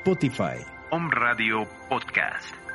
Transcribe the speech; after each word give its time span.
Spotify. 0.00 0.56
Om 0.90 1.10
Radio 1.12 1.66
Podcast. 1.88 2.69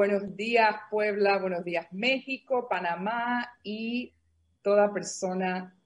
Buenos 0.00 0.34
días 0.34 0.76
Puebla, 0.90 1.36
buenos 1.36 1.62
días 1.62 1.86
México, 1.90 2.66
Panamá 2.70 3.52
y 3.62 4.14
toda 4.62 4.94
persona 4.94 5.76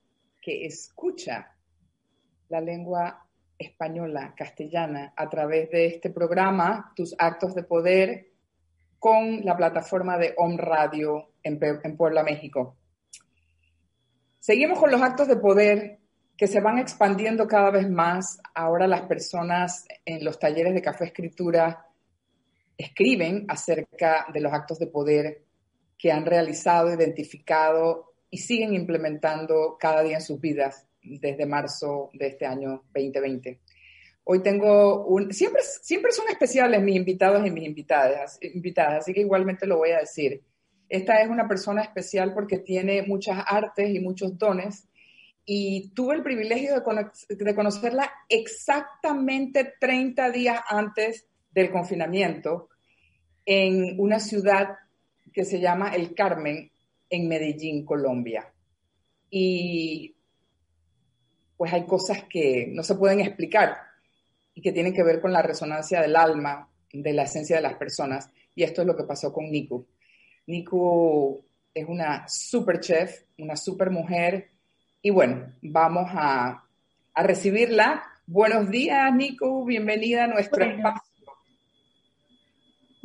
que 0.41 0.67
escucha 0.67 1.53
la 2.49 2.61
lengua 2.61 3.27
española, 3.59 4.33
castellana, 4.37 5.15
a 5.17 5.29
través 5.29 5.69
de 5.71 5.87
este 5.87 6.11
programa, 6.11 6.93
Tus 6.95 7.17
Actos 7.19 7.57
de 7.57 7.65
Poder, 7.65 8.29
con 9.01 9.45
la 9.45 9.57
plataforma 9.57 10.17
de 10.17 10.33
Om 10.37 10.59
Radio 10.59 11.31
en, 11.43 11.59
en 11.83 11.97
Puebla, 11.97 12.23
México. 12.23 12.77
Seguimos 14.39 14.79
con 14.79 14.93
los 14.93 15.03
actos 15.03 15.27
de 15.27 15.39
poder 15.39 15.99
que 16.37 16.47
se 16.47 16.61
van 16.61 16.79
expandiendo 16.79 17.49
cada 17.49 17.73
vez 17.73 17.91
más. 17.91 18.41
Ahora 18.55 18.87
las 18.87 19.03
personas 19.09 19.85
en 20.05 20.25
los 20.25 20.39
talleres 20.39 20.73
de 20.73 20.83
café 20.83 21.07
escritura 21.07 21.89
escriben 22.77 23.45
acerca 23.49 24.27
de 24.33 24.41
los 24.41 24.53
actos 24.53 24.79
de 24.79 24.87
poder 24.87 25.43
que 25.99 26.13
han 26.13 26.27
realizado, 26.27 26.93
identificado 26.93 28.13
y 28.31 28.39
siguen 28.39 28.75
implementando 28.75 29.77
cada 29.79 30.03
día 30.03 30.17
en 30.17 30.23
sus 30.23 30.41
vidas 30.41 30.87
desde 31.03 31.47
marzo 31.47 32.11
de 32.15 32.29
este 32.29 32.47
año 32.47 32.85
2020. 32.95 33.61
Hoy 34.25 34.43
tengo 34.43 35.05
un, 35.05 35.33
siempre, 35.33 35.63
siempre 35.63 36.11
son 36.11 36.29
especiales 36.29 36.83
mis 36.83 36.97
invitados 36.97 37.47
y 37.47 37.51
mis 37.51 37.65
invitadas, 37.65 38.39
invitadas, 38.41 39.01
así 39.01 39.13
que 39.13 39.21
igualmente 39.21 39.67
lo 39.67 39.77
voy 39.77 39.91
a 39.91 40.01
decir. 40.01 40.43
Esta 40.89 41.21
es 41.21 41.29
una 41.29 41.47
persona 41.47 41.83
especial 41.83 42.33
porque 42.33 42.59
tiene 42.59 43.03
muchas 43.03 43.45
artes 43.47 43.91
y 43.91 44.01
muchos 44.01 44.39
dones 44.39 44.89
y 45.45 45.91
tuve 45.91 46.15
el 46.15 46.23
privilegio 46.23 46.75
de, 46.75 47.45
de 47.45 47.55
conocerla 47.55 48.11
exactamente 48.29 49.75
30 49.79 50.31
días 50.31 50.61
antes 50.69 51.27
del 51.55 51.71
confinamiento 51.71 52.69
en 53.47 53.99
una 53.99 54.19
ciudad 54.19 54.77
que 55.33 55.45
se 55.45 55.61
llama 55.61 55.95
El 55.95 56.15
Carmen, 56.15 56.71
en 57.09 57.29
Medellín, 57.29 57.85
Colombia. 57.85 58.53
Y 59.31 60.15
pues 61.57 61.73
hay 61.73 61.85
cosas 61.87 62.25
que 62.25 62.69
no 62.73 62.83
se 62.83 62.97
pueden 62.97 63.21
explicar 63.21 63.77
y 64.55 64.61
que 64.61 64.73
tienen 64.73 64.95
que 64.95 65.03
ver 65.03 65.21
con 65.21 65.33
la 65.33 65.43
resonancia 65.43 66.01
del 66.01 66.17
alma, 66.17 66.69
de 66.93 67.13
la 67.13 67.25
esencia 67.25 67.57
de 67.57 67.63
las 67.63 67.75
personas. 67.75 68.31
Y 68.55 68.63
esto 68.63 68.83
es 68.83 68.87
lo 68.87 68.97
que 68.97 69.05
pasó 69.05 69.33
con 69.33 69.51
Niku. 69.51 69.87
Niku 70.47 71.45
es 71.73 71.89
una 71.89 72.27
super 72.29 72.81
chef, 72.81 73.23
una 73.39 73.57
super 73.57 73.91
mujer. 73.91 74.51
Y 75.03 75.11
bueno, 75.11 75.53
vamos 75.63 76.11
a, 76.13 76.65
a 77.15 77.23
recibirla. 77.23 78.05
Buenos 78.27 78.71
días, 78.71 79.13
Niku. 79.15 79.65
Bienvenida 79.65 80.25
a 80.25 80.29
nuestro 80.29 80.65
espacio. 80.65 81.14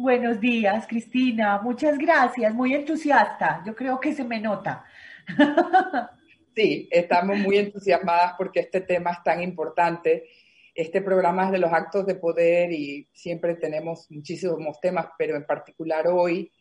Buenos 0.01 0.39
días, 0.39 0.87
Cristina. 0.87 1.59
Muchas 1.61 1.97
gracias. 1.97 2.53
Muy 2.53 2.73
entusiasta. 2.73 3.61
Yo 3.65 3.75
creo 3.75 3.99
que 3.99 4.13
se 4.13 4.23
me 4.23 4.39
nota. 4.39 4.85
Sí, 6.55 6.89
estamos 6.91 7.37
muy 7.37 7.57
entusiasmadas 7.57 8.33
porque 8.37 8.61
este 8.61 8.81
tema 8.81 9.11
es 9.11 9.23
tan 9.23 9.41
importante. 9.41 10.27
Este 10.73 11.01
programa 11.01 11.45
es 11.45 11.51
de 11.51 11.59
los 11.59 11.71
actos 11.71 12.05
de 12.05 12.15
poder 12.15 12.73
y 12.73 13.07
siempre 13.13 13.55
tenemos 13.55 14.07
muchísimos 14.09 14.79
temas, 14.81 15.07
pero 15.17 15.37
en 15.37 15.45
particular 15.45 16.07
hoy, 16.07 16.51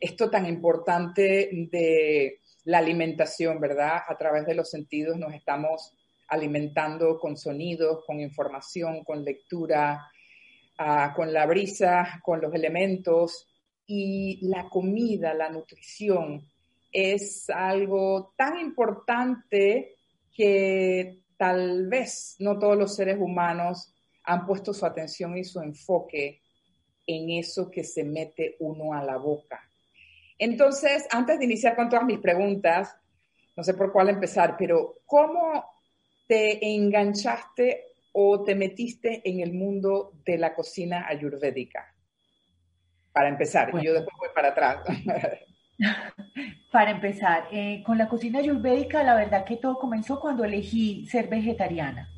esto 0.00 0.30
tan 0.30 0.46
importante 0.46 1.50
de 1.70 2.40
la 2.64 2.78
alimentación, 2.78 3.60
¿verdad? 3.60 4.00
A 4.08 4.16
través 4.16 4.46
de 4.46 4.54
los 4.54 4.70
sentidos 4.70 5.16
nos 5.16 5.32
estamos 5.32 5.92
alimentando 6.28 7.18
con 7.20 7.36
sonidos, 7.36 8.04
con 8.04 8.18
información, 8.18 9.04
con 9.04 9.24
lectura, 9.24 10.10
uh, 10.78 11.14
con 11.14 11.32
la 11.32 11.46
brisa, 11.46 12.20
con 12.22 12.40
los 12.40 12.54
elementos 12.54 13.48
y 13.86 14.46
la 14.48 14.68
comida, 14.68 15.34
la 15.34 15.48
nutrición 15.48 16.42
es 16.92 17.50
algo 17.50 18.32
tan 18.36 18.58
importante 18.58 19.96
que 20.32 21.20
tal 21.36 21.86
vez 21.88 22.36
no 22.38 22.58
todos 22.58 22.76
los 22.76 22.94
seres 22.94 23.18
humanos 23.20 23.94
han 24.24 24.46
puesto 24.46 24.72
su 24.72 24.84
atención 24.86 25.36
y 25.36 25.44
su 25.44 25.60
enfoque 25.60 26.40
en 27.06 27.30
eso 27.30 27.70
que 27.70 27.84
se 27.84 28.02
mete 28.02 28.56
uno 28.60 28.92
a 28.92 29.02
la 29.02 29.16
boca. 29.16 29.60
Entonces, 30.38 31.06
antes 31.10 31.38
de 31.38 31.44
iniciar 31.44 31.76
con 31.76 31.88
todas 31.88 32.04
mis 32.04 32.18
preguntas, 32.18 32.94
no 33.56 33.62
sé 33.62 33.74
por 33.74 33.92
cuál 33.92 34.08
empezar, 34.08 34.56
pero 34.58 35.00
¿cómo 35.06 35.64
te 36.26 36.74
enganchaste 36.74 37.85
o 38.18 38.42
te 38.42 38.54
metiste 38.54 39.20
en 39.28 39.40
el 39.40 39.52
mundo 39.52 40.14
de 40.24 40.38
la 40.38 40.54
cocina 40.54 41.06
ayurvédica? 41.06 41.94
Para 43.12 43.28
empezar, 43.28 43.70
y 43.74 43.84
yo 43.84 43.92
después 43.92 44.16
voy 44.18 44.28
para 44.34 44.48
atrás. 44.48 44.78
para 46.72 46.92
empezar, 46.92 47.48
eh, 47.52 47.82
con 47.84 47.98
la 47.98 48.08
cocina 48.08 48.38
ayurvédica, 48.38 49.02
la 49.02 49.14
verdad 49.14 49.44
que 49.44 49.56
todo 49.56 49.78
comenzó 49.78 50.18
cuando 50.18 50.44
elegí 50.44 51.06
ser 51.06 51.28
vegetariana. 51.28 52.10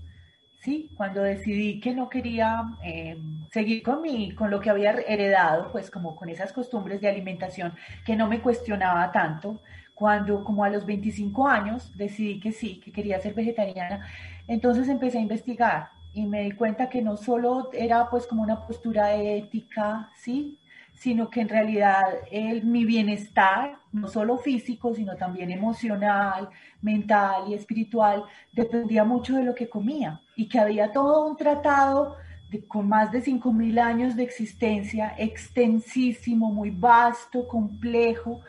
¿sí? 0.61 0.93
Cuando 0.97 1.23
decidí 1.23 1.81
que 1.81 1.93
no 1.93 2.09
quería 2.09 2.63
eh, 2.85 3.17
seguir 3.51 3.83
con, 3.83 4.01
mi, 4.01 4.37
con 4.37 4.53
lo 4.53 4.61
que 4.61 4.71
había 4.71 4.93
heredado, 4.93 5.73
pues 5.73 5.91
como 5.91 6.15
con 6.15 6.29
esas 6.29 6.53
costumbres 6.53 7.01
de 7.01 7.09
alimentación 7.09 7.75
que 8.07 8.15
no 8.15 8.29
me 8.29 8.41
cuestionaba 8.41 9.11
tanto, 9.11 9.61
cuando 9.99 10.45
como 10.45 10.63
a 10.63 10.71
los 10.71 10.87
25 10.87 11.49
años 11.49 11.91
decidí 11.97 12.39
que 12.39 12.53
sí, 12.53 12.79
que 12.79 12.93
quería 12.93 13.21
ser 13.21 13.35
vegetariana, 13.35 14.07
entonces 14.47 14.89
empecé 14.89 15.19
a 15.19 15.23
investigar 15.23 15.89
y 16.15 16.25
me 16.25 16.43
di 16.43 16.53
cuenta 16.53 16.89
que 16.89 17.03
no 17.03 17.17
solo 17.17 17.71
era 17.73 18.09
pues 18.09 18.25
como 18.29 18.43
una 18.45 18.65
postura 18.65 19.17
ética, 19.17 20.09
¿sí? 20.15 20.61
sino 20.95 21.31
que 21.31 21.41
en 21.41 21.49
realidad 21.49 22.05
el, 22.31 22.65
mi 22.65 22.85
bienestar, 22.85 23.79
no 23.91 24.07
solo 24.07 24.39
físico, 24.39 24.95
sino 24.95 25.17
también 25.17 25.51
emocional, 25.51 26.49
mental 26.81 27.49
y 27.49 27.55
espiritual, 27.55 28.23
dependía 28.53 29.03
mucho 29.03 29.35
de 29.35 29.43
lo 29.43 29.55
que 29.55 29.69
comía 29.69 30.21
y 30.37 30.49
que 30.49 30.61
había 30.61 30.93
todo 30.93 31.27
un 31.27 31.37
tratado 31.37 32.17
de, 32.51 32.65
con 32.65 32.89
más 32.89 33.11
de 33.11 33.21
5.000 33.21 33.81
años 33.81 34.15
de 34.15 34.23
existencia, 34.23 35.15
extensísimo, 35.19 36.53
muy 36.53 36.71
vasto, 36.71 37.49
complejo, 37.49 38.43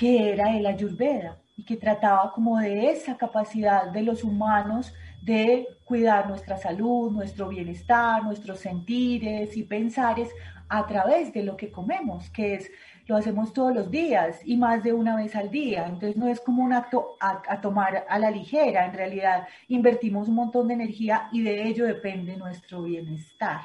que 0.00 0.32
era 0.32 0.56
el 0.56 0.64
Ayurveda 0.64 1.36
y 1.58 1.62
que 1.62 1.76
trataba 1.76 2.32
como 2.32 2.56
de 2.56 2.90
esa 2.90 3.18
capacidad 3.18 3.92
de 3.92 4.00
los 4.00 4.24
humanos 4.24 4.94
de 5.20 5.68
cuidar 5.84 6.26
nuestra 6.26 6.56
salud, 6.56 7.12
nuestro 7.12 7.48
bienestar, 7.48 8.24
nuestros 8.24 8.60
sentires 8.60 9.54
y 9.58 9.62
pensares 9.62 10.30
a 10.70 10.86
través 10.86 11.34
de 11.34 11.42
lo 11.42 11.54
que 11.54 11.70
comemos, 11.70 12.30
que 12.30 12.54
es 12.54 12.70
lo 13.08 13.16
hacemos 13.16 13.52
todos 13.52 13.74
los 13.74 13.90
días 13.90 14.40
y 14.42 14.56
más 14.56 14.82
de 14.82 14.94
una 14.94 15.16
vez 15.16 15.36
al 15.36 15.50
día. 15.50 15.84
Entonces 15.84 16.16
no 16.16 16.28
es 16.28 16.40
como 16.40 16.64
un 16.64 16.72
acto 16.72 17.16
a, 17.20 17.42
a, 17.46 17.60
tomar 17.60 18.06
a 18.08 18.18
la 18.18 18.30
ligera, 18.30 18.86
en 18.86 18.94
realidad 18.94 19.48
invertimos 19.68 20.28
un 20.28 20.36
montón 20.36 20.68
de 20.68 20.74
energía 20.74 21.28
y 21.30 21.42
de 21.42 21.68
ello 21.68 21.84
depende 21.84 22.38
nuestro 22.38 22.84
bienestar. 22.84 23.60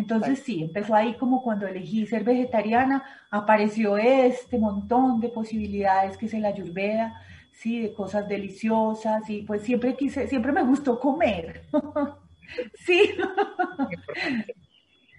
Entonces 0.00 0.38
sí, 0.38 0.62
empezó 0.62 0.94
ahí 0.94 1.14
como 1.18 1.42
cuando 1.42 1.66
elegí 1.66 2.06
ser 2.06 2.24
vegetariana, 2.24 3.04
apareció 3.30 3.98
este 3.98 4.56
montón 4.56 5.20
de 5.20 5.28
posibilidades 5.28 6.16
que 6.16 6.24
es 6.24 6.32
el 6.32 6.46
ayurveda, 6.46 7.20
sí, 7.52 7.82
de 7.82 7.92
cosas 7.92 8.26
deliciosas 8.26 9.28
y 9.28 9.42
pues 9.42 9.62
siempre 9.62 9.94
quise, 9.94 10.26
siempre 10.26 10.52
me 10.52 10.62
gustó 10.62 10.98
comer. 10.98 11.66
sí. 12.74 13.10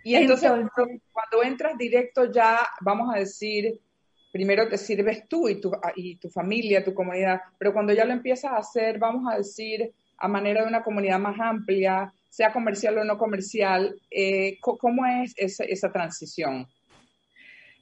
Y 0.03 0.15
entonces, 0.15 0.49
cuando 1.11 1.43
entras 1.43 1.77
directo 1.77 2.31
ya, 2.31 2.57
vamos 2.81 3.13
a 3.13 3.19
decir, 3.19 3.79
primero 4.31 4.67
te 4.67 4.79
sirves 4.79 5.27
tú 5.29 5.47
y 5.47 5.61
tu, 5.61 5.71
y 5.95 6.15
tu 6.15 6.27
familia, 6.27 6.83
tu 6.83 6.95
comunidad, 6.95 7.39
pero 7.59 7.71
cuando 7.71 7.93
ya 7.93 8.03
lo 8.03 8.13
empiezas 8.13 8.51
a 8.51 8.57
hacer, 8.57 8.97
vamos 8.97 9.31
a 9.31 9.37
decir, 9.37 9.93
a 10.17 10.27
manera 10.27 10.63
de 10.63 10.69
una 10.69 10.81
comunidad 10.81 11.19
más 11.19 11.39
amplia, 11.39 12.11
sea 12.31 12.53
comercial 12.53 12.97
o 12.97 13.03
no 13.03 13.17
comercial, 13.17 13.99
eh, 14.09 14.57
¿cómo 14.61 15.05
es 15.05 15.35
esa, 15.35 15.91
transición? 15.91 16.65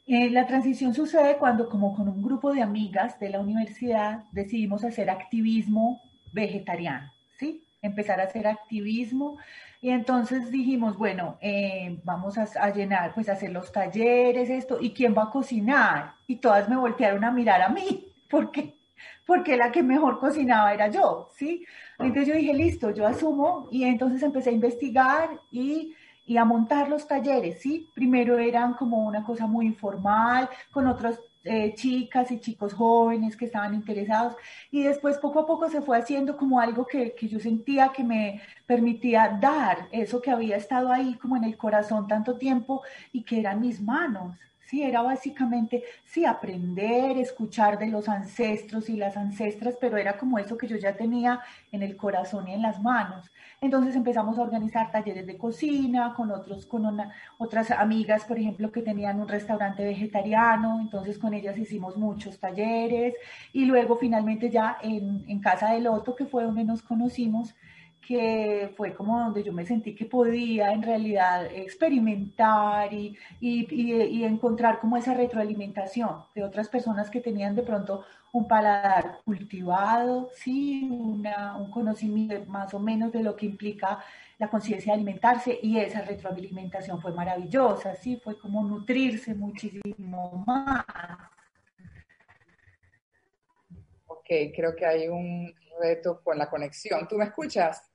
Eh, 0.07 0.31
la 0.31 0.47
transición 0.47 0.95
sucede 0.95 1.37
cuando, 1.37 1.69
como 1.69 1.95
con 1.95 2.09
un 2.09 2.23
grupo 2.23 2.51
de 2.51 2.63
amigas 2.63 3.19
de 3.19 3.29
la 3.29 3.39
universidad, 3.39 4.23
decidimos 4.31 4.83
hacer 4.83 5.11
activismo 5.11 6.01
vegetariano, 6.33 7.11
¿sí? 7.37 7.63
empezar 7.83 8.19
a 8.19 8.23
hacer 8.23 8.47
activismo. 8.47 9.37
Y 9.81 9.91
entonces 9.91 10.49
dijimos, 10.49 10.97
bueno, 10.97 11.37
eh, 11.41 11.99
vamos 12.03 12.39
a, 12.39 12.69
llenar, 12.71 13.13
pues 13.13 13.29
a 13.29 13.33
hacer 13.33 13.51
los 13.51 13.71
talleres, 13.71 14.49
esto, 14.49 14.79
¿y 14.81 14.93
quién 14.93 15.15
va 15.15 15.25
a 15.25 15.29
cocinar? 15.29 16.15
Y 16.25 16.37
todas 16.37 16.67
me 16.67 16.75
voltearon 16.75 17.23
a 17.23 17.31
mirar 17.31 17.61
a 17.61 17.69
mí, 17.69 18.11
porque 18.31 18.79
porque 19.25 19.57
la 19.57 19.71
que 19.71 19.83
mejor 19.83 20.19
cocinaba 20.19 20.73
era 20.73 20.87
yo, 20.87 21.29
¿sí? 21.37 21.63
Entonces 21.99 22.27
yo 22.27 22.33
dije, 22.33 22.53
listo, 22.53 22.91
yo 22.91 23.05
asumo 23.05 23.67
y 23.71 23.83
entonces 23.83 24.23
empecé 24.23 24.49
a 24.49 24.53
investigar 24.53 25.39
y, 25.51 25.93
y 26.25 26.37
a 26.37 26.45
montar 26.45 26.89
los 26.89 27.07
talleres, 27.07 27.61
¿sí? 27.61 27.89
Primero 27.93 28.39
eran 28.39 28.73
como 28.73 29.05
una 29.05 29.23
cosa 29.23 29.47
muy 29.47 29.65
informal, 29.65 30.49
con 30.71 30.87
otras 30.87 31.19
eh, 31.43 31.73
chicas 31.75 32.31
y 32.31 32.39
chicos 32.39 32.73
jóvenes 32.73 33.35
que 33.37 33.45
estaban 33.45 33.73
interesados. 33.73 34.35
Y 34.71 34.83
después 34.83 35.17
poco 35.17 35.39
a 35.39 35.45
poco 35.47 35.69
se 35.69 35.81
fue 35.81 35.97
haciendo 35.97 36.37
como 36.37 36.59
algo 36.59 36.85
que, 36.85 37.13
que 37.15 37.27
yo 37.27 37.39
sentía 37.39 37.89
que 37.89 38.03
me 38.03 38.41
permitía 38.65 39.37
dar 39.41 39.87
eso 39.91 40.21
que 40.21 40.31
había 40.31 40.57
estado 40.57 40.91
ahí 40.91 41.15
como 41.15 41.37
en 41.37 41.43
el 41.45 41.57
corazón 41.57 42.07
tanto 42.07 42.37
tiempo 42.37 42.81
y 43.11 43.23
que 43.23 43.39
eran 43.39 43.61
mis 43.61 43.81
manos, 43.81 44.35
Sí, 44.69 44.83
era 44.83 45.01
básicamente, 45.01 45.83
sí, 46.05 46.25
aprender, 46.25 47.17
escuchar 47.17 47.79
de 47.79 47.87
los 47.87 48.07
ancestros 48.07 48.87
y 48.87 48.97
las 48.97 49.17
ancestras, 49.17 49.75
pero 49.81 49.97
era 49.97 50.15
como 50.15 50.37
eso 50.37 50.59
que 50.59 50.67
yo 50.67 50.77
ya 50.77 50.95
tenía 50.95 51.41
en 51.71 51.81
el 51.81 51.97
corazón 51.97 52.47
y 52.47 52.53
en 52.53 52.61
las 52.61 52.79
manos. 52.79 53.31
Entonces 53.61 53.95
empezamos 53.95 54.37
a 54.37 54.43
organizar 54.43 54.91
talleres 54.91 55.25
de 55.25 55.39
cocina 55.39 56.13
con 56.15 56.29
otros, 56.29 56.67
con 56.67 56.85
otras 57.39 57.71
amigas, 57.71 58.25
por 58.25 58.37
ejemplo, 58.37 58.71
que 58.71 58.83
tenían 58.83 59.19
un 59.19 59.27
restaurante 59.27 59.83
vegetariano, 59.83 60.79
entonces 60.81 61.17
con 61.17 61.33
ellas 61.33 61.57
hicimos 61.57 61.97
muchos 61.97 62.39
talleres 62.39 63.15
y 63.51 63.65
luego 63.65 63.97
finalmente 63.97 64.51
ya 64.51 64.77
en, 64.83 65.25
en 65.27 65.39
Casa 65.39 65.71
del 65.71 65.85
Loto, 65.85 66.15
que 66.15 66.25
fue 66.27 66.43
donde 66.43 66.63
nos 66.63 66.83
conocimos, 66.83 67.55
que 68.05 68.73
fue 68.75 68.93
como 68.93 69.19
donde 69.19 69.43
yo 69.43 69.53
me 69.53 69.65
sentí 69.65 69.95
que 69.95 70.05
podía 70.05 70.71
en 70.71 70.81
realidad 70.81 71.45
experimentar 71.45 72.93
y, 72.93 73.17
y, 73.39 74.23
encontrar 74.23 74.79
como 74.79 74.97
esa 74.97 75.13
retroalimentación 75.13 76.23
de 76.33 76.43
otras 76.43 76.69
personas 76.69 77.09
que 77.09 77.21
tenían 77.21 77.55
de 77.55 77.63
pronto 77.63 78.03
un 78.31 78.47
paladar 78.47 79.19
cultivado, 79.25 80.29
sí, 80.35 80.87
una, 80.91 81.57
un 81.57 81.71
conocimiento 81.71 82.49
más 82.49 82.73
o 82.73 82.79
menos 82.79 83.11
de 83.11 83.23
lo 83.23 83.35
que 83.35 83.45
implica 83.45 83.99
la 84.37 84.49
conciencia 84.49 84.93
de 84.93 84.95
alimentarse 84.95 85.59
y 85.61 85.77
esa 85.77 86.01
retroalimentación 86.01 87.01
fue 87.01 87.11
maravillosa, 87.13 87.95
sí, 87.95 88.19
fue 88.23 88.39
como 88.39 88.63
nutrirse 88.63 89.33
muchísimo 89.33 90.43
más. 90.47 90.85
Ok, 94.29 94.53
creo 94.55 94.75
que 94.75 94.85
hay 94.85 95.07
un 95.07 95.51
reto 95.81 96.21
con 96.23 96.37
la 96.37 96.47
conexión. 96.49 97.07
¿Tú 97.07 97.17
me 97.17 97.25
escuchas? 97.25 97.89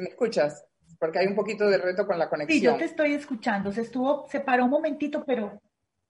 me 0.00 0.08
escuchas? 0.08 0.64
Porque 0.98 1.20
hay 1.20 1.26
un 1.26 1.36
poquito 1.36 1.68
de 1.68 1.78
reto 1.78 2.06
con 2.06 2.18
la 2.18 2.28
conexión. 2.28 2.58
Sí, 2.58 2.64
yo 2.64 2.76
te 2.76 2.84
estoy 2.84 3.14
escuchando. 3.14 3.70
Se 3.72 3.82
estuvo, 3.82 4.28
se 4.28 4.40
paró 4.40 4.64
un 4.64 4.70
momentito, 4.70 5.24
pero... 5.24 5.60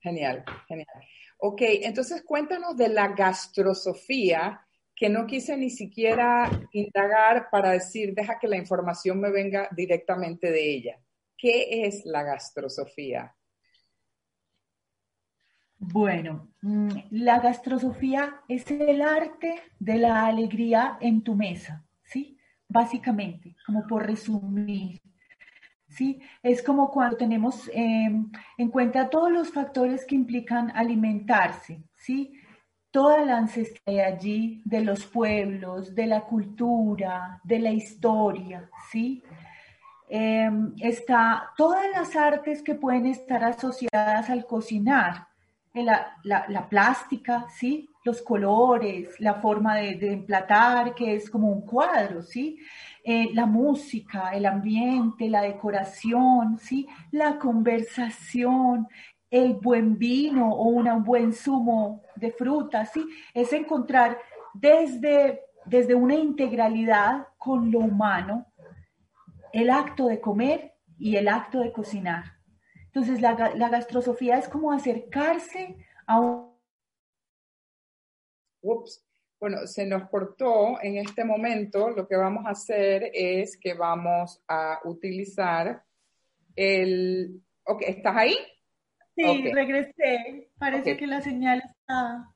Genial, 0.00 0.44
genial. 0.66 0.86
Ok, 1.38 1.60
entonces 1.60 2.22
cuéntanos 2.22 2.76
de 2.76 2.88
la 2.88 3.08
gastrosofía, 3.08 4.66
que 4.94 5.08
no 5.08 5.26
quise 5.26 5.56
ni 5.56 5.70
siquiera 5.70 6.50
indagar 6.72 7.48
para 7.50 7.72
decir, 7.72 8.14
deja 8.14 8.38
que 8.38 8.48
la 8.48 8.56
información 8.56 9.20
me 9.20 9.30
venga 9.30 9.68
directamente 9.72 10.50
de 10.50 10.70
ella. 10.70 11.00
¿Qué 11.36 11.86
es 11.86 12.04
la 12.04 12.22
gastrosofía? 12.22 13.36
Bueno, 15.78 16.48
mm, 16.62 16.88
la 17.10 17.38
gastrosofía 17.38 18.40
es 18.48 18.70
el 18.70 19.00
arte 19.00 19.60
de 19.78 19.98
la 19.98 20.26
alegría 20.26 20.98
en 21.00 21.22
tu 21.22 21.34
mesa, 21.34 21.84
¿sí? 22.02 22.38
básicamente, 22.68 23.56
como 23.64 23.86
por 23.86 24.06
resumir. 24.06 25.00
¿sí? 25.88 26.20
Es 26.42 26.62
como 26.62 26.90
cuando 26.90 27.16
tenemos 27.16 27.70
em, 27.72 28.30
en 28.56 28.68
cuenta 28.70 29.08
todos 29.08 29.32
los 29.32 29.50
factores 29.52 30.04
que 30.04 30.14
implican 30.14 30.70
alimentarse, 30.74 31.82
¿sí? 31.96 32.34
Toda 32.90 33.24
la 33.24 33.38
ancestralidad 33.38 34.14
allí 34.14 34.62
de 34.64 34.82
los 34.82 35.04
pueblos, 35.06 35.94
de 35.94 36.06
la 36.06 36.22
cultura, 36.22 37.40
de 37.44 37.58
la 37.58 37.70
historia, 37.70 38.68
¿sí? 38.90 39.22
Em, 40.08 40.74
está 40.80 41.50
todas 41.56 41.90
las 41.90 42.16
artes 42.16 42.62
que 42.62 42.74
pueden 42.74 43.06
estar 43.06 43.44
asociadas 43.44 44.30
al 44.30 44.46
cocinar, 44.46 45.28
la, 45.74 46.16
la, 46.24 46.68
plástica, 46.68 47.46
¿sí? 47.50 47.88
Los 48.04 48.22
colores, 48.22 49.20
la 49.20 49.34
forma 49.34 49.76
de, 49.76 50.12
emplatar, 50.12 50.94
que 50.94 51.14
es 51.14 51.30
como 51.30 51.48
un 51.48 51.62
cuadro, 51.62 52.22
¿sí? 52.22 52.58
Eh, 53.04 53.30
la 53.34 53.46
música, 53.46 54.30
el 54.30 54.46
ambiente, 54.46 55.28
la 55.28 55.42
decoración, 55.42 56.58
¿sí? 56.58 56.86
La 57.10 57.38
conversación, 57.38 58.88
el 59.30 59.54
buen 59.54 59.98
vino 59.98 60.50
o 60.50 60.64
un 60.68 61.04
buen 61.04 61.32
zumo 61.32 62.02
de 62.16 62.32
fruta, 62.32 62.86
¿sí? 62.86 63.06
Es 63.34 63.52
encontrar 63.52 64.18
desde, 64.54 65.42
desde 65.66 65.94
una 65.94 66.14
integralidad 66.14 67.28
con 67.36 67.70
lo 67.70 67.80
humano 67.80 68.46
el 69.52 69.70
acto 69.70 70.06
de 70.06 70.20
comer 70.20 70.74
y 70.98 71.16
el 71.16 71.28
acto 71.28 71.60
de 71.60 71.72
cocinar. 71.72 72.37
Entonces, 72.88 73.20
la, 73.20 73.52
la 73.54 73.68
gastrosofía 73.68 74.38
es 74.38 74.48
como 74.48 74.72
acercarse 74.72 75.76
a 76.06 76.20
un... 76.20 76.58
Ups. 78.60 79.04
Bueno, 79.40 79.66
se 79.66 79.86
nos 79.86 80.08
cortó 80.08 80.82
en 80.82 80.96
este 80.96 81.24
momento. 81.24 81.90
Lo 81.90 82.08
que 82.08 82.16
vamos 82.16 82.44
a 82.46 82.50
hacer 82.50 83.10
es 83.14 83.56
que 83.56 83.74
vamos 83.74 84.42
a 84.48 84.80
utilizar 84.84 85.84
el... 86.56 87.40
¿estás 87.80 88.16
ahí? 88.16 88.36
Sí, 89.14 89.52
regresé. 89.52 90.50
Parece 90.58 90.96
que 90.96 91.06
la 91.06 91.20
señal 91.20 91.62
está... 91.64 92.34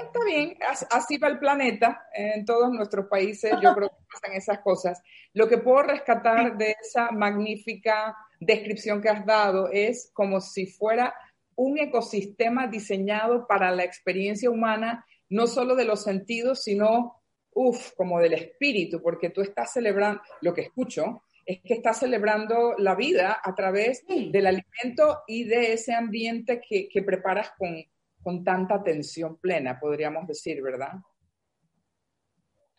Está 0.00 0.24
bien, 0.24 0.56
así 0.90 1.16
va 1.16 1.28
el 1.28 1.38
planeta. 1.38 2.06
En 2.12 2.44
todos 2.44 2.70
nuestros 2.70 3.06
países 3.06 3.52
yo 3.62 3.74
creo 3.74 3.88
que 3.88 4.04
pasan 4.12 4.36
esas 4.36 4.60
cosas. 4.60 5.02
Lo 5.32 5.48
que 5.48 5.58
puedo 5.58 5.82
rescatar 5.82 6.56
de 6.56 6.76
esa 6.80 7.10
magnífica 7.10 8.14
descripción 8.40 9.00
que 9.00 9.08
has 9.08 9.24
dado 9.26 9.68
es 9.70 10.10
como 10.12 10.40
si 10.40 10.66
fuera 10.66 11.14
un 11.56 11.78
ecosistema 11.78 12.68
diseñado 12.68 13.46
para 13.46 13.70
la 13.72 13.84
experiencia 13.84 14.50
humana, 14.50 15.04
no 15.28 15.46
solo 15.46 15.74
de 15.74 15.84
los 15.84 16.04
sentidos, 16.04 16.62
sino, 16.62 17.20
uff, 17.52 17.92
como 17.96 18.20
del 18.20 18.34
espíritu, 18.34 19.02
porque 19.02 19.30
tú 19.30 19.40
estás 19.40 19.72
celebrando, 19.72 20.22
lo 20.40 20.54
que 20.54 20.62
escucho, 20.62 21.24
es 21.44 21.60
que 21.64 21.74
estás 21.74 21.98
celebrando 21.98 22.74
la 22.78 22.94
vida 22.94 23.40
a 23.42 23.54
través 23.54 24.04
del 24.06 24.46
alimento 24.46 25.22
y 25.26 25.44
de 25.44 25.72
ese 25.72 25.94
ambiente 25.94 26.60
que, 26.60 26.88
que 26.88 27.02
preparas 27.02 27.52
con, 27.58 27.74
con 28.22 28.44
tanta 28.44 28.76
atención 28.76 29.38
plena, 29.38 29.80
podríamos 29.80 30.26
decir, 30.26 30.62
¿verdad? 30.62 30.92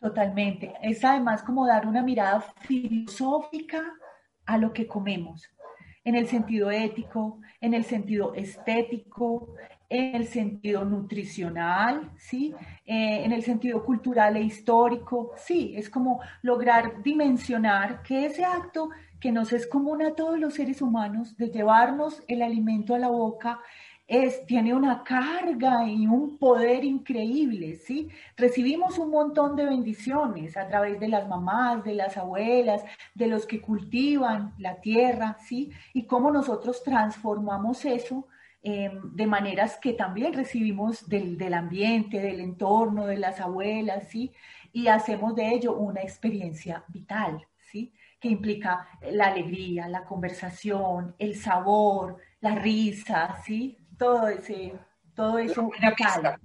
Totalmente. 0.00 0.72
Es 0.82 1.04
además 1.04 1.42
como 1.42 1.66
dar 1.66 1.86
una 1.86 2.02
mirada 2.02 2.40
filosófica 2.62 3.92
a 4.50 4.58
lo 4.58 4.72
que 4.72 4.86
comemos, 4.86 5.48
en 6.04 6.14
el 6.16 6.26
sentido 6.26 6.70
ético, 6.70 7.40
en 7.60 7.74
el 7.74 7.84
sentido 7.84 8.34
estético, 8.34 9.54
en 9.88 10.14
el 10.14 10.26
sentido 10.26 10.84
nutricional, 10.84 12.10
¿sí? 12.16 12.54
Eh, 12.86 13.24
en 13.24 13.32
el 13.32 13.42
sentido 13.42 13.84
cultural 13.84 14.36
e 14.36 14.42
histórico, 14.42 15.32
sí, 15.36 15.74
es 15.76 15.88
como 15.88 16.20
lograr 16.42 17.02
dimensionar 17.02 18.02
que 18.02 18.26
ese 18.26 18.44
acto 18.44 18.90
que 19.20 19.30
nos 19.30 19.52
es 19.52 19.66
común 19.66 20.02
a 20.02 20.14
todos 20.14 20.38
los 20.38 20.54
seres 20.54 20.80
humanos 20.80 21.36
de 21.36 21.50
llevarnos 21.50 22.22
el 22.26 22.42
alimento 22.42 22.94
a 22.94 22.98
la 22.98 23.08
boca 23.08 23.60
tiene 24.46 24.74
una 24.74 25.04
carga 25.04 25.86
y 25.86 26.04
un 26.04 26.36
poder 26.36 26.84
increíble, 26.84 27.76
¿sí? 27.76 28.08
Recibimos 28.36 28.98
un 28.98 29.10
montón 29.10 29.54
de 29.54 29.64
bendiciones 29.64 30.56
a 30.56 30.66
través 30.66 30.98
de 30.98 31.06
las 31.06 31.28
mamás, 31.28 31.84
de 31.84 31.94
las 31.94 32.16
abuelas, 32.16 32.82
de 33.14 33.28
los 33.28 33.46
que 33.46 33.60
cultivan 33.60 34.52
la 34.58 34.80
tierra, 34.80 35.36
¿sí? 35.46 35.70
Y 35.94 36.06
cómo 36.06 36.32
nosotros 36.32 36.82
transformamos 36.82 37.84
eso 37.84 38.26
em, 38.62 39.14
de 39.14 39.26
maneras 39.28 39.78
que 39.80 39.92
también 39.92 40.32
recibimos 40.32 41.08
del, 41.08 41.38
del, 41.38 41.54
ambiente, 41.54 42.18
del 42.20 42.40
entorno, 42.40 43.06
de 43.06 43.16
las 43.16 43.40
abuelas, 43.40 44.08
¿sí? 44.08 44.32
Y 44.72 44.88
hacemos 44.88 45.36
de 45.36 45.50
ello 45.54 45.76
una 45.76 46.00
experiencia 46.02 46.82
vital, 46.88 47.46
¿sí? 47.70 47.92
Que 48.18 48.28
implica 48.28 48.88
la 49.12 49.26
alegría, 49.28 49.86
la 49.88 50.04
conversación, 50.04 51.14
el 51.18 51.36
sabor, 51.36 52.16
la 52.40 52.56
risa, 52.56 53.36
¿sí? 53.44 53.76
Todo 54.00 54.28
ese, 54.28 54.72
todo 55.14 55.38
eso. 55.38 55.70
La 55.80 55.90
buena, 55.90 55.94
mesa, 55.98 56.40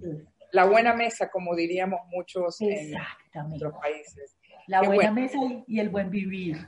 la 0.51 0.65
buena 0.65 0.93
mesa, 0.93 1.31
como 1.31 1.55
diríamos 1.55 2.01
muchos 2.11 2.59
en 2.59 2.93
otros 3.53 3.73
países. 3.81 4.37
La 4.67 4.81
buena 4.81 5.11
mesa 5.11 5.39
y 5.65 5.79
el 5.79 5.89
buen 5.89 6.09
vivir. 6.09 6.67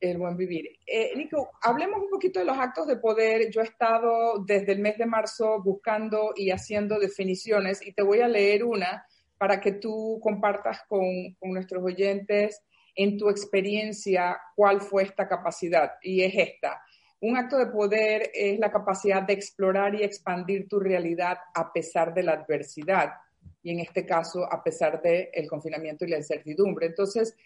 El 0.00 0.18
buen 0.18 0.36
vivir. 0.36 0.78
Eh, 0.86 1.12
Nico, 1.16 1.50
hablemos 1.60 2.00
un 2.00 2.08
poquito 2.08 2.38
de 2.38 2.46
los 2.46 2.56
actos 2.56 2.86
de 2.86 2.96
poder. 2.96 3.50
Yo 3.50 3.60
he 3.60 3.64
estado 3.64 4.42
desde 4.46 4.72
el 4.72 4.78
mes 4.78 4.96
de 4.96 5.04
marzo 5.04 5.60
buscando 5.62 6.32
y 6.36 6.50
haciendo 6.50 6.98
definiciones 6.98 7.84
y 7.84 7.92
te 7.92 8.02
voy 8.02 8.20
a 8.20 8.28
leer 8.28 8.64
una 8.64 9.04
para 9.36 9.60
que 9.60 9.72
tú 9.72 10.20
compartas 10.22 10.82
con, 10.88 11.34
con 11.38 11.52
nuestros 11.52 11.82
oyentes 11.82 12.62
en 12.94 13.18
tu 13.18 13.28
experiencia 13.28 14.38
cuál 14.54 14.80
fue 14.80 15.02
esta 15.02 15.26
capacidad. 15.26 15.92
Y 16.02 16.22
es 16.22 16.34
esta. 16.34 16.80
Un 17.20 17.36
acto 17.36 17.58
de 17.58 17.66
poder 17.66 18.30
es 18.34 18.58
la 18.58 18.70
capacidad 18.70 19.22
de 19.22 19.34
explorar 19.34 19.94
y 19.94 20.02
expandir 20.02 20.68
tu 20.68 20.80
realidad 20.80 21.38
a 21.54 21.72
pesar 21.72 22.14
de 22.14 22.22
la 22.22 22.32
adversidad 22.32 23.12
y 23.62 23.72
en 23.72 23.80
este 23.80 24.06
caso 24.06 24.44
a 24.50 24.62
pesar 24.62 25.02
del 25.02 25.28
el 25.32 25.48
confinamiento 25.48 26.04
y 26.04 26.08
la 26.08 26.16
incertidumbre. 26.16 26.86
Entonces, 26.86 27.36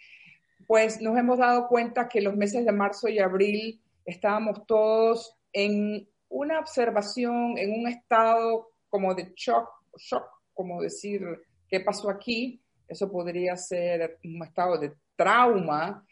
pues 0.67 1.01
nos 1.01 1.19
hemos 1.19 1.39
dado 1.39 1.67
cuenta 1.69 2.09
que 2.09 2.21
los 2.21 2.37
meses 2.37 2.65
de 2.65 2.73
marzo 2.73 3.09
y 3.09 3.19
abril 3.19 3.81
estábamos 4.05 4.67
todos 4.67 5.37
en 5.53 6.09
una 6.29 6.59
observación, 6.59 7.59
en 7.59 7.81
un 7.81 7.89
estado 7.89 8.71
como 8.89 9.15
de 9.15 9.33
shock, 9.35 9.69
shock, 9.97 10.25
como 10.53 10.81
decir, 10.81 11.23
¿qué 11.69 11.81
pasó 11.81 12.11
aquí? 12.11 12.61
Eso 12.89 13.11
podría 13.11 13.57
ser 13.57 14.19
un 14.25 14.43
estado 14.43 14.79
de 14.79 14.93
trauma. 15.17 16.05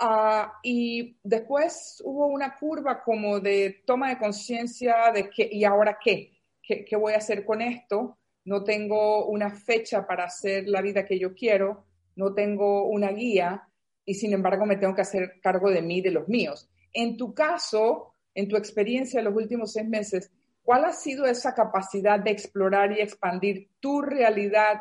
Uh, 0.00 0.46
y 0.62 1.18
después 1.24 2.00
hubo 2.04 2.28
una 2.28 2.56
curva 2.56 3.02
como 3.02 3.40
de 3.40 3.82
toma 3.84 4.10
de 4.10 4.18
conciencia 4.18 5.10
de 5.12 5.28
que, 5.28 5.48
¿y 5.50 5.64
ahora 5.64 5.98
qué? 6.02 6.38
qué? 6.62 6.84
¿Qué 6.84 6.96
voy 6.96 7.14
a 7.14 7.18
hacer 7.18 7.44
con 7.44 7.60
esto? 7.60 8.18
No 8.44 8.62
tengo 8.62 9.26
una 9.26 9.50
fecha 9.50 10.06
para 10.06 10.24
hacer 10.24 10.68
la 10.68 10.82
vida 10.82 11.04
que 11.04 11.18
yo 11.18 11.34
quiero, 11.34 11.84
no 12.14 12.32
tengo 12.32 12.88
una 12.88 13.10
guía 13.10 13.68
y 14.04 14.14
sin 14.14 14.32
embargo 14.32 14.66
me 14.66 14.76
tengo 14.76 14.94
que 14.94 15.02
hacer 15.02 15.40
cargo 15.42 15.70
de 15.70 15.82
mí, 15.82 16.00
de 16.00 16.12
los 16.12 16.28
míos. 16.28 16.68
En 16.92 17.16
tu 17.16 17.34
caso, 17.34 18.14
en 18.34 18.48
tu 18.48 18.56
experiencia 18.56 19.18
en 19.18 19.24
los 19.24 19.34
últimos 19.34 19.72
seis 19.72 19.88
meses, 19.88 20.30
¿cuál 20.62 20.84
ha 20.84 20.92
sido 20.92 21.26
esa 21.26 21.54
capacidad 21.54 22.20
de 22.20 22.30
explorar 22.30 22.92
y 22.92 23.00
expandir 23.00 23.68
tu 23.80 24.00
realidad 24.00 24.80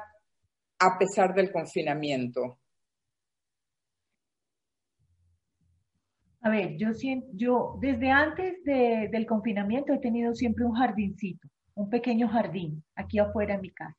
a 0.79 0.97
pesar 0.97 1.33
del 1.33 1.51
confinamiento? 1.51 2.59
A 6.47 6.49
ver, 6.49 6.77
yo 6.77 6.91
yo 7.33 7.77
desde 7.81 8.09
antes 8.09 8.63
del 8.63 9.25
confinamiento 9.25 9.91
he 9.91 9.99
tenido 9.99 10.33
siempre 10.33 10.63
un 10.63 10.71
jardincito, 10.71 11.45
un 11.75 11.89
pequeño 11.89 12.29
jardín 12.29 12.85
aquí 12.95 13.19
afuera 13.19 13.55
en 13.55 13.61
mi 13.61 13.69
casa. 13.71 13.97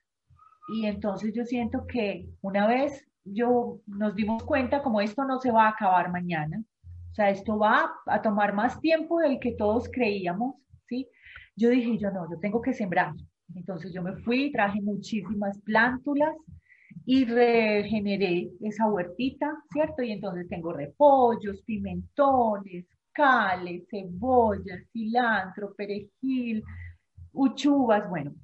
Y 0.72 0.86
entonces 0.86 1.34
yo 1.34 1.44
siento 1.44 1.86
que 1.86 2.26
una 2.40 2.66
vez 2.66 3.06
yo 3.22 3.80
nos 3.86 4.14
dimos 4.14 4.42
cuenta 4.44 4.82
como 4.82 5.02
esto 5.02 5.26
no 5.26 5.38
se 5.40 5.50
va 5.50 5.66
a 5.66 5.72
acabar 5.72 6.10
mañana, 6.10 6.64
o 7.10 7.14
sea, 7.14 7.28
esto 7.28 7.58
va 7.58 7.92
a 8.06 8.22
tomar 8.22 8.54
más 8.54 8.80
tiempo 8.80 9.20
del 9.20 9.38
que 9.40 9.52
todos 9.52 9.90
creíamos, 9.92 10.54
¿sí? 10.86 11.06
Yo 11.54 11.68
dije, 11.68 11.98
yo 11.98 12.10
no, 12.10 12.30
yo 12.30 12.38
tengo 12.40 12.62
que 12.62 12.72
sembrar. 12.72 13.12
Entonces 13.56 13.92
yo 13.92 14.02
me 14.02 14.16
fui, 14.22 14.50
traje 14.52 14.80
muchísimas 14.80 15.60
plántulas 15.60 16.34
y 17.10 17.24
regeneré 17.24 18.50
esa 18.60 18.86
huertita, 18.86 19.56
¿cierto? 19.72 20.02
Y 20.02 20.12
entonces 20.12 20.46
tengo 20.46 20.74
repollos, 20.74 21.62
pimentones, 21.62 22.84
cales, 23.12 23.88
cebollas, 23.90 24.82
cilantro, 24.92 25.72
perejil, 25.74 26.62
uchuvas, 27.32 28.06
bueno. 28.10 28.34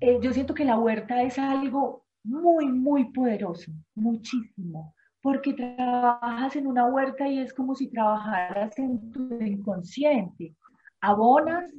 Eh, 0.00 0.18
yo 0.20 0.32
siento 0.32 0.54
que 0.54 0.64
la 0.64 0.76
huerta 0.76 1.22
es 1.22 1.38
algo 1.38 2.04
muy, 2.24 2.66
muy 2.66 3.12
poderoso, 3.12 3.70
muchísimo, 3.94 4.92
porque 5.22 5.52
trabajas 5.54 6.56
en 6.56 6.66
una 6.66 6.86
huerta 6.86 7.28
y 7.28 7.38
es 7.38 7.54
como 7.54 7.76
si 7.76 7.92
trabajaras 7.92 8.76
en 8.80 9.12
tu 9.12 9.40
inconsciente. 9.40 10.56
Abonas, 11.00 11.70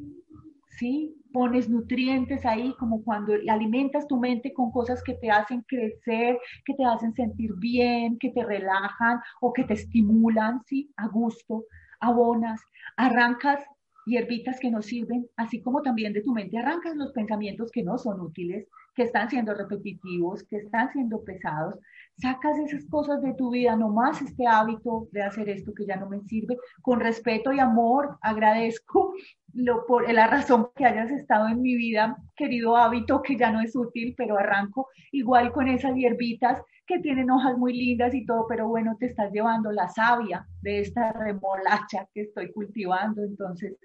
¿sí? 0.82 1.16
Pones 1.32 1.70
nutrientes 1.70 2.44
ahí, 2.44 2.74
como 2.80 3.04
cuando 3.04 3.34
alimentas 3.48 4.08
tu 4.08 4.18
mente 4.20 4.52
con 4.52 4.72
cosas 4.72 5.04
que 5.04 5.14
te 5.14 5.30
hacen 5.30 5.62
crecer, 5.68 6.40
que 6.66 6.74
te 6.74 6.84
hacen 6.84 7.14
sentir 7.14 7.52
bien, 7.58 8.18
que 8.18 8.32
te 8.32 8.44
relajan 8.44 9.20
o 9.42 9.54
que 9.54 9.64
te 9.64 9.76
estimulan, 9.76 10.62
¿sí? 10.66 10.92
A 10.98 11.08
gusto. 11.08 11.66
Abonas, 12.00 12.60
arrancas 12.98 13.64
hierbitas 14.08 14.60
que 14.60 14.72
no 14.72 14.82
sirven, 14.82 15.28
así 15.38 15.62
como 15.62 15.84
también 15.84 16.14
de 16.14 16.24
tu 16.24 16.34
mente 16.34 16.58
arrancas 16.58 16.96
los 16.96 17.12
pensamientos 17.12 17.72
que 17.72 17.84
no 17.84 18.00
son 18.00 18.20
útiles, 18.20 18.68
que 18.94 19.04
están 19.04 19.30
siendo 19.30 19.54
repetitivos, 19.54 20.44
que 20.44 20.58
están 20.58 20.92
siendo 20.92 21.24
pesados, 21.24 21.80
sacas 22.18 22.58
esas 22.60 22.86
cosas 22.88 23.22
de 23.22 23.34
tu 23.34 23.52
vida, 23.52 23.76
no 23.76 23.90
más 23.90 24.22
este 24.22 24.46
hábito 24.46 25.08
de 25.12 25.24
hacer 25.24 25.50
esto 25.50 25.74
que 25.74 25.86
ya 25.86 25.96
no 25.96 26.10
me 26.10 26.22
sirve, 26.22 26.58
con 26.82 27.00
respeto 27.00 27.52
y 27.52 27.60
amor, 27.60 28.18
agradezco 28.22 29.14
lo, 29.54 29.86
por 29.86 30.12
la 30.12 30.28
razón 30.28 30.70
que 30.76 30.86
hayas 30.86 31.12
estado 31.12 31.48
en 31.48 31.62
mi 31.62 31.76
vida, 31.76 32.18
querido 32.36 32.78
hábito 32.78 33.22
que 33.22 33.38
ya 33.38 33.52
no 33.52 33.62
es 33.62 33.76
útil, 33.76 34.14
pero 34.18 34.38
arranco 34.38 34.88
igual 35.12 35.52
con 35.52 35.68
esas 35.68 35.96
hierbitas 35.96 36.62
que 36.86 37.00
tienen 37.00 37.32
hojas 37.32 37.58
muy 37.58 37.74
lindas 37.74 38.14
y 38.14 38.26
todo, 38.26 38.46
pero 38.48 38.68
bueno, 38.68 38.98
te 39.00 39.06
estás 39.06 39.32
llevando 39.32 39.72
la 39.72 39.88
savia 39.88 40.46
de 40.62 40.80
esta 40.80 41.14
remolacha 41.14 42.08
que 42.14 42.22
estoy 42.22 42.52
cultivando, 42.52 43.24
entonces 43.24 43.78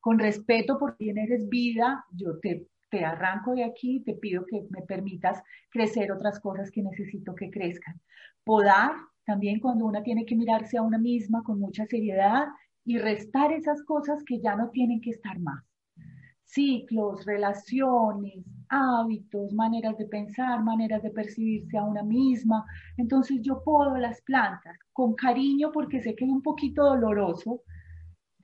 con 0.00 0.18
respeto 0.18 0.78
por 0.78 0.96
quien 0.96 1.18
eres 1.18 1.48
vida, 1.48 2.04
yo 2.12 2.38
te 2.40 2.66
te 2.90 3.04
arranco 3.04 3.54
de 3.54 3.64
aquí, 3.64 4.00
te 4.00 4.14
pido 4.14 4.44
que 4.46 4.66
me 4.70 4.82
permitas 4.82 5.42
crecer 5.70 6.10
otras 6.12 6.40
cosas 6.40 6.70
que 6.70 6.82
necesito 6.82 7.34
que 7.34 7.50
crezcan. 7.50 8.00
Podar, 8.44 8.92
también 9.24 9.60
cuando 9.60 9.84
una 9.84 10.02
tiene 10.02 10.24
que 10.24 10.36
mirarse 10.36 10.78
a 10.78 10.82
una 10.82 10.98
misma 10.98 11.42
con 11.42 11.60
mucha 11.60 11.86
seriedad 11.86 12.46
y 12.84 12.98
restar 12.98 13.52
esas 13.52 13.82
cosas 13.84 14.24
que 14.24 14.40
ya 14.40 14.56
no 14.56 14.70
tienen 14.70 15.00
que 15.00 15.10
estar 15.10 15.38
más. 15.38 15.62
Ciclos, 16.44 17.26
relaciones, 17.26 18.42
hábitos, 18.70 19.52
maneras 19.52 19.98
de 19.98 20.06
pensar, 20.06 20.64
maneras 20.64 21.02
de 21.02 21.10
percibirse 21.10 21.76
a 21.76 21.84
una 21.84 22.02
misma. 22.02 22.64
Entonces 22.96 23.42
yo 23.42 23.62
podo 23.62 23.98
las 23.98 24.22
plantas 24.22 24.78
con 24.92 25.14
cariño 25.14 25.70
porque 25.72 26.00
sé 26.00 26.14
que 26.14 26.24
es 26.24 26.30
un 26.30 26.42
poquito 26.42 26.82
doloroso, 26.84 27.62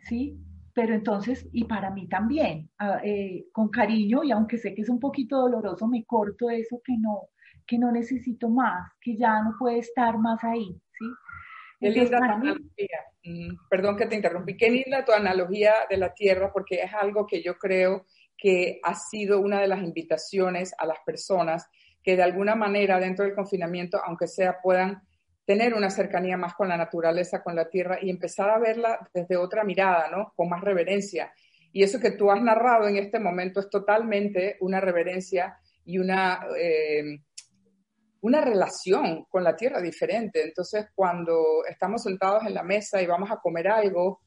¿sí? 0.00 0.38
Pero 0.74 0.92
entonces, 0.92 1.48
y 1.52 1.64
para 1.64 1.90
mí 1.90 2.08
también, 2.08 2.68
ah, 2.78 3.00
eh, 3.04 3.46
con 3.52 3.68
cariño, 3.68 4.24
y 4.24 4.32
aunque 4.32 4.58
sé 4.58 4.74
que 4.74 4.82
es 4.82 4.88
un 4.88 4.98
poquito 4.98 5.38
doloroso, 5.38 5.86
me 5.86 6.04
corto 6.04 6.50
eso 6.50 6.82
que 6.84 6.94
no, 6.98 7.28
que 7.64 7.78
no 7.78 7.92
necesito 7.92 8.48
más, 8.48 8.90
que 9.00 9.16
ya 9.16 9.40
no 9.42 9.54
puede 9.56 9.78
estar 9.78 10.18
más 10.18 10.42
ahí, 10.42 10.76
¿sí? 10.98 11.04
Qué 11.78 11.90
linda 11.90 12.18
tu 12.18 12.24
analogía. 12.24 13.00
Mm, 13.24 13.54
perdón 13.68 13.96
que 13.96 14.06
te 14.06 14.16
interrumpí. 14.16 14.56
Qué 14.56 14.70
linda 14.70 15.04
tu 15.04 15.12
analogía 15.12 15.72
de 15.88 15.96
la 15.96 16.12
tierra, 16.12 16.50
porque 16.52 16.82
es 16.82 16.92
algo 16.92 17.26
que 17.26 17.42
yo 17.42 17.56
creo 17.58 18.06
que 18.36 18.80
ha 18.82 18.94
sido 18.94 19.40
una 19.40 19.60
de 19.60 19.68
las 19.68 19.82
invitaciones 19.82 20.74
a 20.78 20.86
las 20.86 20.98
personas 21.06 21.68
que 22.02 22.16
de 22.16 22.22
alguna 22.22 22.54
manera 22.54 22.98
dentro 22.98 23.24
del 23.24 23.34
confinamiento, 23.34 23.98
aunque 24.04 24.26
sea, 24.26 24.60
puedan 24.62 25.02
tener 25.44 25.74
una 25.74 25.90
cercanía 25.90 26.36
más 26.36 26.54
con 26.54 26.68
la 26.68 26.76
naturaleza, 26.76 27.42
con 27.42 27.54
la 27.54 27.68
tierra 27.68 27.98
y 28.00 28.10
empezar 28.10 28.50
a 28.50 28.58
verla 28.58 29.08
desde 29.12 29.36
otra 29.36 29.64
mirada, 29.64 30.08
¿no? 30.10 30.32
Con 30.34 30.48
más 30.48 30.62
reverencia. 30.62 31.32
Y 31.72 31.82
eso 31.82 32.00
que 32.00 32.12
tú 32.12 32.30
has 32.30 32.40
narrado 32.40 32.88
en 32.88 32.96
este 32.96 33.18
momento 33.18 33.60
es 33.60 33.68
totalmente 33.68 34.56
una 34.60 34.80
reverencia 34.80 35.58
y 35.84 35.98
una, 35.98 36.46
eh, 36.56 37.18
una 38.22 38.40
relación 38.40 39.24
con 39.24 39.44
la 39.44 39.56
tierra 39.56 39.80
diferente. 39.80 40.42
Entonces, 40.42 40.86
cuando 40.94 41.64
estamos 41.68 42.02
sentados 42.02 42.46
en 42.46 42.54
la 42.54 42.62
mesa 42.62 43.02
y 43.02 43.06
vamos 43.06 43.30
a 43.30 43.36
comer 43.36 43.68
algo, 43.68 44.20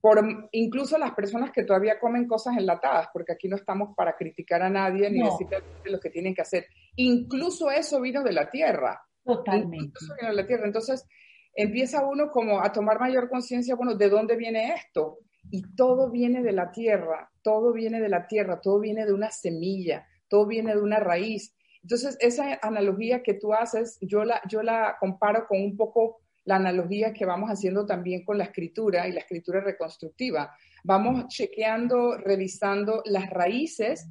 por 0.00 0.22
incluso 0.52 0.98
las 0.98 1.12
personas 1.12 1.50
que 1.50 1.64
todavía 1.64 1.98
comen 1.98 2.28
cosas 2.28 2.58
enlatadas, 2.58 3.08
porque 3.12 3.32
aquí 3.32 3.48
no 3.48 3.56
estamos 3.56 3.94
para 3.96 4.14
criticar 4.14 4.62
a 4.62 4.68
nadie 4.68 5.08
ni 5.10 5.22
decir 5.22 5.48
lo 5.86 5.98
que 5.98 6.10
tienen 6.10 6.34
que 6.34 6.42
hacer. 6.42 6.66
Incluso 6.96 7.70
eso 7.70 8.00
vino 8.02 8.22
de 8.22 8.32
la 8.32 8.50
tierra. 8.50 9.02
Totalmente. 9.24 9.98
la 10.20 10.46
tierra. 10.46 10.66
Entonces 10.66 11.06
empieza 11.54 12.06
uno 12.06 12.30
como 12.30 12.60
a 12.60 12.72
tomar 12.72 13.00
mayor 13.00 13.28
conciencia, 13.28 13.74
bueno, 13.74 13.94
¿de 13.94 14.08
dónde 14.08 14.36
viene 14.36 14.74
esto? 14.74 15.18
Y 15.50 15.62
todo 15.74 16.10
viene 16.10 16.42
de 16.42 16.52
la 16.52 16.72
tierra, 16.72 17.30
todo 17.42 17.72
viene 17.72 18.00
de 18.00 18.08
la 18.08 18.26
tierra, 18.26 18.60
todo 18.60 18.80
viene 18.80 19.06
de 19.06 19.12
una 19.12 19.30
semilla, 19.30 20.06
todo 20.28 20.46
viene 20.46 20.74
de 20.74 20.80
una 20.80 20.98
raíz. 21.00 21.54
Entonces, 21.82 22.16
esa 22.20 22.58
analogía 22.62 23.22
que 23.22 23.34
tú 23.34 23.52
haces, 23.52 23.98
yo 24.00 24.24
la, 24.24 24.40
yo 24.48 24.62
la 24.62 24.96
comparo 24.98 25.46
con 25.46 25.60
un 25.60 25.76
poco 25.76 26.20
la 26.44 26.56
analogía 26.56 27.12
que 27.12 27.26
vamos 27.26 27.50
haciendo 27.50 27.86
también 27.86 28.24
con 28.24 28.38
la 28.38 28.44
escritura 28.44 29.06
y 29.06 29.12
la 29.12 29.20
escritura 29.20 29.60
reconstructiva. 29.60 30.54
Vamos 30.82 31.28
chequeando, 31.28 32.16
revisando 32.16 33.02
las 33.06 33.30
raíces 33.30 34.08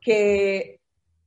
que 0.00 0.80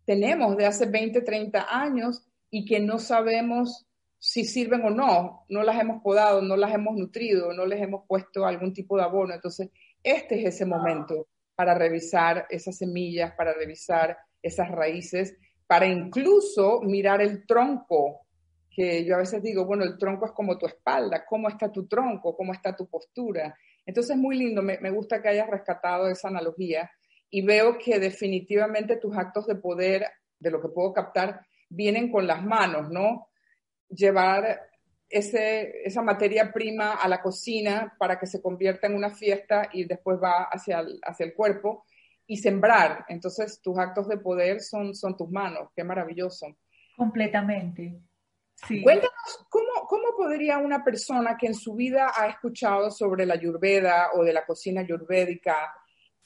tenemos 0.05 0.55
de 0.55 0.65
hace 0.65 0.85
20, 0.85 1.21
30 1.21 1.67
años 1.69 2.26
y 2.49 2.65
que 2.65 2.79
no 2.79 2.99
sabemos 2.99 3.87
si 4.19 4.45
sirven 4.45 4.83
o 4.83 4.89
no, 4.89 5.45
no 5.49 5.63
las 5.63 5.79
hemos 5.79 6.01
podado, 6.01 6.41
no 6.41 6.57
las 6.57 6.73
hemos 6.73 6.95
nutrido, 6.95 7.53
no 7.53 7.65
les 7.65 7.81
hemos 7.81 8.05
puesto 8.07 8.45
algún 8.45 8.73
tipo 8.73 8.97
de 8.97 9.03
abono. 9.03 9.33
Entonces, 9.33 9.69
este 10.03 10.39
es 10.39 10.55
ese 10.55 10.65
momento 10.65 11.27
para 11.55 11.73
revisar 11.75 12.45
esas 12.49 12.77
semillas, 12.77 13.33
para 13.33 13.53
revisar 13.53 14.17
esas 14.41 14.69
raíces, 14.69 15.37
para 15.67 15.85
incluso 15.85 16.81
mirar 16.81 17.21
el 17.21 17.45
tronco, 17.45 18.21
que 18.69 19.05
yo 19.05 19.15
a 19.15 19.19
veces 19.19 19.41
digo, 19.41 19.65
bueno, 19.65 19.83
el 19.83 19.97
tronco 19.97 20.25
es 20.25 20.31
como 20.31 20.57
tu 20.57 20.65
espalda, 20.65 21.25
cómo 21.25 21.49
está 21.49 21.71
tu 21.71 21.87
tronco, 21.87 22.35
cómo 22.35 22.53
está 22.53 22.75
tu 22.75 22.87
postura. 22.87 23.55
Entonces, 23.85 24.15
es 24.15 24.21
muy 24.21 24.37
lindo, 24.37 24.61
me, 24.61 24.79
me 24.79 24.91
gusta 24.91 25.21
que 25.21 25.29
hayas 25.29 25.49
rescatado 25.49 26.09
esa 26.09 26.27
analogía 26.27 26.89
y 27.29 27.41
veo 27.41 27.77
que 27.77 27.99
definitivamente 27.99 28.97
tus 28.97 29.15
actos 29.17 29.47
de 29.47 29.55
poder 29.55 30.05
de 30.39 30.51
lo 30.51 30.61
que 30.61 30.69
puedo 30.69 30.93
captar, 30.93 31.41
vienen 31.69 32.11
con 32.11 32.27
las 32.27 32.43
manos, 32.43 32.89
¿no? 32.89 33.29
Llevar 33.89 34.61
ese, 35.09 35.87
esa 35.87 36.01
materia 36.01 36.51
prima 36.51 36.93
a 36.93 37.07
la 37.07 37.21
cocina 37.21 37.95
para 37.97 38.19
que 38.19 38.27
se 38.27 38.41
convierta 38.41 38.87
en 38.87 38.95
una 38.95 39.11
fiesta 39.11 39.69
y 39.71 39.85
después 39.85 40.19
va 40.21 40.43
hacia 40.51 40.79
el, 40.79 40.99
hacia 41.03 41.25
el 41.25 41.33
cuerpo 41.33 41.85
y 42.25 42.37
sembrar. 42.37 43.05
Entonces, 43.07 43.61
tus 43.61 43.77
actos 43.77 44.07
de 44.07 44.17
poder 44.17 44.61
son, 44.61 44.93
son 44.93 45.15
tus 45.15 45.29
manos. 45.29 45.69
Qué 45.75 45.83
maravilloso. 45.83 46.57
Completamente. 46.95 48.01
Sí. 48.67 48.81
Cuéntanos, 48.81 49.45
¿cómo, 49.49 49.85
¿cómo 49.87 50.15
podría 50.17 50.57
una 50.57 50.83
persona 50.83 51.37
que 51.37 51.47
en 51.47 51.53
su 51.53 51.75
vida 51.75 52.11
ha 52.15 52.27
escuchado 52.27 52.89
sobre 52.89 53.25
la 53.25 53.35
ayurveda 53.35 54.09
o 54.15 54.23
de 54.23 54.33
la 54.33 54.45
cocina 54.45 54.81
ayurvédica, 54.81 55.55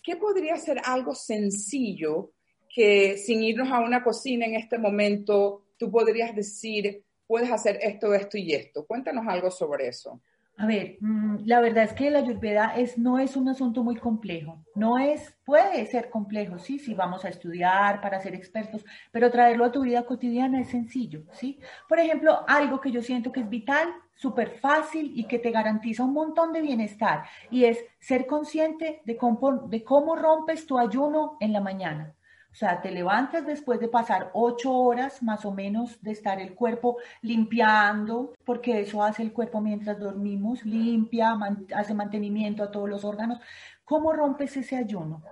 qué 0.02 0.16
podría 0.16 0.56
ser 0.56 0.82
algo 0.84 1.14
sencillo 1.14 2.32
que 2.74 3.18
sin 3.18 3.44
irnos 3.44 3.70
a 3.72 3.80
una 3.80 4.04
cocina 4.04 4.46
en 4.46 4.56
este 4.56 4.78
momento, 4.78 5.66
tú 5.78 5.92
podrías 5.92 6.36
decir, 6.36 7.04
puedes 7.28 7.52
hacer 7.52 7.80
esto, 7.82 8.14
esto 8.14 8.38
y 8.38 8.54
esto? 8.54 8.86
Cuéntanos 8.86 9.26
algo 9.28 9.52
sobre 9.52 9.88
eso. 9.88 10.22
A 10.58 10.68
ver, 10.68 10.98
mm, 11.00 11.38
la 11.46 11.60
verdad 11.60 11.86
es 11.86 11.94
que 11.94 12.12
la 12.12 12.20
ayurveda 12.20 12.76
es, 12.78 12.98
no 12.98 13.18
es 13.18 13.36
un 13.36 13.50
asunto 13.50 13.84
muy 13.84 13.96
complejo. 13.96 14.64
No 14.76 15.00
es, 15.00 15.36
puede 15.44 15.88
ser 15.88 16.12
complejo, 16.12 16.60
sí, 16.60 16.78
si 16.78 16.94
vamos 16.94 17.26
a 17.26 17.30
estudiar 17.30 18.00
para 18.00 18.20
ser 18.20 18.36
expertos, 18.36 18.86
pero 19.12 19.32
traerlo 19.32 19.66
a 19.66 19.72
tu 19.72 19.82
vida 19.82 20.06
cotidiana 20.06 20.62
es 20.62 20.70
sencillo, 20.70 21.24
sí. 21.32 21.60
Por 21.90 22.00
ejemplo, 22.00 22.46
algo 22.48 22.80
que 22.80 22.92
yo 22.92 23.02
siento 23.02 23.32
que 23.32 23.40
es 23.40 23.50
vital, 23.50 23.88
súper 24.14 24.60
fácil 24.60 25.12
y 25.16 25.24
que 25.24 25.40
te 25.40 25.50
garantiza 25.50 26.04
un 26.04 26.14
montón 26.14 26.54
de 26.54 26.62
bienestar, 26.62 27.24
y 27.50 27.64
es 27.64 27.84
ser 28.00 28.28
consciente 28.28 29.02
de 29.04 29.18
cómo 29.18 30.16
rompes 30.16 30.68
tu 30.68 30.78
ayuno 30.78 31.38
en 31.40 31.54
la 31.54 31.62
mañana. 31.62 32.14
O 32.52 32.56
sea, 32.56 32.82
te 32.82 32.92
levantas 32.92 33.46
después 33.46 33.80
de 33.80 33.88
pasar 33.88 34.30
ocho 34.34 34.74
horas 34.74 35.24
más 35.24 35.46
o 35.46 35.54
menos 35.54 36.02
de 36.02 36.12
estar 36.12 36.40
el 36.42 36.54
cuerpo 36.54 36.98
limpiando, 37.22 38.34
porque 38.44 38.82
eso 38.82 39.02
hace 39.02 39.24
el 39.24 39.32
cuerpo 39.32 39.62
mientras 39.62 39.98
dormimos, 39.98 40.66
limpia, 40.66 41.38
hace 41.74 41.94
mantenimiento 41.94 42.62
a 42.62 42.70
todos 42.70 42.90
los 42.90 43.06
órganos. 43.06 43.40
¿Cómo 43.86 44.12
rompes 44.12 44.58
ese 44.58 44.76
ayuno? 44.76 45.24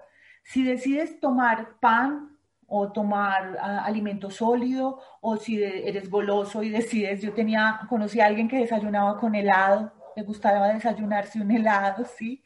Si 0.43 0.63
decides 0.63 1.19
tomar 1.19 1.77
pan 1.81 2.37
o 2.65 2.91
tomar 2.91 3.51
uh, 3.55 3.85
alimento 3.85 4.31
sólido, 4.31 5.01
o 5.19 5.35
si 5.35 5.61
eres 5.61 6.09
goloso 6.09 6.63
y 6.63 6.69
decides, 6.69 7.21
yo 7.21 7.33
tenía, 7.33 7.81
conocí 7.89 8.21
a 8.21 8.27
alguien 8.27 8.47
que 8.47 8.59
desayunaba 8.59 9.17
con 9.17 9.35
helado, 9.35 9.91
le 10.15 10.23
gustaba 10.23 10.69
desayunarse 10.69 11.41
un 11.41 11.51
helado, 11.51 12.05
¿sí? 12.05 12.43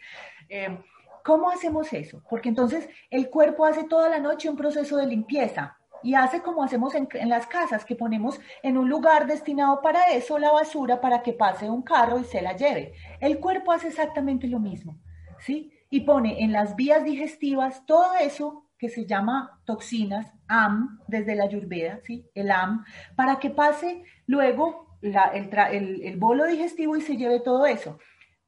Eh, 0.49 0.79
¿Cómo 1.23 1.49
hacemos 1.49 1.91
eso? 1.93 2.21
Porque 2.29 2.49
entonces 2.49 2.89
el 3.09 3.29
cuerpo 3.29 3.65
hace 3.65 3.85
toda 3.85 4.09
la 4.09 4.19
noche 4.19 4.49
un 4.49 4.57
proceso 4.57 4.97
de 4.97 5.07
limpieza 5.07 5.77
y 6.03 6.15
hace 6.15 6.41
como 6.41 6.63
hacemos 6.63 6.93
en, 6.95 7.07
las 7.29 7.47
casas, 7.47 7.85
que 7.85 7.95
ponemos 7.95 8.39
en 8.61 8.77
un 8.77 8.89
lugar 8.89 9.25
destinado 9.25 9.81
para 9.81 10.11
eso 10.11 10.37
la 10.37 10.51
basura 10.51 10.99
para 10.99 11.23
que 11.23 11.31
pase 11.31 11.69
un 11.69 11.81
carro 11.81 12.19
y 12.19 12.25
se 12.25 12.41
la 12.41 12.57
lleve. 12.57 12.93
El 13.21 13.39
cuerpo 13.39 13.71
hace 13.71 13.87
exactamente 13.87 14.47
lo 14.47 14.59
mismo, 14.59 14.99
¿sí? 15.39 15.71
Y 15.89 16.01
pone 16.01 16.43
en 16.43 16.51
las 16.51 16.75
vías 16.75 17.05
digestivas 17.05 17.85
todo 17.85 18.15
eso 18.19 18.69
que 18.77 18.89
se 18.89 19.05
llama 19.05 19.61
toxinas, 19.63 20.33
AM, 20.49 20.99
desde 21.07 21.35
la 21.35 21.45
ayurveda, 21.45 22.01
¿sí? 22.03 22.29
El 22.35 22.51
AM, 22.51 22.83
para 23.15 23.39
que 23.39 23.49
pase 23.49 24.03
luego 24.27 24.97
el, 25.01 26.01
el 26.03 26.17
bolo 26.17 26.45
digestivo 26.45 26.97
y 26.97 27.01
se 27.01 27.15
lleve 27.15 27.39
todo 27.39 27.65
eso, 27.65 27.97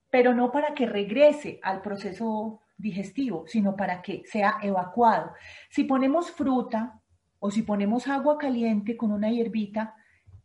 pero 0.10 0.34
no 0.34 0.52
para 0.52 0.74
que 0.74 0.86
regrese 0.86 1.60
al 1.64 1.82
proceso 1.82 2.62
digestivo, 2.78 3.46
sino 3.48 3.76
para 3.76 4.02
que 4.02 4.24
sea 4.26 4.58
evacuado. 4.62 5.32
Si 5.70 5.84
ponemos 5.84 6.32
fruta 6.32 7.00
o 7.40 7.52
si 7.52 7.62
ponemos 7.62 8.08
agua 8.08 8.38
caliente 8.38 8.98
con 8.98 9.12
una 9.12 9.30
hierbita, 9.30 9.96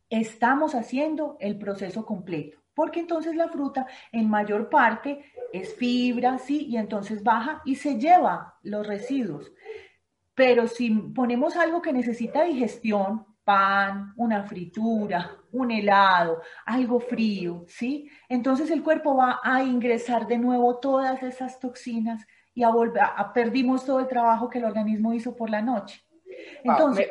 estamos 0.09 0.75
haciendo 0.75 1.37
el 1.41 1.59
proceso 1.59 2.05
completo, 2.05 2.59
porque 2.75 3.01
entonces 3.01 3.37
la 3.37 3.49
fruta 3.49 3.87
en 4.13 4.29
mayor 4.29 4.69
parte 4.69 5.25
es 5.53 5.75
fibra, 5.75 6.39
sí, 6.39 6.67
y 6.67 6.77
entonces 6.77 7.23
baja 7.23 7.63
y 7.65 7.77
se 7.77 7.99
lleva 7.99 8.59
los 8.63 8.87
residuos. 8.87 9.53
Pero 10.35 10.67
si 10.67 10.91
ponemos 10.91 11.57
algo 11.57 11.83
que 11.83 11.93
necesita 11.93 12.45
digestión, 12.45 13.27
pan, 13.45 14.13
una 14.17 14.43
fritura, 14.45 15.37
un 15.53 15.71
helado, 15.71 16.43
algo 16.67 17.01
frío, 17.01 17.65
¿sí? 17.67 18.11
Entonces 18.29 18.71
el 18.71 18.83
cuerpo 18.83 19.17
va 19.17 19.41
a 19.43 19.63
ingresar 19.63 20.27
de 20.27 20.39
nuevo 20.39 20.79
todas 20.79 21.23
esas 21.23 21.59
toxinas 21.59 22.27
y 22.55 22.63
a 22.63 22.71
volver, 22.71 23.03
a, 23.03 23.33
perdimos 23.33 23.85
todo 23.85 24.01
el 24.01 24.09
trabajo 24.09 24.49
que 24.49 24.59
el 24.59 24.65
organismo 24.65 25.13
hizo 25.15 25.35
por 25.35 25.51
la 25.51 25.63
noche. 25.63 26.03
Entonces... 26.63 27.11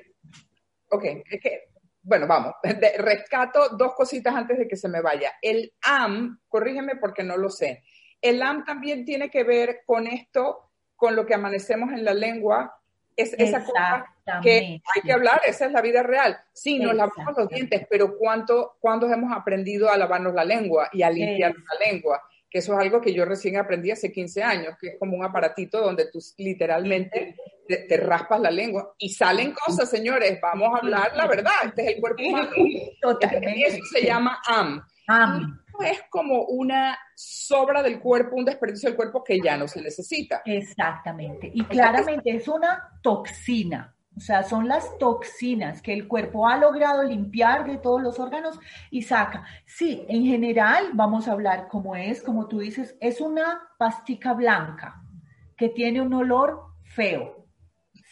ok, 0.89 1.03
es 1.29 1.41
que, 1.41 1.69
bueno, 2.01 2.27
vamos, 2.27 2.53
rescato 2.99 3.69
dos 3.69 3.93
cositas 3.95 4.35
antes 4.35 4.57
de 4.57 4.67
que 4.67 4.75
se 4.75 4.89
me 4.89 5.01
vaya. 5.01 5.33
El 5.41 5.73
AM, 5.81 6.39
corrígeme 6.47 6.95
porque 6.95 7.23
no 7.23 7.37
lo 7.37 7.49
sé, 7.49 7.83
el 8.21 8.41
AM 8.41 8.65
también 8.65 9.05
tiene 9.05 9.29
que 9.29 9.43
ver 9.43 9.81
con 9.85 10.07
esto, 10.07 10.71
con 10.95 11.15
lo 11.15 11.25
que 11.25 11.33
amanecemos 11.33 11.91
en 11.91 12.03
la 12.03 12.13
lengua, 12.13 12.78
es 13.21 13.33
esa 13.37 13.63
cosa 13.63 14.05
que 14.41 14.81
hay 14.95 15.01
que 15.03 15.11
hablar, 15.11 15.41
esa 15.45 15.65
es 15.65 15.71
la 15.71 15.81
vida 15.81 16.03
real. 16.03 16.37
Sí, 16.53 16.79
nos 16.79 16.93
lavamos 16.93 17.35
los 17.37 17.49
dientes, 17.49 17.85
pero 17.89 18.17
¿cuánto, 18.17 18.77
¿cuándo 18.79 19.11
hemos 19.11 19.31
aprendido 19.35 19.89
a 19.89 19.97
lavarnos 19.97 20.33
la 20.33 20.45
lengua 20.45 20.89
y 20.91 21.01
a 21.01 21.09
limpiar 21.09 21.53
la 21.53 21.85
lengua? 21.87 22.21
Que 22.49 22.59
eso 22.59 22.73
es 22.73 22.79
algo 22.79 23.01
que 23.01 23.13
yo 23.13 23.25
recién 23.25 23.57
aprendí 23.57 23.91
hace 23.91 24.11
15 24.11 24.43
años, 24.43 24.75
que 24.79 24.89
es 24.89 24.95
como 24.99 25.17
un 25.17 25.23
aparatito 25.23 25.81
donde 25.81 26.09
tú 26.11 26.19
literalmente 26.37 27.35
te, 27.67 27.97
raspas 27.97 28.39
la 28.41 28.49
lengua 28.49 28.95
y 28.97 29.09
salen 29.09 29.53
cosas, 29.53 29.89
señores, 29.89 30.39
vamos 30.41 30.73
a 30.73 30.77
hablar 30.79 31.15
la 31.15 31.27
verdad, 31.27 31.53
este 31.65 31.83
es 31.83 31.95
el 31.95 32.01
cuerpo 32.01 32.23
humano. 32.23 32.51
Totalmente. 33.01 33.67
Eso 33.67 33.83
se 33.91 34.05
llama 34.05 34.41
AM. 34.47 34.81
AM 35.07 35.59
es 35.81 36.01
como 36.09 36.43
una 36.43 36.97
sobra 37.15 37.81
del 37.83 37.99
cuerpo, 37.99 38.35
un 38.35 38.45
desperdicio 38.45 38.89
del 38.89 38.95
cuerpo 38.95 39.23
que 39.23 39.39
ya 39.41 39.57
no 39.57 39.67
se 39.67 39.81
necesita. 39.81 40.41
Exactamente. 40.45 41.49
Y 41.53 41.63
claramente 41.65 42.35
es 42.35 42.47
una 42.47 42.99
toxina. 43.01 43.95
O 44.17 44.21
sea, 44.21 44.43
son 44.43 44.67
las 44.67 44.97
toxinas 44.97 45.81
que 45.81 45.93
el 45.93 46.07
cuerpo 46.07 46.47
ha 46.47 46.57
logrado 46.57 47.03
limpiar 47.03 47.65
de 47.65 47.77
todos 47.77 48.01
los 48.01 48.19
órganos 48.19 48.59
y 48.91 49.03
saca. 49.03 49.45
Sí, 49.65 50.05
en 50.09 50.25
general, 50.25 50.89
vamos 50.93 51.27
a 51.27 51.31
hablar 51.31 51.69
como 51.69 51.95
es, 51.95 52.21
como 52.21 52.47
tú 52.47 52.59
dices, 52.59 52.97
es 52.99 53.21
una 53.21 53.61
pastica 53.77 54.33
blanca 54.33 55.01
que 55.55 55.69
tiene 55.69 56.01
un 56.01 56.13
olor 56.13 56.59
feo. 56.83 57.45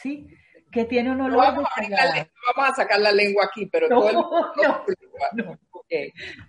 ¿Sí? 0.02 0.30
Que 0.72 0.86
tiene 0.86 1.12
un 1.12 1.22
olor. 1.22 1.40
vamos, 1.40 1.66
a, 1.66 2.74
sacar 2.74 3.00
la 3.02 3.12
lengua 3.12 3.46
aquí, 3.46 3.66
pero 3.66 3.90
todo 3.90 4.10
el... 4.10 4.18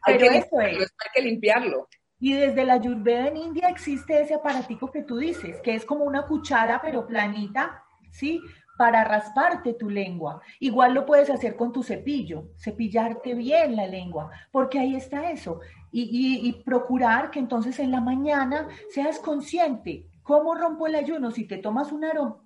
Hay, 0.03 0.19
que 0.19 0.29
hay 0.29 0.85
que 1.15 1.23
limpiarlo. 1.23 1.89
Y 2.21 2.33
desde 2.33 2.65
la 2.65 2.75
Ayurveda 2.75 3.29
en 3.29 3.37
India 3.37 3.69
existe 3.69 4.21
ese 4.21 4.35
aparatico 4.35 4.91
que 4.91 5.03
tú 5.03 5.19
dices, 5.19 5.61
que 5.63 5.75
es 5.75 5.85
como 5.85 6.05
una 6.05 6.27
cuchara 6.27 6.81
pero 6.83 7.07
planita, 7.07 7.85
¿sí? 8.11 8.41
Para 8.77 9.05
rasparte 9.05 9.75
tu 9.75 9.89
lengua. 9.89 10.41
Igual 10.59 10.95
lo 10.95 11.07
puedes 11.07 11.31
hacer 11.31 11.55
con 11.57 11.73
tu 11.73 11.83
cepillo, 11.83 12.51
cepillarte 12.57 13.35
bien 13.35 13.77
la 13.77 13.87
lengua, 13.87 14.31
porque 14.51 14.81
ahí 14.81 14.97
está 14.97 15.31
eso. 15.31 15.61
Y, 15.93 16.41
y 16.47 16.53
procurar 16.65 17.31
que 17.31 17.39
entonces 17.39 17.79
en 17.79 17.93
la 17.93 18.01
mañana 18.01 18.69
seas 18.91 19.21
consciente. 19.21 20.07
¿Cómo 20.23 20.55
rompo 20.55 20.87
el 20.87 20.97
ayuno? 20.97 21.31
Si 21.31 21.47
te 21.47 21.59
tomas 21.59 21.93
un 21.93 22.05
aroma, 22.05 22.43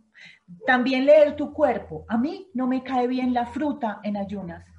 también 0.66 1.07
leer 1.07 1.35
tu 1.35 1.52
cuerpo. 1.52 2.05
A 2.09 2.18
mí 2.18 2.50
no 2.55 2.66
me 2.66 2.83
cae 2.83 3.09
bien 3.09 3.35
la 3.35 3.46
fruta 3.46 4.00
en 4.05 4.16
ayunas 4.16 4.71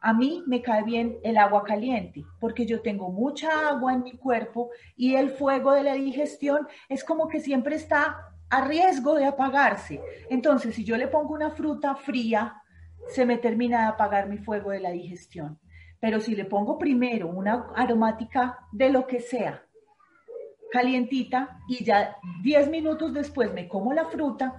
a 0.00 0.12
mí 0.12 0.42
me 0.46 0.62
cae 0.62 0.84
bien 0.84 1.18
el 1.22 1.36
agua 1.36 1.64
caliente 1.64 2.24
porque 2.40 2.66
yo 2.66 2.80
tengo 2.80 3.10
mucha 3.10 3.68
agua 3.68 3.92
en 3.92 4.02
mi 4.02 4.12
cuerpo 4.12 4.70
y 4.96 5.14
el 5.14 5.30
fuego 5.30 5.72
de 5.72 5.82
la 5.82 5.94
digestión 5.94 6.66
es 6.88 7.04
como 7.04 7.28
que 7.28 7.40
siempre 7.40 7.76
está 7.76 8.28
a 8.50 8.64
riesgo 8.64 9.14
de 9.14 9.26
apagarse. 9.26 10.00
Entonces, 10.30 10.74
si 10.74 10.84
yo 10.84 10.96
le 10.96 11.08
pongo 11.08 11.34
una 11.34 11.50
fruta 11.50 11.94
fría, 11.94 12.62
se 13.08 13.26
me 13.26 13.38
termina 13.38 13.82
de 13.82 13.88
apagar 13.88 14.28
mi 14.28 14.38
fuego 14.38 14.70
de 14.70 14.80
la 14.80 14.90
digestión. 14.90 15.58
Pero 16.00 16.20
si 16.20 16.34
le 16.34 16.44
pongo 16.44 16.78
primero 16.78 17.28
una 17.28 17.66
aromática 17.74 18.58
de 18.72 18.90
lo 18.90 19.06
que 19.06 19.20
sea, 19.20 19.64
calientita, 20.70 21.60
y 21.68 21.84
ya 21.84 22.16
10 22.42 22.70
minutos 22.70 23.12
después 23.12 23.52
me 23.52 23.68
como 23.68 23.92
la 23.92 24.06
fruta, 24.06 24.54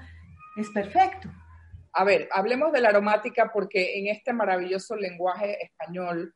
es 0.57 0.69
perfecto. 0.69 1.29
A 1.99 2.05
ver, 2.05 2.29
hablemos 2.31 2.71
de 2.71 2.79
la 2.79 2.89
aromática 2.89 3.51
porque 3.51 3.99
en 3.99 4.07
este 4.07 4.31
maravilloso 4.31 4.95
lenguaje 4.95 5.61
español, 5.61 6.33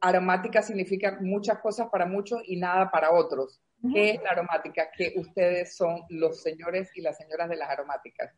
aromática 0.00 0.62
significa 0.62 1.16
muchas 1.20 1.60
cosas 1.60 1.88
para 1.92 2.06
muchos 2.06 2.40
y 2.44 2.56
nada 2.56 2.90
para 2.90 3.12
otros. 3.12 3.60
¿Qué 3.94 4.10
es 4.10 4.22
la 4.24 4.30
aromática? 4.30 4.90
Que 4.90 5.12
ustedes 5.14 5.76
son 5.76 6.02
los 6.08 6.42
señores 6.42 6.90
y 6.96 7.02
las 7.02 7.16
señoras 7.16 7.48
de 7.48 7.54
las 7.54 7.70
aromáticas. 7.70 8.34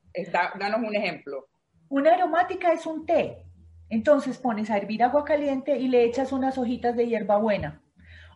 danos 0.60 0.82
un 0.86 0.94
ejemplo. 0.94 1.48
Una 1.88 2.12
aromática 2.12 2.70
es 2.70 2.84
un 2.84 3.06
té. 3.06 3.46
Entonces 3.88 4.36
pones 4.36 4.68
a 4.68 4.76
hervir 4.76 5.02
agua 5.04 5.24
caliente 5.24 5.78
y 5.78 5.88
le 5.88 6.04
echas 6.04 6.32
unas 6.32 6.58
hojitas 6.58 6.94
de 6.94 7.06
hierbabuena 7.06 7.82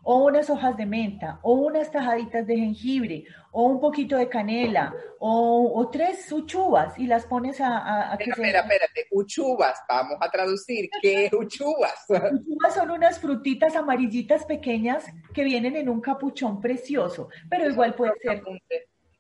o 0.09 0.25
unas 0.25 0.49
hojas 0.49 0.77
de 0.77 0.87
menta, 0.87 1.41
o 1.43 1.55
unas 1.55 1.91
tajaditas 1.91 2.47
de 2.47 2.57
jengibre, 2.57 3.25
o 3.51 3.65
un 3.65 3.81
poquito 3.81 4.17
de 4.17 4.29
canela, 4.29 4.95
o, 5.19 5.91
tres 5.93 6.31
uchuvas 6.31 6.97
y 6.97 7.09
las 7.09 7.27
pones 7.27 7.61
a, 7.61 8.13
a, 8.13 8.17
que 8.17 8.31
espera, 8.31 8.61
espérate, 8.61 9.09
uchuvas, 9.11 9.83
vamos 9.89 10.17
a 10.21 10.31
traducir, 10.31 10.89
¿qué 11.03 11.29
uchuvas? 11.37 12.07
Uchuvas 12.09 12.75
son 12.75 12.93
unas 12.93 13.19
frutitas 13.19 13.75
amarillitas 13.75 14.45
pequeñas 14.45 15.05
que 15.35 15.43
vienen 15.43 15.75
en 15.75 15.89
un 15.89 16.01
capuchón 16.01 16.61
precioso, 16.61 17.29
pero 17.51 17.69
igual 17.69 17.97
puede 17.97 18.13
ser... 18.23 18.43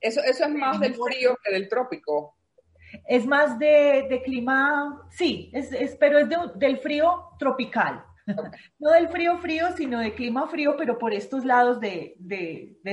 Eso, 0.00 0.20
eso 0.20 0.44
es 0.44 0.54
más 0.54 0.78
del 0.78 0.94
frío 0.94 1.36
que 1.42 1.52
del 1.52 1.68
trópico. 1.68 2.36
Es 3.08 3.26
más 3.26 3.58
de, 3.58 4.22
clima, 4.24 5.04
sí, 5.10 5.50
es, 5.52 5.96
pero 5.98 6.20
es 6.20 6.28
del 6.54 6.78
frío 6.78 7.30
tropical. 7.40 8.04
No 8.78 8.90
del 8.90 9.08
frío 9.08 9.38
frío, 9.38 9.68
sino 9.76 10.00
de 10.00 10.14
clima 10.14 10.48
frío, 10.48 10.74
pero 10.76 10.98
por 10.98 11.14
estos 11.14 11.44
lados 11.44 11.80
de, 11.80 12.16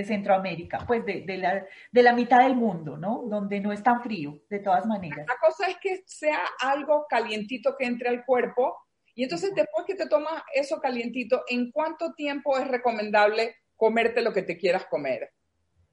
Centroamérica, 0.05 0.85
pues 0.85 1.05
de, 1.05 1.25
la, 1.37 1.65
de 1.91 2.03
la 2.03 2.13
mitad 2.13 2.43
del 2.43 2.55
mundo, 2.55 2.97
¿no? 2.97 3.23
Donde 3.27 3.59
no 3.59 3.71
es 3.71 3.83
tan 3.83 4.01
frío, 4.01 4.39
de 4.49 4.59
todas 4.59 4.85
maneras. 4.85 5.25
La 5.27 5.37
cosa 5.39 5.69
es 5.69 5.77
que 5.77 6.03
sea 6.05 6.41
algo 6.61 7.05
calientito 7.09 7.75
que 7.77 7.85
entre 7.85 8.09
al 8.09 8.25
cuerpo. 8.25 8.75
Y 9.15 9.23
entonces 9.23 9.53
después 9.55 9.85
que 9.85 9.95
te 9.95 10.07
tomas 10.07 10.41
eso 10.53 10.79
calientito, 10.79 11.43
¿en 11.47 11.71
cuánto 11.71 12.13
tiempo 12.13 12.57
es 12.57 12.67
recomendable 12.67 13.55
comerte 13.75 14.21
lo 14.21 14.33
que 14.33 14.41
te 14.41 14.57
quieras 14.57 14.85
comer? 14.85 15.31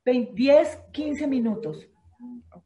10, 0.05 0.79
15 0.92 1.26
minutos. 1.26 1.88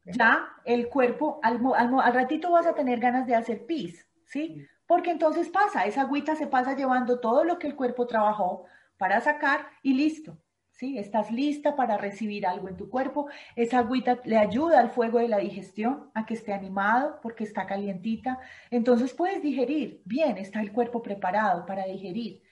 Ya 0.04 0.48
el 0.64 0.88
cuerpo, 0.88 1.40
al, 1.42 1.60
al, 1.76 2.14
ratito 2.14 2.50
vas 2.50 2.66
a 2.66 2.74
tener 2.74 2.98
ganas 2.98 3.26
de 3.26 3.34
hacer 3.34 3.66
pis, 3.66 4.06
¿sí? 4.24 4.66
Porque 4.86 5.10
entonces 5.10 5.48
pasa, 5.48 5.86
esa 5.86 6.02
agüita 6.02 6.36
se 6.36 6.46
pasa 6.46 6.74
llevando 6.76 7.20
todo 7.20 7.44
lo 7.44 7.58
que 7.58 7.66
el 7.66 7.76
cuerpo 7.76 8.06
trabajó 8.06 8.66
para 8.96 9.20
sacar 9.20 9.66
y 9.82 9.94
listo. 9.94 10.38
¿Sí? 10.70 10.98
Estás 10.98 11.30
lista 11.30 11.76
para 11.76 11.96
recibir 11.98 12.46
algo 12.46 12.68
en 12.68 12.76
tu 12.76 12.90
cuerpo. 12.90 13.28
Esa 13.54 13.78
agüita 13.78 14.18
le 14.24 14.36
ayuda 14.36 14.80
al 14.80 14.90
fuego 14.90 15.20
de 15.20 15.28
la 15.28 15.38
digestión 15.38 16.10
a 16.14 16.26
que 16.26 16.34
esté 16.34 16.52
animado 16.52 17.20
porque 17.22 17.44
está 17.44 17.64
calientita. 17.64 18.40
Entonces 18.70 19.14
puedes 19.14 19.40
digerir. 19.40 20.02
Bien, 20.04 20.36
está 20.36 20.60
el 20.60 20.72
cuerpo 20.72 21.00
preparado 21.00 21.64
para 21.64 21.84
digerir. 21.86 22.42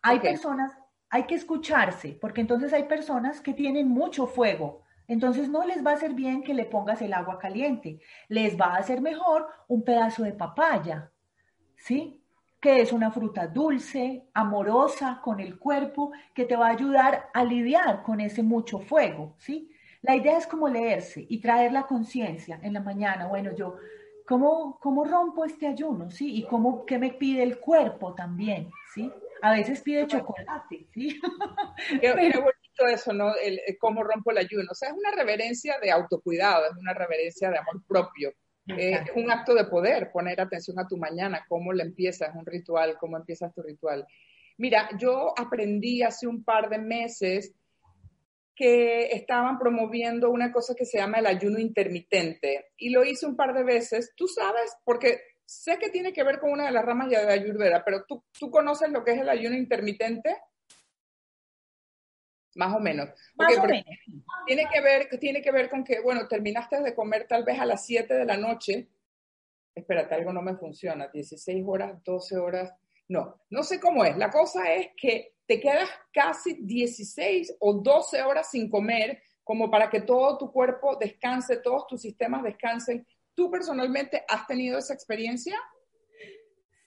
Hay 0.00 0.20
personas, 0.20 0.72
hay 1.10 1.24
que 1.24 1.34
escucharse, 1.34 2.16
porque 2.20 2.40
entonces 2.40 2.72
hay 2.72 2.84
personas 2.84 3.40
que 3.40 3.52
tienen 3.52 3.88
mucho 3.88 4.28
fuego. 4.28 4.82
Entonces 5.08 5.48
no 5.48 5.64
les 5.64 5.84
va 5.84 5.90
a 5.90 5.94
hacer 5.94 6.14
bien 6.14 6.42
que 6.42 6.54
le 6.54 6.64
pongas 6.64 7.02
el 7.02 7.12
agua 7.12 7.38
caliente. 7.38 8.00
Les 8.28 8.58
va 8.58 8.74
a 8.74 8.78
hacer 8.78 9.00
mejor 9.00 9.46
un 9.68 9.84
pedazo 9.84 10.22
de 10.22 10.32
papaya, 10.32 11.11
¿sí? 11.82 12.20
Que 12.60 12.80
es 12.80 12.92
una 12.92 13.10
fruta 13.10 13.48
dulce, 13.48 14.24
amorosa 14.34 15.20
con 15.22 15.40
el 15.40 15.58
cuerpo, 15.58 16.12
que 16.32 16.44
te 16.44 16.56
va 16.56 16.68
a 16.68 16.72
ayudar 16.72 17.28
a 17.34 17.44
lidiar 17.44 18.02
con 18.02 18.20
ese 18.20 18.42
mucho 18.42 18.78
fuego, 18.78 19.34
¿sí? 19.38 19.68
La 20.02 20.16
idea 20.16 20.38
es 20.38 20.46
como 20.46 20.68
leerse 20.68 21.26
y 21.28 21.40
traer 21.40 21.72
la 21.72 21.86
conciencia 21.86 22.58
en 22.62 22.72
la 22.72 22.80
mañana. 22.80 23.26
Bueno, 23.26 23.54
yo, 23.54 23.76
¿cómo, 24.26 24.78
¿cómo 24.80 25.04
rompo 25.04 25.44
este 25.44 25.66
ayuno? 25.66 26.10
¿Sí? 26.10 26.36
Y 26.36 26.44
cómo, 26.44 26.84
¿qué 26.86 26.98
me 26.98 27.12
pide 27.12 27.42
el 27.42 27.58
cuerpo 27.58 28.14
también? 28.14 28.70
¿Sí? 28.94 29.10
A 29.42 29.52
veces 29.52 29.80
pide 29.80 30.06
chocolate, 30.06 30.86
¿sí? 30.92 31.20
Qué, 32.00 32.12
bonito 32.12 32.86
eso, 32.88 33.12
¿no? 33.12 33.34
El, 33.36 33.60
cómo 33.80 34.02
rompo 34.04 34.30
el 34.30 34.38
ayuno. 34.38 34.68
O 34.70 34.74
sea, 34.74 34.90
es 34.90 34.94
una 34.96 35.10
reverencia 35.12 35.78
de 35.80 35.90
autocuidado, 35.90 36.66
es 36.66 36.76
una 36.76 36.94
reverencia 36.94 37.50
de 37.50 37.58
amor 37.58 37.82
propio. 37.86 38.32
Eh, 38.68 38.92
es 38.92 39.10
un 39.16 39.30
acto 39.30 39.54
de 39.54 39.64
poder 39.64 40.10
poner 40.12 40.40
atención 40.40 40.78
a 40.78 40.86
tu 40.86 40.96
mañana, 40.96 41.44
cómo 41.48 41.72
le 41.72 41.82
empiezas, 41.82 42.34
un 42.34 42.46
ritual, 42.46 42.96
cómo 42.98 43.16
empiezas 43.16 43.52
tu 43.52 43.62
ritual. 43.62 44.06
Mira, 44.58 44.88
yo 44.98 45.34
aprendí 45.36 46.02
hace 46.02 46.26
un 46.26 46.44
par 46.44 46.68
de 46.68 46.78
meses 46.78 47.54
que 48.54 49.06
estaban 49.12 49.58
promoviendo 49.58 50.30
una 50.30 50.52
cosa 50.52 50.74
que 50.74 50.84
se 50.84 50.98
llama 50.98 51.18
el 51.18 51.26
ayuno 51.26 51.58
intermitente 51.58 52.66
y 52.76 52.90
lo 52.90 53.04
hice 53.04 53.26
un 53.26 53.34
par 53.34 53.54
de 53.54 53.64
veces. 53.64 54.12
Tú 54.14 54.28
sabes, 54.28 54.76
porque 54.84 55.20
sé 55.44 55.78
que 55.78 55.90
tiene 55.90 56.12
que 56.12 56.22
ver 56.22 56.38
con 56.38 56.52
una 56.52 56.66
de 56.66 56.72
las 56.72 56.84
ramas 56.84 57.08
de 57.08 57.16
Ayurveda, 57.16 57.82
pero 57.84 58.04
¿tú, 58.06 58.24
¿tú 58.38 58.50
conoces 58.50 58.90
lo 58.90 59.04
que 59.04 59.12
es 59.12 59.20
el 59.20 59.28
ayuno 59.28 59.56
intermitente? 59.56 60.36
Más 62.54 62.74
o 62.74 62.80
menos. 62.80 63.10
Tiene 64.46 64.68
que, 64.70 64.80
ver, 64.80 65.08
tiene 65.18 65.42
que 65.42 65.52
ver 65.52 65.70
con 65.70 65.84
que, 65.84 66.00
bueno, 66.00 66.28
terminaste 66.28 66.82
de 66.82 66.94
comer 66.94 67.26
tal 67.28 67.44
vez 67.44 67.58
a 67.58 67.66
las 67.66 67.86
7 67.86 68.12
de 68.12 68.24
la 68.24 68.36
noche. 68.36 68.88
Espérate, 69.74 70.14
algo 70.14 70.32
no 70.32 70.42
me 70.42 70.56
funciona. 70.56 71.08
16 71.08 71.64
horas, 71.66 72.02
12 72.04 72.36
horas. 72.36 72.72
No, 73.08 73.42
no 73.50 73.62
sé 73.62 73.80
cómo 73.80 74.04
es. 74.04 74.16
La 74.16 74.30
cosa 74.30 74.72
es 74.72 74.88
que 74.96 75.34
te 75.46 75.60
quedas 75.60 75.88
casi 76.12 76.54
16 76.62 77.56
o 77.60 77.74
12 77.74 78.22
horas 78.22 78.50
sin 78.50 78.70
comer 78.70 79.22
como 79.44 79.70
para 79.70 79.90
que 79.90 80.02
todo 80.02 80.38
tu 80.38 80.52
cuerpo 80.52 80.96
descanse, 80.96 81.56
todos 81.58 81.86
tus 81.86 82.00
sistemas 82.00 82.42
descansen. 82.42 83.06
¿Tú 83.34 83.50
personalmente 83.50 84.24
has 84.28 84.46
tenido 84.46 84.78
esa 84.78 84.94
experiencia? 84.94 85.56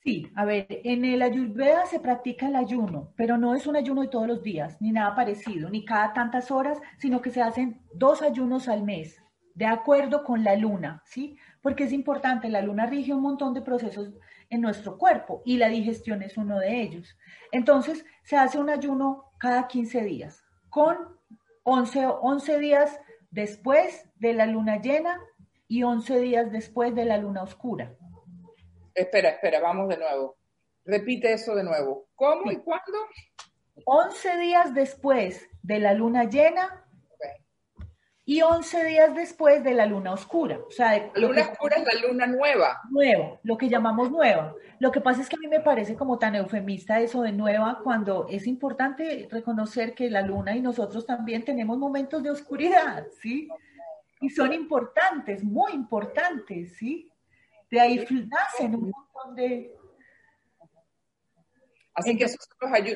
Sí, 0.06 0.32
a 0.36 0.46
ver, 0.46 0.68
en 0.70 1.04
el 1.04 1.24
Ayurveda 1.24 1.88
se 1.88 2.00
practica 2.00 2.48
el 2.48 2.56
ayuno, 2.56 3.12
pero 3.16 3.40
no 3.40 3.56
es 3.56 3.66
un 3.66 3.76
ayuno 3.76 4.02
de 4.02 4.08
todos 4.08 4.28
los 4.28 4.44
días, 4.44 4.80
ni 4.80 4.92
nada 4.92 5.16
parecido, 5.16 5.68
ni 5.72 5.84
cada 5.84 6.14
tantas 6.14 6.52
horas, 6.52 6.78
sino 7.00 7.24
que 7.24 7.32
se 7.32 7.42
hacen 7.42 7.82
dos 7.92 8.22
ayunos 8.22 8.68
al 8.68 8.84
mes, 8.84 9.20
de 9.56 9.66
acuerdo 9.66 10.24
con 10.24 10.44
la 10.44 10.56
luna, 10.58 11.02
¿sí? 11.06 11.38
Porque 11.60 11.86
es 11.86 11.92
importante, 11.92 12.50
la 12.50 12.62
luna 12.62 12.86
rige 12.86 13.16
un 13.16 13.24
montón 13.24 13.56
de 13.56 13.64
procesos 13.64 14.14
en 14.52 14.62
nuestro 14.62 15.00
cuerpo 15.00 15.42
y 15.44 15.58
la 15.58 15.70
digestión 15.70 16.22
es 16.22 16.38
uno 16.38 16.60
de 16.60 16.84
ellos. 16.84 17.18
Entonces, 17.52 18.06
se 18.22 18.38
hace 18.38 18.60
un 18.60 18.70
ayuno 18.70 19.32
cada 19.40 19.68
15 19.68 20.04
días, 20.04 20.46
con 20.70 20.98
11, 21.64 22.06
11 22.22 22.60
días 22.60 23.00
después 23.32 24.08
de 24.18 24.34
la 24.34 24.46
luna 24.46 24.80
llena 24.80 25.20
y 25.68 25.82
11 25.82 26.20
días 26.20 26.52
después 26.52 26.94
de 26.94 27.06
la 27.06 27.18
luna 27.18 27.42
oscura. 27.42 27.96
Espera, 28.96 29.30
espera, 29.30 29.60
vamos 29.60 29.90
de 29.90 29.98
nuevo. 29.98 30.38
Repite 30.86 31.34
eso 31.34 31.54
de 31.54 31.64
nuevo. 31.64 32.08
¿Cómo 32.16 32.50
y 32.50 32.58
cuándo? 32.58 32.98
11 33.84 34.38
días 34.38 34.74
después 34.74 35.50
de 35.62 35.80
la 35.80 35.94
luna 35.94 36.24
llena 36.24 36.86
y 38.24 38.42
11 38.42 38.86
días 38.86 39.14
después 39.14 39.64
de 39.64 39.74
la 39.74 39.86
luna 39.86 40.14
oscura. 40.14 40.60
O 40.66 40.72
sea, 40.72 41.12
la 41.14 41.28
luna 41.28 41.42
oscura 41.42 41.76
es 41.76 41.94
la 41.94 42.08
luna 42.08 42.26
nueva. 42.26 42.82
Nueva, 42.90 43.40
lo 43.44 43.58
que 43.58 43.68
llamamos 43.68 44.10
nueva. 44.10 44.56
Lo 44.80 44.92
que 44.92 45.02
pasa 45.02 45.22
es 45.22 45.30
que 45.30 45.36
a 45.36 45.40
mí 45.40 45.48
me 45.48 45.60
parece 45.60 45.96
como 45.96 46.18
tan 46.18 46.36
eufemista 46.36 47.00
eso 47.02 47.22
de 47.22 47.34
nueva 47.34 47.82
cuando 47.84 48.28
es 48.30 48.48
importante 48.48 49.28
reconocer 49.30 49.94
que 49.94 50.10
la 50.10 50.22
luna 50.22 50.56
y 50.56 50.62
nosotros 50.62 51.06
también 51.06 51.44
tenemos 51.44 51.78
momentos 51.78 52.24
de 52.24 52.32
oscuridad, 52.32 53.06
¿sí? 53.22 53.48
Y 54.22 54.30
son 54.30 54.54
importantes, 54.54 55.44
muy 55.44 55.74
importantes, 55.74 56.78
¿sí? 56.78 57.12
De 57.76 57.82
ahí 57.82 58.06
nacen 58.30 58.74
un 58.74 58.90
montón 58.90 59.36
de... 59.36 59.76
Así 61.94 62.16
que 62.16 62.24
eso 62.24 62.38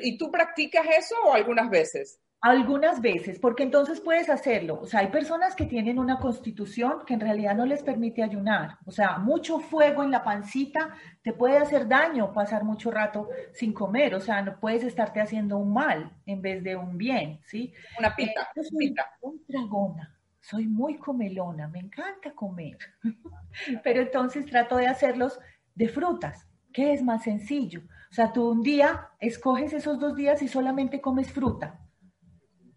¿Y 0.02 0.18
tú 0.18 0.32
practicas 0.32 0.86
eso 0.98 1.16
o 1.26 1.34
algunas 1.34 1.70
veces? 1.70 2.22
Algunas 2.40 3.02
veces, 3.02 3.40
porque 3.40 3.64
entonces 3.64 4.00
puedes 4.00 4.30
hacerlo. 4.30 4.80
O 4.82 4.86
sea, 4.86 5.02
hay 5.02 5.08
personas 5.08 5.54
que 5.54 5.66
tienen 5.66 6.00
una 6.00 6.18
constitución 6.18 7.04
que 7.06 7.14
en 7.14 7.20
realidad 7.20 7.56
no 7.56 7.66
les 7.66 7.84
permite 7.84 8.24
ayunar. 8.24 8.78
O 8.86 8.92
sea, 8.92 9.18
mucho 9.18 9.60
fuego 9.60 10.02
en 10.02 10.12
la 10.12 10.24
pancita 10.24 10.96
te 11.22 11.34
puede 11.34 11.58
hacer 11.58 11.90
daño 11.90 12.32
pasar 12.32 12.64
mucho 12.64 12.90
rato 12.90 13.28
sin 13.52 13.74
comer. 13.74 14.16
O 14.16 14.22
sea, 14.22 14.42
no 14.42 14.58
puedes 14.62 14.86
estarte 14.86 15.20
haciendo 15.20 15.58
un 15.58 15.74
mal 15.74 16.14
en 16.26 16.42
vez 16.42 16.64
de 16.64 16.78
un 16.78 16.98
bien, 16.98 17.42
¿sí? 17.44 17.74
Una 18.00 18.16
pita, 18.16 18.48
eh, 18.56 18.62
pita. 18.78 19.12
Un 19.20 19.44
dragona 19.46 20.19
soy 20.42 20.68
muy 20.68 20.98
comelona, 20.98 21.68
me 21.68 21.80
encanta 21.80 22.34
comer, 22.34 22.78
pero 23.84 24.02
entonces 24.02 24.46
trato 24.46 24.78
de 24.78 24.88
hacerlos 24.88 25.40
de 25.76 25.90
frutas, 25.90 26.48
que 26.74 26.94
es 26.94 27.04
más 27.04 27.24
sencillo. 27.24 27.82
O 28.12 28.14
sea, 28.14 28.34
tú 28.34 28.50
un 28.50 28.64
día 28.64 29.10
escoges 29.20 29.74
esos 29.74 30.00
dos 30.00 30.16
días 30.16 30.42
y 30.42 30.48
solamente 30.48 31.02
comes 31.02 31.32
fruta. 31.32 31.80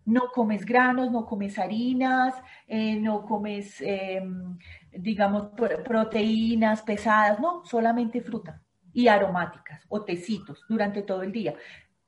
No 0.05 0.31
comes 0.35 0.67
granos, 0.67 1.11
no 1.11 1.25
comes 1.25 1.59
harinas, 1.59 2.35
eh, 2.67 2.97
no 2.97 3.25
comes, 3.25 3.81
em, 3.81 4.59
digamos, 4.91 5.49
proteínas 5.85 6.83
pesadas, 6.83 7.39
no, 7.41 7.65
solamente 7.65 8.21
fruta 8.21 8.61
y 8.93 9.09
aromáticas 9.09 9.85
o 9.89 10.05
tecitos 10.05 10.65
durante 10.69 11.03
todo 11.03 11.23
el 11.23 11.33
día. 11.33 11.55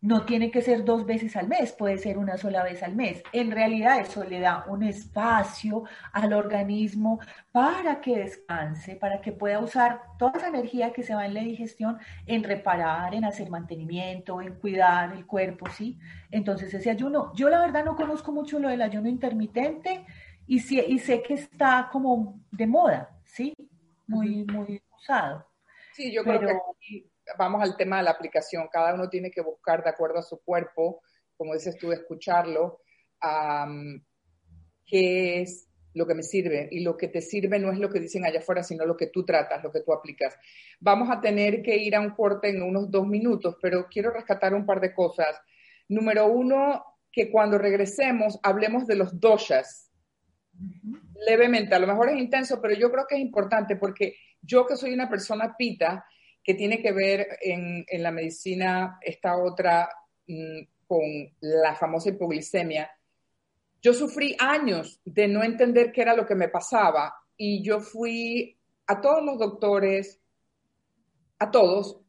No 0.05 0.27
tiene 0.27 0.51
que 0.51 0.61
ser 0.61 0.85
dos 0.85 1.07
veces 1.07 1.35
al 1.35 1.49
mes, 1.49 1.73
puede 1.73 1.97
ser 1.97 2.19
una 2.19 2.37
sola 2.37 2.63
vez 2.63 2.83
al 2.83 2.95
mes. 2.95 3.23
En 3.33 3.51
realidad 3.51 4.01
eso 4.01 4.23
le 4.23 4.39
da 4.39 4.67
un 4.69 4.83
espacio 4.83 5.85
al 6.13 6.35
organismo 6.35 7.21
para 7.53 8.03
que 8.03 8.19
descanse, 8.19 8.97
para 8.97 9.23
que 9.23 9.33
pueda 9.33 9.61
usar 9.61 10.03
toda 10.19 10.33
esa 10.37 10.49
energía 10.49 10.93
que 10.93 11.03
se 11.03 11.15
va 11.15 11.25
en 11.25 11.33
la 11.33 11.41
digestión 11.41 11.97
en 12.27 12.45
reparar, 12.45 13.15
en 13.15 13.25
hacer 13.25 13.49
mantenimiento, 13.49 14.43
en 14.43 14.57
cuidar 14.57 15.15
el 15.15 15.25
cuerpo, 15.25 15.71
¿sí? 15.71 15.99
Entonces 16.31 16.75
ese 16.75 16.91
ayuno, 16.91 17.33
yo 17.35 17.49
la 17.49 17.61
verdad 17.61 17.83
no 17.83 17.97
conozco 17.97 18.31
mucho 18.31 18.59
lo 18.59 18.69
del 18.69 18.83
ayuno 18.83 19.09
intermitente 19.09 20.05
y, 20.47 20.57
y 20.57 20.99
sé 20.99 21.23
que 21.23 21.33
está 21.33 21.89
como 21.91 22.43
de 22.51 22.67
moda, 22.67 23.09
¿sí? 23.25 23.55
Muy, 24.07 24.45
muy 24.45 24.83
usado. 24.99 25.47
Sí, 25.95 26.13
yo 26.13 26.23
creo 26.23 26.41
que 26.41 27.14
vamos 27.39 27.63
al 27.63 27.77
tema 27.77 27.99
de 27.99 28.05
la 28.05 28.11
aplicación. 28.11 28.69
Cada 28.71 28.95
uno 28.95 29.09
tiene 29.09 29.31
que 29.31 29.41
buscar 29.41 29.83
de 29.83 29.91
acuerdo 29.91 30.19
a 30.19 30.23
su 30.23 30.43
cuerpo 30.43 31.03
como 31.37 31.55
dices 31.55 31.77
tú, 31.79 31.93
escucharlo, 31.93 32.81
qué 34.87 35.43
es 35.43 35.69
lo 35.95 36.07
que 36.07 36.15
me 36.15 36.23
sirve 36.23 36.69
y 36.71 36.81
lo 36.81 36.97
que 36.97 37.09
te 37.09 37.21
sirve 37.21 37.59
no 37.59 37.71
es 37.71 37.79
lo 37.79 37.89
que 37.89 38.01
dicen 38.01 38.25
allá 38.25 38.41
afuera, 38.41 38.63
sino 38.63 38.85
lo 38.85 38.97
que 38.97 39.07
tú 39.07 39.25
tratas, 39.25 39.63
lo 39.63 39.71
que 39.71 39.81
tú 39.81 39.93
aplicas. 39.93 40.37
Vamos 40.81 41.09
a 41.11 41.21
tener 41.21 41.63
que 41.63 41.77
ir 41.77 41.95
a 41.95 42.01
un 42.01 42.11
corte 42.11 42.49
en 42.49 42.63
unos 42.63 42.91
dos 42.91 43.07
minutos, 43.07 43.57
pero 43.63 43.87
quiero 43.89 44.11
rescatar 44.11 44.55
un 44.55 44.67
par 44.67 44.81
de 44.81 44.93
cosas. 44.93 45.41
Número 45.89 46.27
uno, 46.27 46.85
que 47.13 47.31
cuando 47.31 47.59
regresemos 47.59 48.39
hablemos 48.43 48.87
de 48.87 48.97
los 48.97 49.21
doshas. 49.21 49.93
Levemente, 51.27 51.75
a 51.75 51.79
lo 51.79 51.87
mejor 51.87 52.11
es 52.11 52.19
intenso, 52.19 52.61
pero 52.61 52.75
yo 52.75 52.91
creo 52.91 53.07
que 53.09 53.17
es 53.17 53.21
importante 53.21 53.77
porque 53.77 54.17
yo 54.41 54.67
que 54.67 54.77
soy 54.77 54.93
una 54.93 55.09
persona 55.09 55.55
pita, 55.57 56.05
que 56.45 56.55
tiene 56.55 56.81
que 56.81 56.93
ver 56.93 57.39
en, 57.41 57.87
la 58.03 58.11
medicina 58.11 58.99
esta 59.01 59.37
otra 59.37 59.89
mm, 60.29 60.61
con 60.87 61.01
la 61.41 61.75
famosa 61.75 62.11
hipoglicemia, 62.11 62.91
yo 63.83 63.95
sufrí 63.95 64.37
años 64.39 65.01
de 65.05 65.27
no 65.27 65.43
entender 65.43 65.91
qué 65.91 66.03
era 66.03 66.15
lo 66.15 66.27
que 66.27 66.35
me 66.35 66.49
pasaba 66.49 67.15
y 67.37 67.63
yo 67.63 67.81
fui 67.81 68.57
a 68.87 69.01
todos 69.01 69.25
los 69.25 69.39
doctores, 69.39 70.21
a 71.39 71.51
todos, 71.51 72.01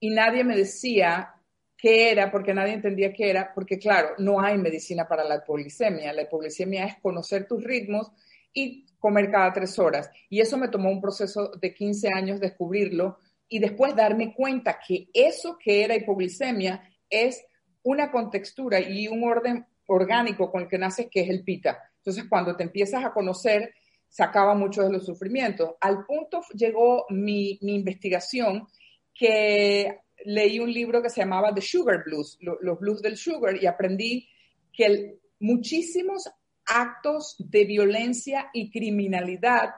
y 0.00 0.10
nadie 0.10 0.44
me 0.44 0.56
decía 0.56 1.34
qué 1.76 2.10
era, 2.10 2.30
porque 2.30 2.54
nadie 2.54 2.74
entendía 2.74 3.12
qué 3.12 3.30
era, 3.30 3.52
porque 3.54 3.78
claro, 3.78 4.10
no 4.18 4.40
hay 4.40 4.56
medicina 4.58 5.06
para 5.06 5.24
la 5.24 5.36
hipoglicemia. 5.36 6.12
La 6.12 6.22
hipoglicemia 6.22 6.86
es 6.86 6.96
conocer 7.00 7.46
tus 7.46 7.62
ritmos 7.62 8.10
y 8.52 8.86
comer 8.98 9.30
cada 9.30 9.52
tres 9.52 9.78
horas. 9.78 10.10
Y 10.28 10.40
eso 10.40 10.58
me 10.58 10.68
tomó 10.68 10.90
un 10.90 11.00
proceso 11.00 11.50
de 11.60 11.74
15 11.74 12.08
años 12.14 12.40
descubrirlo 12.40 13.18
y 13.50 13.58
después 13.58 13.94
darme 13.94 14.32
cuenta 14.32 14.78
que 14.78 15.08
eso 15.12 15.58
que 15.58 15.84
era 15.84 15.96
hipoglicemia 15.96 16.82
es 17.10 17.44
una 17.82 18.10
contextura 18.10 18.80
y 18.80 19.08
un 19.08 19.24
orden 19.24 19.66
orgánico 19.86 20.50
con 20.50 20.62
el 20.62 20.68
que 20.68 20.78
naces, 20.78 21.08
que 21.10 21.22
es 21.22 21.28
el 21.28 21.42
pita. 21.42 21.82
Entonces, 21.96 22.24
cuando 22.28 22.56
te 22.56 22.62
empiezas 22.62 23.04
a 23.04 23.12
conocer, 23.12 23.74
se 24.08 24.22
acaba 24.22 24.54
mucho 24.54 24.82
de 24.82 24.92
los 24.92 25.04
sufrimientos. 25.04 25.72
Al 25.80 26.06
punto 26.06 26.42
llegó 26.54 27.06
mi, 27.10 27.58
investigación 27.60 28.68
que 29.12 29.98
leí 30.24 30.60
un 30.60 30.72
libro 30.72 31.02
que 31.02 31.10
se 31.10 31.20
llamaba 31.20 31.52
The 31.52 31.60
Sugar 31.60 32.04
Blues, 32.04 32.38
los 32.40 32.78
blues 32.78 33.02
del 33.02 33.16
sugar, 33.16 33.60
y 33.60 33.66
aprendí 33.66 34.28
que 34.72 35.18
muchísimos 35.40 36.30
actos 36.66 37.34
de 37.38 37.64
violencia 37.64 38.48
y 38.52 38.70
criminalidad 38.70 39.70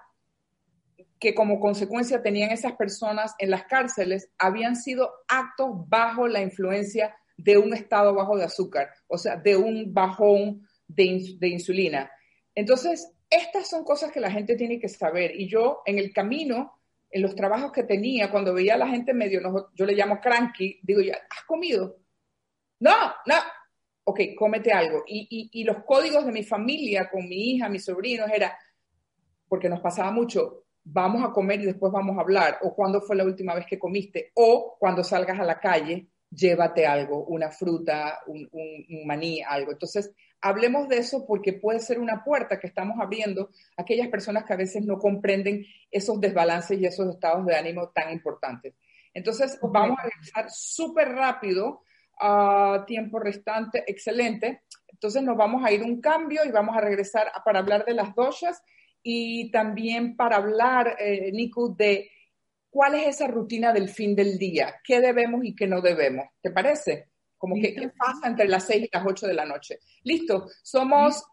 que 1.23 1.37
como 1.37 1.61
consecuencia 1.61 2.21
tenían 2.21 2.51
esas 2.51 2.73
personas 2.73 3.37
en 3.39 3.49
las 3.49 3.67
cárceles 3.67 4.33
habían 4.39 4.75
sido 4.75 5.09
actos 5.29 5.71
bajo 5.87 6.27
la 6.27 6.43
influencia 6.43 7.15
de 7.37 7.59
un 7.59 7.73
estado 7.73 8.13
bajo 8.13 8.37
de 8.37 8.43
azúcar, 8.43 8.91
o 9.07 9.17
sea, 9.17 9.37
de 9.37 9.57
un 9.57 9.95
bajón 9.95 10.67
de, 10.89 11.47
insulina. 11.47 12.11
Entonces, 12.57 13.09
estas 13.31 13.71
son 13.71 13.85
cosas 13.85 14.11
que 14.11 14.19
la 14.19 14.33
gente 14.33 14.57
tiene 14.57 14.81
que 14.81 14.89
saber. 14.89 15.39
Y 15.39 15.49
yo, 15.49 15.83
en 15.87 16.01
el 16.01 16.13
camino, 16.13 16.73
en 17.09 17.23
los 17.23 17.37
trabajos 17.37 17.71
que 17.71 17.85
tenía, 17.85 18.29
cuando 18.29 18.53
veía 18.53 18.75
a 18.75 18.79
la 18.79 18.89
gente 18.89 19.15
medio, 19.15 19.71
yo 19.77 19.87
le 19.87 19.95
llamo 19.95 20.19
cranky, 20.21 20.81
digo, 20.83 21.03
ya, 21.03 21.21
¿has 21.31 21.45
comido? 21.45 21.99
No, 22.81 22.97
no. 23.27 23.37
Ok, 24.03 24.21
cómete 24.37 24.73
algo. 24.73 25.05
Y, 25.07 25.51
y 25.53 25.63
los 25.63 25.85
códigos 25.85 26.27
de 26.27 26.33
mi 26.33 26.43
familia 26.43 27.09
con 27.09 27.29
mi 27.29 27.53
hija, 27.53 27.69
mis 27.69 27.85
sobrinos, 27.85 28.29
era, 28.29 28.59
porque 29.47 29.69
nos 29.69 29.79
pasaba 29.79 30.11
mucho, 30.11 30.63
vamos 30.85 31.23
a 31.25 31.33
comer 31.33 31.61
y 31.61 31.66
después 31.66 31.92
vamos 31.92 32.16
a 32.16 32.23
hablar, 32.23 32.59
o 32.62 32.75
cuándo 32.75 33.01
fue 33.01 33.16
la 33.16 33.25
última 33.25 33.55
vez 33.55 33.66
que 33.66 33.79
comiste, 33.79 34.33
o 34.35 34.77
cuando 34.79 35.05
salgas 35.05 35.38
a 35.38 35.45
la 35.45 35.61
calle, 35.61 36.09
llévate 36.31 36.87
algo, 36.87 37.25
una 37.27 37.51
fruta, 37.51 38.21
un, 38.27 38.49
maní, 39.07 39.42
algo. 39.42 39.73
Entonces, 39.73 40.12
hablemos 40.40 40.88
de 40.88 40.99
eso 40.99 41.25
porque 41.27 41.53
puede 41.53 41.79
ser 41.79 41.99
una 41.99 42.25
puerta 42.25 42.59
que 42.59 42.66
estamos 42.66 42.99
abriendo 43.01 43.51
a 43.77 43.83
aquellas 43.83 44.09
personas 44.09 44.45
que 44.45 44.55
a 44.55 44.57
veces 44.57 44.85
no 44.85 44.99
comprenden 44.99 45.64
esos 45.90 46.21
desbalances 46.21 46.81
y 46.81 46.87
esos 46.87 47.09
estados 47.14 47.45
de 47.47 47.55
ánimo 47.55 47.90
tan 47.90 48.12
importantes. 48.12 48.75
Entonces, 49.14 49.59
vamos 49.62 49.99
a 50.01 50.05
regresar 50.05 50.47
súper 50.51 51.11
rápido 51.11 51.83
a 52.18 52.85
tiempo 52.87 53.18
restante, 53.18 53.85
excelente. 53.87 54.62
Entonces, 54.88 55.23
nos 55.23 55.37
vamos 55.37 55.62
a 55.64 55.71
ir 55.71 55.83
un 55.83 56.01
cambio 56.01 56.45
y 56.45 56.51
vamos 56.51 56.77
a 56.77 56.81
regresar 56.81 57.31
para 57.45 57.59
hablar 57.59 57.85
de 57.85 57.95
las 57.95 58.14
doshas 58.14 58.62
y 59.03 59.51
también 59.51 60.17
para 60.17 60.37
hablar, 60.37 60.97
eh, 60.99 61.31
Nico, 61.33 61.69
de 61.69 62.11
cuál 62.71 62.95
es 62.95 63.09
esa 63.09 63.27
rutina 63.27 63.73
del 63.73 63.88
fin 63.88 64.15
del 64.15 64.38
día, 64.38 64.77
qué 64.85 65.01
debemos 65.01 65.45
y 65.45 65.55
qué 65.55 65.67
no 65.67 65.81
debemos. 65.81 66.27
¿Te 66.41 66.51
parece? 66.51 67.09
Como 67.37 67.57
que 67.57 67.75
qué 67.75 67.91
pasa 67.91 68.29
entre 68.29 68.49
las 68.49 68.67
6 68.67 68.85
y 68.85 68.91
las 68.93 69.05
8 69.07 69.27
de 69.27 69.35
la 69.35 69.45
noche. 69.45 69.79
Listo, 70.05 70.49
somos 70.62 71.25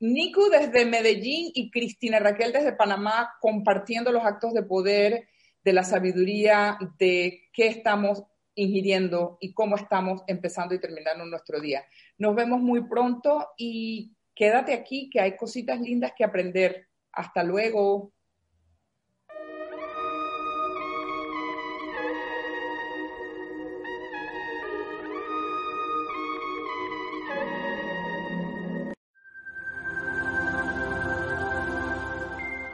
Nico 0.00 0.50
desde 0.50 0.84
Medellín 0.84 1.50
y 1.54 1.70
Cristina 1.70 2.18
Raquel 2.18 2.52
desde 2.52 2.72
Panamá 2.72 3.34
compartiendo 3.40 4.12
los 4.12 4.24
actos 4.24 4.52
de 4.52 4.62
poder, 4.62 5.28
de 5.62 5.72
la 5.72 5.84
sabiduría, 5.84 6.76
de 6.98 7.48
qué 7.52 7.68
estamos 7.68 8.22
ingiriendo 8.54 9.38
y 9.40 9.52
cómo 9.54 9.76
estamos 9.76 10.22
empezando 10.26 10.74
y 10.74 10.80
terminando 10.80 11.24
nuestro 11.24 11.60
día. 11.60 11.84
Nos 12.18 12.34
vemos 12.34 12.60
muy 12.60 12.86
pronto 12.86 13.48
y 13.56 14.14
quédate 14.34 14.74
aquí 14.74 15.08
que 15.10 15.20
hay 15.20 15.36
cositas 15.36 15.80
lindas 15.80 16.12
que 16.16 16.24
aprender. 16.24 16.88
Hasta 17.14 17.42
luego. 17.44 18.12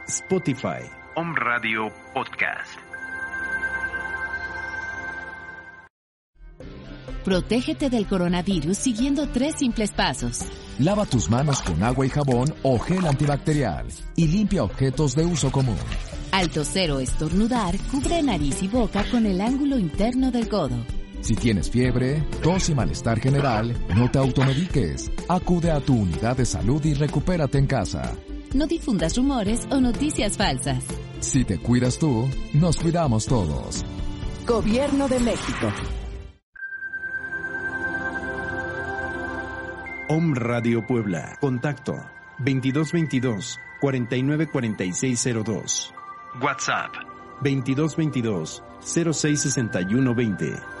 Spotify. 0.07 0.81
Home 1.15 1.35
Radio 1.39 1.89
Podcast. 2.13 2.90
Protégete 7.23 7.89
del 7.91 8.07
coronavirus 8.07 8.77
siguiendo 8.77 9.27
tres 9.27 9.55
simples 9.59 9.91
pasos. 9.91 10.39
Lava 10.79 11.05
tus 11.05 11.29
manos 11.29 11.61
con 11.61 11.83
agua 11.83 12.05
y 12.05 12.09
jabón 12.09 12.53
o 12.63 12.79
gel 12.79 13.05
antibacterial 13.05 13.85
y 14.15 14.27
limpia 14.27 14.63
objetos 14.63 15.15
de 15.15 15.25
uso 15.25 15.51
común. 15.51 15.77
Al 16.31 16.49
toser 16.49 16.91
o 16.91 16.99
estornudar, 16.99 17.77
cubre 17.91 18.23
nariz 18.23 18.63
y 18.63 18.67
boca 18.67 19.05
con 19.11 19.25
el 19.27 19.39
ángulo 19.39 19.77
interno 19.77 20.31
del 20.31 20.49
codo. 20.49 20.77
Si 21.21 21.35
tienes 21.35 21.69
fiebre, 21.69 22.23
tos 22.41 22.69
y 22.69 22.73
malestar 22.73 23.19
general, 23.19 23.75
no 23.95 24.09
te 24.09 24.17
automediques. 24.17 25.11
Acude 25.27 25.69
a 25.69 25.79
tu 25.79 25.93
unidad 25.93 26.37
de 26.37 26.45
salud 26.45 26.83
y 26.83 26.95
recupérate 26.95 27.59
en 27.59 27.67
casa. 27.67 28.15
No 28.55 28.65
difundas 28.65 29.15
rumores 29.15 29.67
o 29.69 29.79
noticias 29.79 30.35
falsas. 30.37 30.83
Si 31.19 31.45
te 31.45 31.59
cuidas 31.59 31.99
tú, 31.99 32.27
nos 32.53 32.77
cuidamos 32.77 33.27
todos. 33.27 33.85
Gobierno 34.47 35.07
de 35.07 35.19
México. 35.19 35.67
Om 40.11 40.35
Radio 40.35 40.83
Puebla. 40.85 41.37
Contacto 41.39 41.95
2222 42.43 43.55
494602. 43.79 45.63
WhatsApp 46.41 46.91
2222 47.41 48.61
066120. 48.81 50.80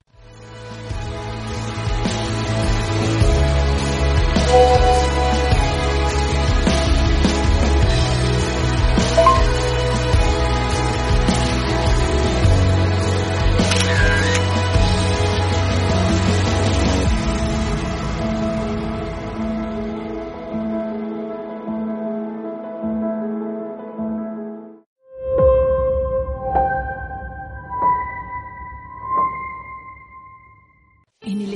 En 4.53 4.69
el 4.69 4.80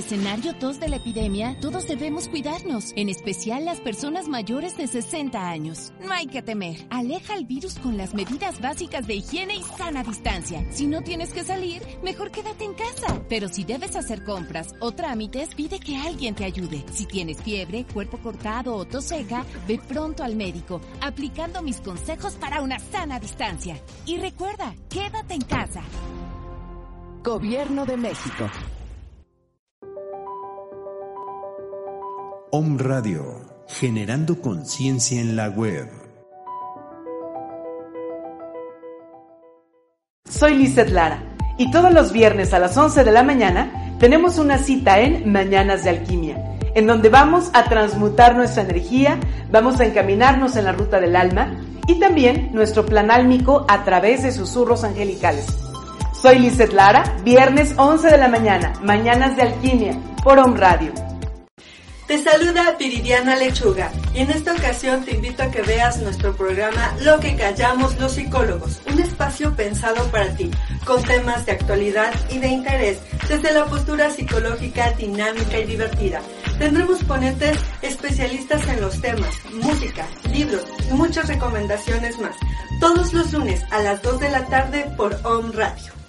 escenario 0.06 0.54
2 0.54 0.80
de 0.80 0.88
la 0.88 0.98
epidemia, 0.98 1.58
todos 1.60 1.88
debemos 1.88 2.28
cuidarnos, 2.28 2.94
en 2.96 3.10
especial 3.10 3.66
las 3.66 3.80
personas 3.80 4.28
mayores 4.28 4.78
de 4.78 4.86
60 4.86 5.50
años. 5.50 5.94
No 6.00 6.14
hay 6.14 6.28
que 6.28 6.44
temer. 6.44 6.86
Aleja 6.92 7.34
el 7.34 7.46
virus 7.46 7.80
con 7.80 7.98
las 7.98 8.14
medidas 8.14 8.62
básicas 8.62 9.08
de 9.08 9.16
higiene 9.16 9.56
y 9.56 9.64
sana 9.64 10.04
distancia. 10.04 10.64
Si 10.70 10.86
no 10.86 11.02
tienes 11.02 11.34
que 11.34 11.44
salir, 11.44 11.82
mejor 12.04 12.30
quédate 12.30 12.66
en 12.66 12.76
casa. 12.76 13.20
Pero 13.28 13.50
si 13.50 13.64
debes 13.64 13.96
hacer 13.96 14.24
compras 14.24 14.76
o 14.80 14.92
trámites, 14.92 15.56
pide 15.56 15.80
que 15.80 15.98
alguien 15.98 16.36
te 16.36 16.46
ayude. 16.46 16.86
Si 16.94 17.08
tienes 17.08 17.42
fiebre, 17.42 17.86
cuerpo 17.92 18.20
cortado 18.20 18.76
o 18.76 18.86
tos 18.86 19.06
seca, 19.06 19.44
ve 19.68 19.80
pronto 19.88 20.24
al 20.24 20.36
médico, 20.36 20.82
aplicando 21.02 21.64
mis 21.64 21.82
consejos 21.82 22.34
para 22.34 22.62
una 22.62 22.78
sana 22.78 23.20
distancia. 23.20 23.82
Y 24.06 24.18
recuerda, 24.18 24.76
quédate 24.88 25.34
en 25.34 25.42
casa. 25.42 25.82
Gobierno 27.24 27.88
de 27.88 27.98
México. 27.98 28.48
Om 32.58 32.78
Radio, 32.78 33.66
generando 33.68 34.40
conciencia 34.40 35.20
en 35.20 35.36
la 35.36 35.50
web. 35.50 35.90
Soy 40.24 40.54
Lizeth 40.54 40.90
Lara 40.90 41.22
y 41.58 41.70
todos 41.70 41.92
los 41.92 42.14
viernes 42.14 42.54
a 42.54 42.60
las 42.60 42.78
11 42.78 43.04
de 43.04 43.12
la 43.12 43.24
mañana 43.24 43.98
tenemos 44.00 44.38
una 44.38 44.58
cita 44.58 45.02
en 45.02 45.30
Mañanas 45.34 45.84
de 45.84 45.90
Alquimia, 45.90 46.58
en 46.76 46.88
donde 46.88 47.10
vamos 47.10 47.50
a 47.52 47.66
transmutar 47.66 48.38
nuestra 48.38 48.64
energía, 48.64 49.20
vamos 49.52 49.82
a 49.82 49.86
encaminarnos 49.86 50.56
en 50.56 50.64
la 50.64 50.72
ruta 50.72 51.02
del 51.02 51.18
alma 51.18 51.60
y 51.88 52.00
también 52.00 52.52
nuestro 52.54 52.86
plan 52.86 53.12
álmico 53.12 53.66
a 53.68 53.84
través 53.84 54.24
de 54.24 54.32
susurros 54.32 54.86
angelicales. 54.86 55.48
Soy 56.14 56.40
Lizeth 56.40 56.72
Lara, 56.72 57.18
viernes 57.26 57.74
11 57.76 58.08
de 58.08 58.18
la 58.18 58.30
mañana, 58.30 58.72
Mañanas 58.82 59.36
de 59.36 59.42
Alquimia, 59.42 60.00
por 60.24 60.40
Home 60.40 60.58
Radio. 60.58 61.05
Te 62.08 62.24
saluda 62.24 62.76
Viridiana 62.78 63.36
Lechuga 63.36 63.92
y 64.14 64.20
en 64.20 64.30
esta 64.30 64.54
ocasión 64.54 65.04
te 65.04 65.16
invito 65.16 65.42
a 65.42 65.50
que 65.50 65.64
veas 65.64 65.98
nuestro 65.98 66.36
programa 66.36 66.94
Lo 67.02 67.20
que 67.20 67.36
callamos 67.36 68.00
los 68.00 68.12
psicólogos, 68.12 68.80
un 68.86 69.00
espacio 69.00 69.56
pensado 69.56 70.06
para 70.12 70.36
ti, 70.36 70.52
con 70.86 71.02
temas 71.02 71.48
de 71.48 71.54
actualidad 71.54 72.14
y 72.30 72.38
de 72.38 72.48
interés, 72.48 73.00
desde 73.28 73.52
la 73.52 73.66
postura 73.66 74.12
psicológica 74.12 74.92
dinámica 74.92 75.58
y 75.58 75.66
divertida. 75.66 76.22
Tendremos 76.60 77.04
ponentes 77.06 77.58
especialistas 77.82 78.68
en 78.68 78.82
los 78.82 79.02
temas, 79.02 79.36
música, 79.52 80.08
libros 80.32 80.64
y 80.88 80.94
muchas 80.94 81.28
recomendaciones 81.28 82.20
más, 82.20 82.36
todos 82.80 83.14
los 83.14 83.34
lunes 83.34 83.64
a 83.72 83.82
las 83.82 84.04
2 84.04 84.20
de 84.20 84.30
la 84.30 84.46
tarde 84.46 84.86
por 84.96 85.20
Home 85.24 85.54
Radio. 85.54 86.05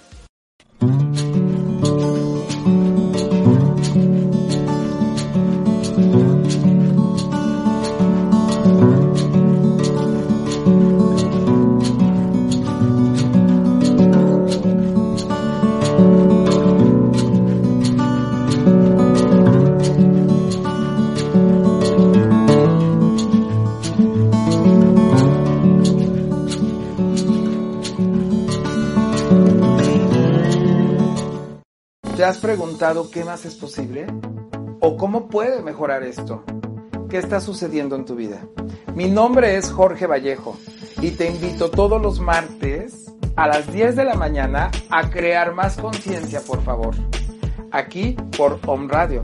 Has 32.27 32.39
preguntado 32.39 33.09
qué 33.09 33.23
más 33.23 33.45
es 33.45 33.55
posible? 33.55 34.05
¿O 34.81 34.97
cómo 34.97 35.29
puede 35.29 35.61
mejorar 35.61 36.03
esto? 36.03 36.43
¿Qué 37.09 37.19
está 37.19 37.39
sucediendo 37.39 37.95
en 37.95 38.03
tu 38.03 38.15
vida? 38.15 38.41
Mi 38.95 39.09
nombre 39.09 39.55
es 39.55 39.71
Jorge 39.71 40.07
Vallejo 40.07 40.57
y 41.01 41.11
te 41.11 41.29
invito 41.29 41.71
todos 41.71 42.01
los 42.01 42.19
martes 42.19 43.13
a 43.37 43.47
las 43.47 43.71
10 43.71 43.95
de 43.95 44.03
la 44.03 44.15
mañana 44.15 44.69
a 44.89 45.09
crear 45.09 45.53
más 45.53 45.77
conciencia, 45.77 46.41
por 46.41 46.61
favor. 46.63 46.95
Aquí 47.71 48.17
por 48.35 48.59
Home 48.65 48.87
Radio, 48.89 49.21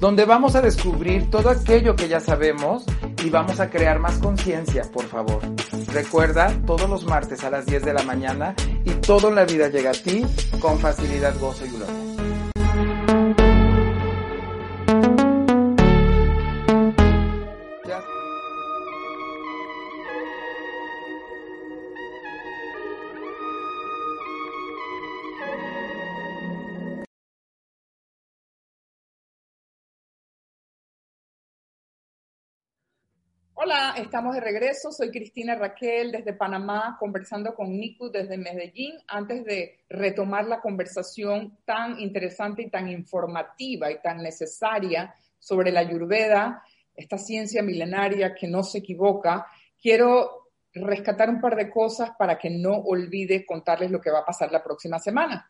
donde 0.00 0.24
vamos 0.24 0.54
a 0.54 0.62
descubrir 0.62 1.30
todo 1.30 1.50
aquello 1.50 1.96
que 1.96 2.08
ya 2.08 2.20
sabemos 2.20 2.86
y 3.22 3.28
vamos 3.28 3.60
a 3.60 3.68
crear 3.68 3.98
más 3.98 4.16
conciencia, 4.16 4.84
por 4.90 5.04
favor. 5.04 5.42
Recuerda, 5.92 6.50
todos 6.66 6.88
los 6.88 7.04
martes 7.04 7.44
a 7.44 7.50
las 7.50 7.66
10 7.66 7.84
de 7.84 7.92
la 7.92 8.04
mañana 8.04 8.54
y 8.86 8.92
todo 8.92 9.28
en 9.28 9.34
la 9.34 9.44
vida 9.44 9.68
llega 9.68 9.90
a 9.90 9.92
ti 9.92 10.24
con 10.60 10.78
facilidad, 10.78 11.38
gozo 11.38 11.66
y 11.66 11.68
gloria. 11.68 12.11
Hola, 33.64 33.94
estamos 33.96 34.34
de 34.34 34.40
regreso. 34.40 34.90
Soy 34.90 35.12
Cristina 35.12 35.54
Raquel 35.54 36.10
desde 36.10 36.32
Panamá, 36.32 36.96
conversando 36.98 37.54
con 37.54 37.70
Niku 37.70 38.10
desde 38.10 38.36
Medellín. 38.36 38.94
Antes 39.06 39.44
de 39.44 39.84
retomar 39.88 40.46
la 40.46 40.60
conversación 40.60 41.58
tan 41.64 42.00
interesante 42.00 42.62
y 42.62 42.70
tan 42.70 42.88
informativa 42.88 43.88
y 43.88 44.02
tan 44.02 44.16
necesaria 44.16 45.14
sobre 45.38 45.70
la 45.70 45.78
Ayurveda, 45.78 46.60
esta 46.96 47.18
ciencia 47.18 47.62
milenaria 47.62 48.34
que 48.34 48.48
no 48.48 48.64
se 48.64 48.78
equivoca, 48.78 49.46
quiero 49.80 50.48
rescatar 50.74 51.30
un 51.30 51.40
par 51.40 51.54
de 51.54 51.70
cosas 51.70 52.10
para 52.18 52.36
que 52.38 52.50
no 52.50 52.72
olvide 52.72 53.46
contarles 53.46 53.92
lo 53.92 54.00
que 54.00 54.10
va 54.10 54.20
a 54.20 54.26
pasar 54.26 54.50
la 54.50 54.64
próxima 54.64 54.98
semana. 54.98 55.48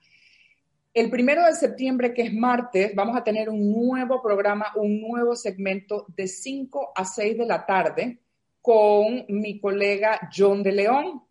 El 0.94 1.08
primero 1.08 1.46
de 1.46 1.54
septiembre, 1.54 2.12
que 2.12 2.20
es 2.20 2.34
martes, 2.34 2.94
vamos 2.94 3.16
a 3.16 3.24
tener 3.24 3.48
un 3.48 3.72
nuevo 3.72 4.20
programa, 4.20 4.66
un 4.76 5.00
nuevo 5.00 5.34
segmento 5.34 6.04
de 6.14 6.28
5 6.28 6.92
a 6.94 7.06
6 7.06 7.38
de 7.38 7.46
la 7.46 7.64
tarde 7.64 8.18
con 8.60 9.24
mi 9.28 9.58
colega 9.58 10.28
John 10.30 10.62
de 10.62 10.72
León. 10.72 11.22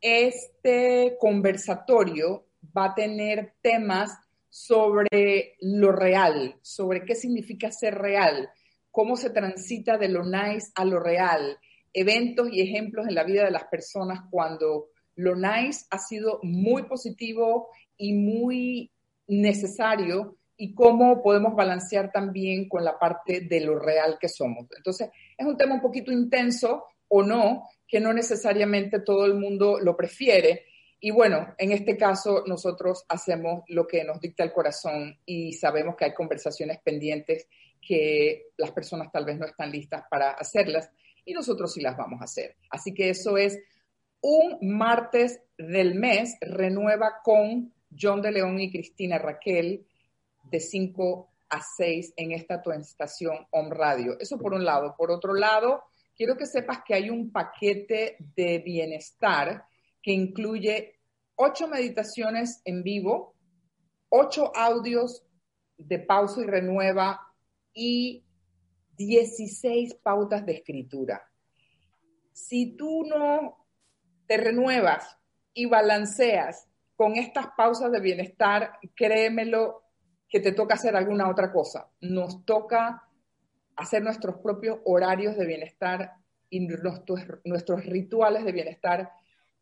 Este 0.00 1.16
conversatorio 1.18 2.46
va 2.76 2.84
a 2.84 2.94
tener 2.94 3.54
temas 3.60 4.16
sobre 4.48 5.56
lo 5.60 5.90
real, 5.90 6.54
sobre 6.62 7.04
qué 7.04 7.16
significa 7.16 7.72
ser 7.72 7.96
real, 7.96 8.48
cómo 8.92 9.16
se 9.16 9.30
transita 9.30 9.98
de 9.98 10.08
lo 10.08 10.22
nice 10.22 10.70
a 10.76 10.84
lo 10.84 11.00
real, 11.00 11.58
eventos 11.92 12.48
y 12.52 12.60
ejemplos 12.60 13.08
en 13.08 13.16
la 13.16 13.24
vida 13.24 13.44
de 13.44 13.50
las 13.50 13.64
personas 13.64 14.20
cuando 14.30 14.90
lo 15.16 15.34
nice 15.34 15.84
ha 15.90 15.98
sido 15.98 16.38
muy 16.42 16.84
positivo 16.84 17.70
y 17.96 18.12
muy 18.12 18.90
necesario 19.26 20.36
y 20.56 20.74
cómo 20.74 21.22
podemos 21.22 21.54
balancear 21.54 22.12
también 22.12 22.68
con 22.68 22.84
la 22.84 22.98
parte 22.98 23.40
de 23.40 23.60
lo 23.60 23.78
real 23.78 24.18
que 24.20 24.28
somos. 24.28 24.66
Entonces, 24.76 25.10
es 25.36 25.46
un 25.46 25.56
tema 25.56 25.74
un 25.74 25.80
poquito 25.80 26.12
intenso 26.12 26.84
o 27.08 27.22
no, 27.22 27.68
que 27.86 28.00
no 28.00 28.12
necesariamente 28.12 29.00
todo 29.00 29.26
el 29.26 29.34
mundo 29.34 29.78
lo 29.80 29.96
prefiere. 29.96 30.66
Y 31.00 31.10
bueno, 31.10 31.54
en 31.58 31.72
este 31.72 31.96
caso 31.96 32.44
nosotros 32.46 33.04
hacemos 33.08 33.64
lo 33.68 33.86
que 33.86 34.04
nos 34.04 34.20
dicta 34.20 34.42
el 34.44 34.52
corazón 34.52 35.18
y 35.26 35.52
sabemos 35.52 35.96
que 35.96 36.06
hay 36.06 36.14
conversaciones 36.14 36.78
pendientes 36.82 37.46
que 37.86 38.46
las 38.56 38.70
personas 38.70 39.12
tal 39.12 39.26
vez 39.26 39.38
no 39.38 39.44
están 39.44 39.70
listas 39.70 40.04
para 40.08 40.30
hacerlas 40.30 40.90
y 41.24 41.34
nosotros 41.34 41.72
sí 41.72 41.82
las 41.82 41.96
vamos 41.96 42.20
a 42.20 42.24
hacer. 42.24 42.56
Así 42.70 42.94
que 42.94 43.10
eso 43.10 43.36
es 43.36 43.58
un 44.22 44.56
martes 44.62 45.42
del 45.58 45.94
mes, 45.96 46.36
renueva 46.40 47.20
con 47.22 47.73
John 47.98 48.22
de 48.22 48.32
León 48.32 48.60
y 48.60 48.70
Cristina 48.70 49.18
Raquel 49.18 49.86
de 50.50 50.60
5 50.60 51.30
a 51.48 51.60
6 51.60 52.14
en 52.16 52.32
esta 52.32 52.62
tu 52.62 52.70
estación 52.72 53.46
Home 53.50 53.74
Radio. 53.74 54.18
Eso 54.18 54.38
por 54.38 54.54
un 54.54 54.64
lado. 54.64 54.94
Por 54.96 55.10
otro 55.10 55.34
lado, 55.34 55.84
quiero 56.16 56.36
que 56.36 56.46
sepas 56.46 56.80
que 56.86 56.94
hay 56.94 57.10
un 57.10 57.30
paquete 57.30 58.16
de 58.36 58.58
bienestar 58.58 59.66
que 60.02 60.12
incluye 60.12 60.98
ocho 61.36 61.68
meditaciones 61.68 62.60
en 62.64 62.82
vivo, 62.82 63.34
ocho 64.08 64.54
audios 64.54 65.24
de 65.76 65.98
pausa 65.98 66.42
y 66.42 66.46
renueva 66.46 67.20
y 67.72 68.24
16 68.96 69.94
pautas 69.94 70.46
de 70.46 70.52
escritura. 70.52 71.22
Si 72.32 72.76
tú 72.76 73.04
no 73.04 73.66
te 74.26 74.36
renuevas 74.36 75.16
y 75.52 75.66
balanceas 75.66 76.68
con 76.96 77.16
estas 77.16 77.48
pausas 77.56 77.90
de 77.90 78.00
bienestar, 78.00 78.78
créemelo 78.94 79.82
que 80.28 80.40
te 80.40 80.52
toca 80.52 80.74
hacer 80.74 80.96
alguna 80.96 81.28
otra 81.28 81.52
cosa. 81.52 81.88
Nos 82.00 82.44
toca 82.44 83.02
hacer 83.76 84.02
nuestros 84.02 84.36
propios 84.36 84.78
horarios 84.84 85.36
de 85.36 85.46
bienestar 85.46 86.12
y 86.50 86.60
nuestros, 86.60 87.84
rituales 87.84 88.44
de 88.44 88.52
bienestar. 88.52 89.10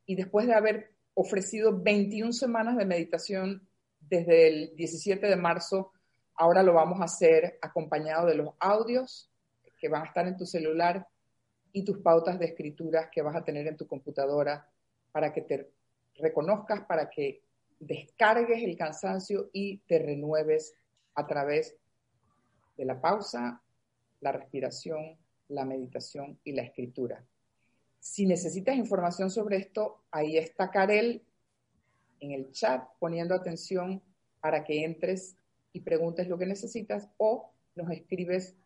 Y 0.06 0.14
después 0.14 0.46
de 0.46 0.54
haber 0.54 0.92
ofrecido 1.14 1.78
21 1.82 2.32
semanas 2.32 2.76
de 2.76 2.84
meditación 2.84 3.66
desde 4.00 4.48
el 4.48 4.76
17 4.76 5.26
de 5.26 5.36
marzo, 5.36 5.92
Ahora 6.34 6.62
lo 6.62 6.72
vamos 6.72 7.00
a 7.00 7.04
hacer 7.04 7.58
acompañado 7.60 8.26
de 8.26 8.34
los 8.34 8.54
audios 8.58 9.30
que 9.78 9.88
van 9.88 10.02
a 10.02 10.06
estar 10.06 10.26
en 10.26 10.36
tu 10.36 10.46
celular 10.46 11.06
y 11.72 11.84
tus 11.84 11.98
pautas 11.98 12.38
de 12.38 12.46
escrituras 12.46 13.08
que 13.12 13.22
vas 13.22 13.36
a 13.36 13.44
tener 13.44 13.66
en 13.66 13.76
tu 13.76 13.86
computadora 13.86 14.68
para 15.10 15.32
que 15.32 15.42
te 15.42 15.70
reconozcas, 16.18 16.84
para 16.84 17.08
que 17.10 17.42
descargues 17.78 18.62
el 18.62 18.76
cansancio 18.76 19.50
y 19.52 19.78
te 19.78 19.98
renueves 19.98 20.74
a 21.14 21.26
través 21.26 21.76
de 22.76 22.84
la 22.84 23.00
pausa, 23.00 23.62
la 24.20 24.32
respiración, 24.32 25.18
la 25.48 25.64
meditación 25.64 26.38
y 26.44 26.52
la 26.52 26.62
escritura. 26.62 27.24
Si 27.98 28.26
necesitas 28.26 28.76
información 28.76 29.30
sobre 29.30 29.58
esto, 29.58 30.04
ahí 30.10 30.36
está 30.36 30.70
Karel 30.70 31.22
en 32.20 32.32
el 32.32 32.52
chat 32.52 32.84
poniendo 32.98 33.34
atención 33.34 34.02
para 34.40 34.64
que 34.64 34.84
entres 34.84 35.36
y 35.72 35.80
preguntes 35.80 36.28
lo 36.28 36.38
que 36.38 36.46
necesitas 36.46 37.08
o 37.16 37.52
nos 37.74 37.90
escribes 37.90 38.56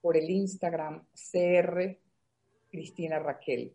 por 0.00 0.16
el 0.16 0.30
Instagram 0.30 1.04
CR 1.12 1.98
Cristina 2.70 3.18
Raquel. 3.18 3.74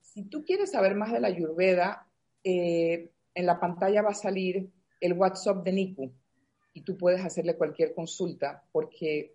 Si 0.00 0.24
tú 0.24 0.44
quieres 0.44 0.72
saber 0.72 0.94
más 0.94 1.12
de 1.12 1.20
la 1.20 1.28
Ayurveda, 1.28 2.08
eh, 2.44 3.10
en 3.34 3.46
la 3.46 3.58
pantalla 3.60 4.02
va 4.02 4.10
a 4.10 4.14
salir 4.14 4.70
el 5.00 5.12
WhatsApp 5.14 5.64
de 5.64 5.72
Niku 5.72 6.12
y 6.74 6.82
tú 6.82 6.96
puedes 6.96 7.24
hacerle 7.24 7.56
cualquier 7.56 7.94
consulta 7.94 8.64
porque 8.72 9.34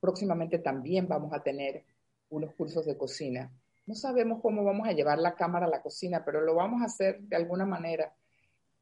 próximamente 0.00 0.58
también 0.58 1.08
vamos 1.08 1.32
a 1.32 1.42
tener 1.42 1.84
unos 2.30 2.54
cursos 2.54 2.86
de 2.86 2.96
cocina. 2.96 3.50
No 3.86 3.94
sabemos 3.94 4.40
cómo 4.42 4.64
vamos 4.64 4.88
a 4.88 4.92
llevar 4.92 5.18
la 5.18 5.34
cámara 5.34 5.66
a 5.66 5.70
la 5.70 5.82
cocina, 5.82 6.24
pero 6.24 6.40
lo 6.40 6.54
vamos 6.54 6.82
a 6.82 6.86
hacer 6.86 7.20
de 7.20 7.36
alguna 7.36 7.66
manera 7.66 8.12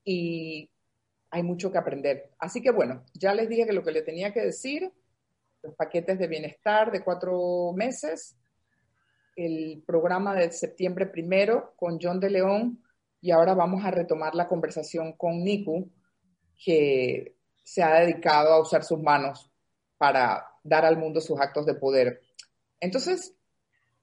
y 0.04 0.70
hay 1.30 1.42
mucho 1.42 1.70
que 1.70 1.78
aprender. 1.78 2.30
Así 2.38 2.62
que 2.62 2.70
bueno, 2.70 3.04
ya 3.14 3.34
les 3.34 3.48
dije 3.48 3.66
que 3.66 3.72
lo 3.72 3.82
que 3.82 3.92
le 3.92 4.02
tenía 4.02 4.32
que 4.32 4.40
decir, 4.40 4.90
los 5.62 5.74
paquetes 5.74 6.18
de 6.18 6.26
bienestar 6.26 6.92
de 6.92 7.02
cuatro 7.02 7.72
meses, 7.74 8.36
el 9.36 9.82
programa 9.86 10.34
de 10.34 10.52
septiembre 10.52 11.06
primero 11.06 11.74
con 11.76 11.98
John 12.00 12.20
de 12.20 12.30
León 12.30 12.83
y 13.24 13.30
ahora 13.30 13.54
vamos 13.54 13.82
a 13.82 13.90
retomar 13.90 14.34
la 14.34 14.46
conversación 14.46 15.14
con 15.14 15.42
Niku, 15.42 15.90
que 16.62 17.38
se 17.62 17.82
ha 17.82 18.00
dedicado 18.00 18.52
a 18.52 18.60
usar 18.60 18.84
sus 18.84 19.00
manos 19.00 19.50
para 19.96 20.46
dar 20.62 20.84
al 20.84 20.98
mundo 20.98 21.22
sus 21.22 21.40
actos 21.40 21.64
de 21.64 21.72
poder. 21.72 22.20
Entonces, 22.78 23.34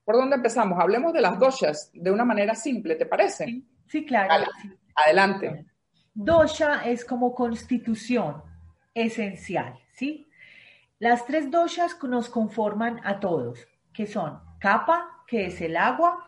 ¿por 0.03 0.15
dónde 0.15 0.37
empezamos? 0.37 0.79
Hablemos 0.79 1.13
de 1.13 1.21
las 1.21 1.37
doshas 1.37 1.91
de 1.93 2.09
una 2.09 2.25
manera 2.25 2.55
simple, 2.55 2.95
¿te 2.95 3.05
parece? 3.05 3.61
Sí, 3.85 4.03
claro. 4.07 4.43
Adelante. 4.95 5.67
Dosha 6.15 6.81
es 6.89 7.05
como 7.05 7.35
constitución 7.35 8.41
esencial, 8.95 9.77
¿sí? 9.93 10.27
Las 10.97 11.27
tres 11.27 11.51
doshas 11.51 11.95
nos 12.01 12.27
conforman 12.27 12.99
a 13.03 13.19
todos, 13.19 13.67
que 13.93 14.07
son 14.07 14.39
Kapha, 14.59 15.05
que 15.27 15.45
es 15.45 15.61
el 15.61 15.77
agua, 15.77 16.25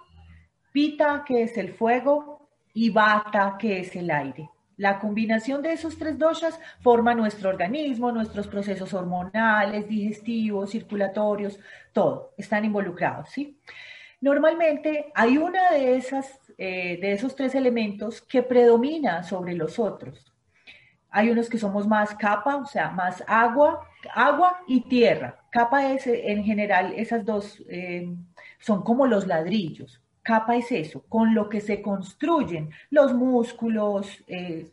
Pita, 0.71 1.23
que 1.25 1.41
es 1.41 1.57
el 1.57 1.73
fuego, 1.73 2.42
y 2.73 2.89
Vata, 2.89 3.55
que 3.59 3.79
es 3.79 3.95
el 3.95 4.11
aire. 4.11 4.49
La 4.77 4.99
combinación 4.99 5.61
de 5.61 5.73
esos 5.73 5.97
tres 5.97 6.17
doshas 6.17 6.59
forma 6.81 7.13
nuestro 7.13 7.49
organismo, 7.49 8.11
nuestros 8.11 8.47
procesos 8.47 8.93
hormonales, 8.93 9.87
digestivos, 9.87 10.71
circulatorios, 10.71 11.59
todo, 11.91 12.33
están 12.37 12.65
involucrados, 12.65 13.29
¿sí? 13.29 13.59
Normalmente 14.19 15.11
hay 15.13 15.37
una 15.37 15.71
de 15.71 15.97
esas 15.97 16.39
eh, 16.57 16.99
de 17.01 17.13
esos 17.13 17.35
tres 17.35 17.55
elementos 17.55 18.21
que 18.21 18.43
predomina 18.43 19.23
sobre 19.23 19.55
los 19.55 19.79
otros. 19.79 20.31
Hay 21.09 21.29
unos 21.29 21.49
que 21.49 21.57
somos 21.57 21.87
más 21.87 22.13
capa, 22.15 22.57
o 22.57 22.65
sea, 22.65 22.91
más 22.91 23.23
agua, 23.27 23.87
agua 24.13 24.61
y 24.67 24.81
tierra. 24.81 25.43
Capa 25.51 25.91
es, 25.93 26.05
en 26.05 26.43
general, 26.43 26.93
esas 26.95 27.25
dos 27.25 27.63
eh, 27.69 28.07
son 28.59 28.83
como 28.83 29.07
los 29.07 29.25
ladrillos. 29.27 30.02
Capa 30.23 30.55
es 30.55 30.71
eso, 30.71 31.03
con 31.09 31.35
lo 31.35 31.49
que 31.49 31.61
se 31.61 31.81
construyen 31.81 32.71
los 32.89 33.13
músculos. 33.13 34.23
Eh, 34.27 34.71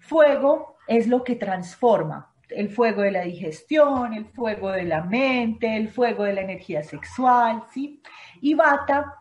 fuego 0.00 0.78
es 0.86 1.06
lo 1.06 1.22
que 1.22 1.36
transforma, 1.36 2.32
el 2.48 2.70
fuego 2.70 3.02
de 3.02 3.10
la 3.10 3.22
digestión, 3.22 4.14
el 4.14 4.24
fuego 4.24 4.70
de 4.70 4.84
la 4.84 5.04
mente, 5.04 5.76
el 5.76 5.90
fuego 5.90 6.24
de 6.24 6.32
la 6.32 6.40
energía 6.40 6.82
sexual, 6.82 7.64
¿sí? 7.72 8.00
Y 8.40 8.54
bata 8.54 9.14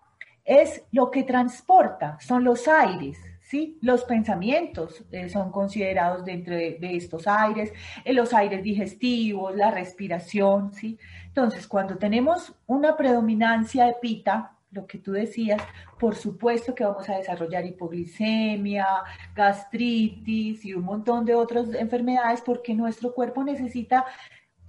es 0.46 0.84
lo 0.94 1.12
que 1.12 1.24
transporta, 1.24 2.18
son 2.22 2.46
los 2.46 2.70
aires, 2.70 3.20
¿sí? 3.42 3.78
Los 3.82 4.06
pensamientos 4.06 5.04
eh, 5.12 5.28
son 5.28 5.52
considerados 5.52 6.24
dentro 6.24 6.56
de, 6.56 6.78
estos 6.82 7.28
aires, 7.28 7.74
eh, 8.06 8.14
los 8.14 8.34
aires 8.34 8.64
digestivos, 8.64 9.54
la 9.54 9.72
respiración, 9.72 10.72
¿sí? 10.72 10.98
Entonces, 11.26 11.68
cuando 11.68 11.98
tenemos 11.98 12.56
una 12.66 12.96
predominancia 12.96 13.86
de 13.88 13.96
pita, 14.02 14.57
lo 14.72 14.86
que 14.86 14.98
tú 14.98 15.12
decías, 15.14 15.62
por 16.00 16.16
supuesto 16.16 16.76
que 16.76 16.84
vamos 16.84 17.08
a 17.10 17.18
desarrollar 17.18 17.66
hipoglicemia, 17.66 18.86
gastritis 19.36 20.66
y 20.66 20.74
un 20.74 20.84
montón 20.84 21.26
de 21.26 21.36
otras 21.36 21.74
enfermedades 21.74 22.42
porque 22.42 22.74
nuestro 22.74 23.14
cuerpo 23.14 23.44
necesita 23.44 24.06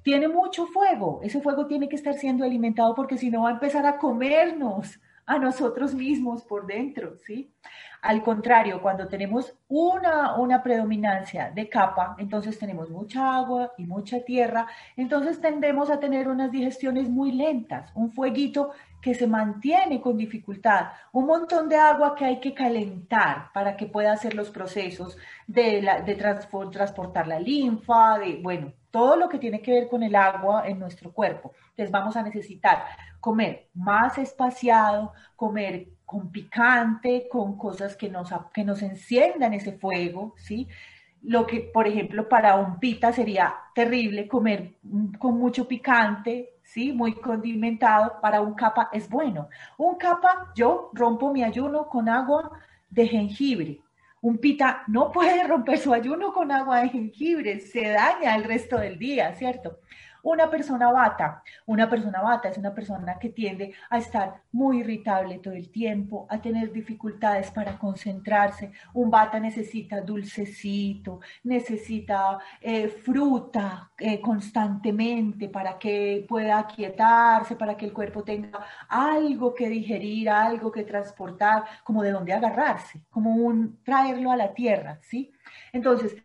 tiene 0.02 0.28
mucho 0.28 0.66
fuego, 0.66 1.20
ese 1.22 1.40
fuego 1.40 1.66
tiene 1.66 1.88
que 1.88 1.96
estar 1.96 2.14
siendo 2.14 2.44
alimentado 2.44 2.94
porque 2.94 3.18
si 3.18 3.30
no 3.30 3.42
va 3.42 3.50
a 3.50 3.52
empezar 3.52 3.84
a 3.84 3.98
comernos, 3.98 5.00
a 5.28 5.38
nosotros 5.38 5.94
mismos 5.94 6.42
por 6.42 6.66
dentro, 6.66 7.14
¿sí? 7.18 7.52
Al 8.00 8.22
contrario, 8.22 8.80
cuando 8.80 9.08
tenemos 9.08 9.54
una, 9.68 10.36
una 10.36 10.62
predominancia 10.62 11.50
de 11.50 11.68
capa, 11.68 12.16
entonces 12.18 12.58
tenemos 12.58 12.88
mucha 12.88 13.36
agua 13.36 13.72
y 13.76 13.84
mucha 13.84 14.24
tierra, 14.24 14.66
entonces 14.96 15.38
tendemos 15.38 15.90
a 15.90 16.00
tener 16.00 16.28
unas 16.28 16.50
digestiones 16.50 17.10
muy 17.10 17.32
lentas, 17.32 17.92
un 17.94 18.10
fueguito 18.10 18.70
que 19.00 19.14
se 19.14 19.26
mantiene 19.26 20.00
con 20.00 20.16
dificultad, 20.16 20.88
un 21.12 21.26
montón 21.26 21.68
de 21.68 21.76
agua 21.76 22.14
que 22.14 22.24
hay 22.24 22.40
que 22.40 22.54
calentar 22.54 23.52
para 23.52 23.76
que 23.76 23.86
pueda 23.86 24.12
hacer 24.12 24.34
los 24.34 24.50
procesos 24.50 25.16
de, 25.46 25.86
de 26.04 26.14
transportar 26.14 27.26
la 27.26 27.38
linfa, 27.38 28.18
de, 28.18 28.40
bueno, 28.42 28.72
todo 28.90 29.16
lo 29.16 29.28
que 29.28 29.38
tiene 29.38 29.60
que 29.60 29.72
ver 29.72 29.88
con 29.88 30.02
el 30.02 30.16
agua 30.16 30.66
en 30.66 30.78
nuestro 30.78 31.12
cuerpo. 31.12 31.52
Entonces 31.70 31.90
vamos 31.90 32.16
a 32.16 32.22
necesitar 32.22 32.84
comer 33.20 33.68
más 33.74 34.18
espaciado, 34.18 35.12
comer 35.36 35.88
con 36.04 36.30
picante, 36.30 37.28
con 37.30 37.58
cosas 37.58 37.96
que 37.96 38.08
nos, 38.08 38.30
que 38.52 38.64
nos 38.64 38.82
enciendan 38.82 39.54
ese 39.54 39.72
fuego, 39.72 40.34
¿sí? 40.38 40.66
Lo 41.22 41.46
que, 41.46 41.60
por 41.60 41.86
ejemplo, 41.86 42.28
para 42.28 42.56
un 42.56 42.78
pita 42.78 43.12
sería 43.12 43.54
terrible 43.74 44.28
comer 44.28 44.76
con 45.18 45.36
mucho 45.36 45.66
picante, 45.68 46.57
¿sí? 46.68 46.92
Muy 46.92 47.14
condimentado. 47.14 48.20
Para 48.20 48.40
un 48.40 48.54
capa 48.54 48.88
es 48.92 49.08
bueno. 49.08 49.48
Un 49.76 49.96
capa, 49.96 50.52
yo 50.54 50.90
rompo 50.92 51.32
mi 51.32 51.42
ayuno 51.42 51.88
con 51.88 52.08
agua 52.08 52.50
de 52.90 53.08
jengibre. 53.08 53.80
Un 54.20 54.38
pita 54.38 54.82
no 54.86 55.10
puede 55.10 55.46
romper 55.48 55.78
su 55.78 55.92
ayuno 55.92 56.32
con 56.32 56.52
agua 56.52 56.80
de 56.80 56.90
jengibre, 56.90 57.60
se 57.60 57.88
daña 57.88 58.36
el 58.36 58.44
resto 58.44 58.78
del 58.78 58.98
día, 58.98 59.34
¿cierto? 59.34 59.78
Una 60.22 60.50
persona 60.50 60.90
bata, 60.90 61.42
una 61.66 61.88
persona 61.88 62.20
bata 62.20 62.48
es 62.48 62.58
una 62.58 62.74
persona 62.74 63.18
que 63.18 63.30
tiende 63.30 63.74
a 63.90 63.98
estar 63.98 64.42
muy 64.52 64.80
irritable 64.80 65.38
todo 65.38 65.54
el 65.54 65.70
tiempo, 65.70 66.26
a 66.28 66.40
tener 66.40 66.72
dificultades 66.72 67.50
para 67.50 67.78
concentrarse. 67.78 68.72
Un 68.94 69.10
bata 69.10 69.38
necesita 69.38 70.00
dulcecito, 70.00 71.20
necesita 71.44 72.38
eh, 72.60 72.88
fruta 72.88 73.90
eh, 73.98 74.20
constantemente 74.20 75.48
para 75.48 75.78
que 75.78 76.24
pueda 76.28 76.58
aquietarse, 76.58 77.56
para 77.56 77.76
que 77.76 77.86
el 77.86 77.92
cuerpo 77.92 78.22
tenga 78.22 78.64
algo 78.88 79.54
que 79.54 79.68
digerir, 79.68 80.30
algo 80.30 80.70
que 80.72 80.84
transportar, 80.84 81.64
como 81.84 82.02
de 82.02 82.10
dónde 82.10 82.32
agarrarse, 82.32 83.02
como 83.10 83.34
un 83.34 83.82
traerlo 83.84 84.30
a 84.32 84.36
la 84.36 84.54
tierra, 84.54 84.98
¿sí? 85.02 85.32
Entonces, 85.72 86.16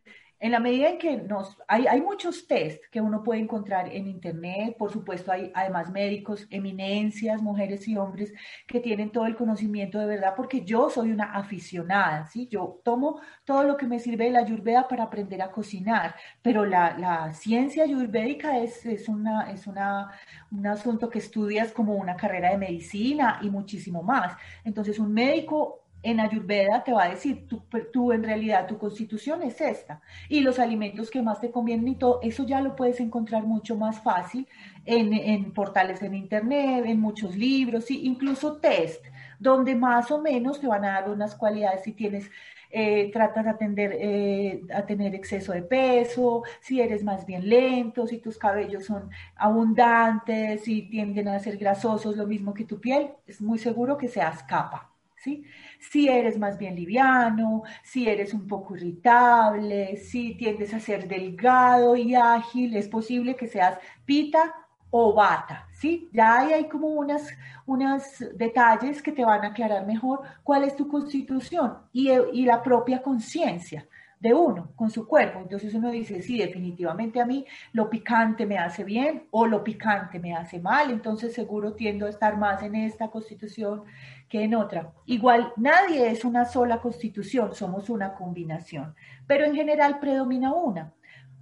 en 0.43 0.51
la 0.51 0.59
medida 0.59 0.89
en 0.89 0.97
que 0.97 1.15
nos, 1.15 1.57
hay, 1.69 1.87
hay 1.87 2.01
muchos 2.01 2.45
test 2.47 2.83
que 2.91 2.99
uno 2.99 3.23
puede 3.23 3.39
encontrar 3.39 3.87
en 3.87 4.07
Internet, 4.07 4.75
por 4.77 4.91
supuesto 4.91 5.31
hay 5.31 5.49
además 5.55 5.89
médicos, 5.89 6.47
eminencias, 6.49 7.41
mujeres 7.41 7.87
y 7.87 7.95
hombres 7.95 8.33
que 8.67 8.81
tienen 8.81 9.09
todo 9.09 9.25
el 9.25 9.37
conocimiento 9.37 9.99
de 9.99 10.05
verdad, 10.05 10.33
porque 10.35 10.65
yo 10.65 10.89
soy 10.89 11.11
una 11.11 11.31
aficionada, 11.31 12.27
¿sí? 12.27 12.49
Yo 12.51 12.81
tomo 12.83 13.21
todo 13.45 13.63
lo 13.63 13.77
que 13.77 13.87
me 13.87 13.99
sirve 13.99 14.25
de 14.25 14.31
la 14.31 14.39
ayurveda 14.39 14.85
para 14.89 15.05
aprender 15.05 15.41
a 15.41 15.49
cocinar, 15.49 16.13
pero 16.41 16.65
la, 16.65 16.97
la 16.97 17.31
ciencia 17.31 17.85
ayurvédica 17.85 18.59
es, 18.59 18.85
es, 18.85 19.07
una, 19.07 19.49
es 19.49 19.65
una, 19.65 20.11
un 20.51 20.67
asunto 20.67 21.09
que 21.09 21.19
estudias 21.19 21.71
como 21.71 21.95
una 21.95 22.17
carrera 22.17 22.49
de 22.49 22.57
medicina 22.57 23.39
y 23.41 23.49
muchísimo 23.49 24.03
más. 24.03 24.35
Entonces, 24.65 24.99
un 24.99 25.13
médico 25.13 25.82
en 26.03 26.19
Ayurveda 26.19 26.83
te 26.83 26.93
va 26.93 27.05
a 27.05 27.09
decir, 27.09 27.47
tú, 27.47 27.63
tú, 27.91 28.11
en 28.11 28.23
realidad 28.23 28.67
tu 28.67 28.77
constitución 28.77 29.41
es 29.41 29.59
esta 29.61 30.01
y 30.29 30.41
los 30.41 30.59
alimentos 30.59 31.09
que 31.09 31.21
más 31.21 31.41
te 31.41 31.49
convienen 31.49 31.87
y 31.87 31.95
todo, 31.95 32.19
eso 32.21 32.45
ya 32.45 32.61
lo 32.61 32.75
puedes 32.75 32.99
encontrar 32.99 33.43
mucho 33.43 33.75
más 33.75 34.01
fácil 34.01 34.47
en, 34.85 35.13
en 35.13 35.53
portales 35.53 36.01
en 36.01 36.13
internet, 36.13 36.83
en 36.85 36.99
muchos 36.99 37.35
libros, 37.35 37.89
incluso 37.89 38.57
test, 38.57 39.05
donde 39.39 39.75
más 39.75 40.11
o 40.11 40.21
menos 40.21 40.59
te 40.59 40.67
van 40.67 40.85
a 40.85 40.93
dar 40.99 41.09
unas 41.09 41.35
cualidades 41.35 41.83
si 41.83 41.93
tienes 41.93 42.29
eh, 42.75 43.11
tratas 43.13 43.43
de 43.43 43.51
atender, 43.51 43.91
eh, 43.99 44.61
a 44.73 44.83
tener 44.83 45.13
exceso 45.13 45.53
de 45.53 45.61
peso, 45.61 46.41
si 46.59 46.81
eres 46.81 47.03
más 47.03 47.23
bien 47.23 47.47
lento, 47.47 48.07
si 48.07 48.17
tus 48.17 48.35
cabellos 48.39 48.85
son 48.85 49.11
abundantes, 49.35 50.63
si 50.63 50.89
tienden 50.89 51.27
a 51.27 51.37
ser 51.39 51.57
grasosos, 51.57 52.17
lo 52.17 52.25
mismo 52.25 52.51
que 52.51 52.65
tu 52.65 52.81
piel, 52.81 53.11
es 53.27 53.41
muy 53.41 53.59
seguro 53.59 53.95
que 53.95 54.07
seas 54.07 54.41
capa. 54.41 54.89
¿Sí? 55.17 55.45
Si 55.91 56.07
eres 56.07 56.39
más 56.39 56.57
bien 56.57 56.75
liviano, 56.75 57.63
si 57.83 58.07
eres 58.07 58.33
un 58.33 58.47
poco 58.47 58.75
irritable, 58.75 59.97
si 59.97 60.35
tiendes 60.35 60.73
a 60.73 60.79
ser 60.79 61.07
delgado 61.07 61.95
y 61.95 62.15
ágil, 62.15 62.75
es 62.75 62.87
posible 62.87 63.35
que 63.35 63.47
seas 63.47 63.77
pita 64.05 64.55
o 64.89 65.13
bata, 65.13 65.67
¿sí? 65.73 66.09
Ya 66.13 66.39
hay, 66.39 66.53
hay 66.53 66.69
como 66.69 66.87
unas, 66.87 67.27
unos 67.65 68.03
detalles 68.35 69.01
que 69.01 69.11
te 69.11 69.25
van 69.25 69.43
a 69.43 69.47
aclarar 69.47 69.85
mejor 69.85 70.21
cuál 70.43 70.63
es 70.63 70.75
tu 70.75 70.87
constitución 70.87 71.77
y 71.91 72.45
la 72.45 72.61
propia 72.61 73.01
conciencia 73.01 73.87
de 74.23 74.33
uno 74.33 74.71
con 74.77 74.89
su 74.89 75.05
cuerpo. 75.05 75.39
Entonces 75.39 75.73
uno 75.73 75.91
dice, 75.91 76.21
sí, 76.21 76.37
definitivamente 76.37 77.19
a 77.19 77.25
mí 77.25 77.45
lo 77.73 77.89
picante 77.89 78.45
me 78.45 78.57
hace 78.57 78.85
bien 78.85 79.27
o 79.31 79.45
lo 79.45 79.65
picante 79.65 80.17
me 80.17 80.33
hace 80.33 80.61
mal, 80.61 80.91
entonces 80.91 81.33
seguro 81.33 81.73
tiendo 81.73 82.05
a 82.05 82.09
estar 82.09 82.37
más 82.37 82.63
en 82.63 82.75
esta 82.75 83.09
constitución 83.09 83.83
que 84.29 84.43
en 84.43 84.55
otra. 84.55 84.93
Igual, 85.05 85.51
nadie 85.57 86.09
es 86.09 86.23
una 86.23 86.45
sola 86.45 86.79
constitución, 86.79 87.53
somos 87.53 87.89
una 87.89 88.13
combinación, 88.13 88.95
pero 89.27 89.43
en 89.43 89.55
general 89.55 89.99
predomina 89.99 90.53
una 90.53 90.93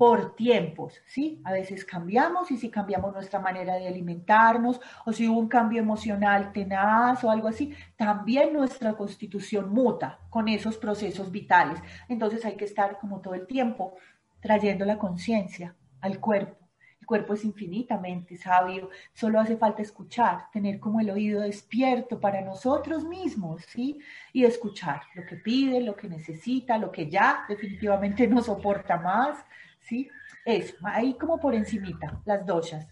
por 0.02 0.34
tiempos, 0.36 1.00
¿sí? 1.06 1.40
A 1.44 1.52
veces 1.52 1.86
cambiamos 1.86 2.50
y 2.50 2.58
si 2.58 2.72
cambiamos 2.72 3.14
nuestra 3.14 3.40
manera 3.40 3.76
de 3.76 3.88
alimentarnos 3.88 4.82
o 5.06 5.14
si 5.14 5.28
hubo 5.28 5.40
un 5.40 5.48
cambio 5.48 5.80
emocional 5.80 6.52
tenaz 6.52 7.24
o 7.24 7.30
algo 7.30 7.48
así, 7.48 7.76
también 7.98 8.52
nuestra 8.52 8.94
constitución 8.94 9.70
muta 9.72 10.18
con 10.32 10.48
esos 10.48 10.78
procesos 10.78 11.30
vitales. 11.30 11.80
Entonces 12.10 12.44
hay 12.46 12.56
que 12.56 12.66
estar 12.66 12.98
como 12.98 13.22
todo 13.22 13.36
el 13.36 13.46
tiempo 13.46 13.94
trayendo 14.40 14.86
la 14.86 14.98
conciencia 14.98 15.76
al 16.00 16.20
cuerpo. 16.20 16.58
El 17.00 17.06
cuerpo 17.06 17.36
es 17.36 17.46
infinitamente 17.46 18.38
sabio, 18.38 18.90
solo 19.14 19.40
hace 19.40 19.56
falta 19.56 19.84
escuchar, 19.84 20.50
tener 20.52 20.80
como 20.80 21.00
el 21.00 21.12
oído 21.12 21.42
despierto 21.42 22.20
para 22.20 22.42
nosotros 22.42 23.06
mismos, 23.06 23.62
¿sí? 23.68 24.00
Y 24.34 24.46
escuchar 24.46 25.04
lo 25.14 25.28
que 25.28 25.36
pide, 25.36 25.80
lo 25.82 25.96
que 25.96 26.10
necesita, 26.10 26.80
lo 26.80 26.92
que 26.92 27.08
ya 27.08 27.46
definitivamente 27.48 28.28
no 28.28 28.42
soporta 28.42 28.98
más, 28.98 29.46
¿sí? 29.82 30.10
Eso, 30.46 30.76
ahí 30.84 31.14
como 31.16 31.40
por 31.40 31.54
encimita, 31.54 32.22
las 32.26 32.46
doshas. 32.46 32.88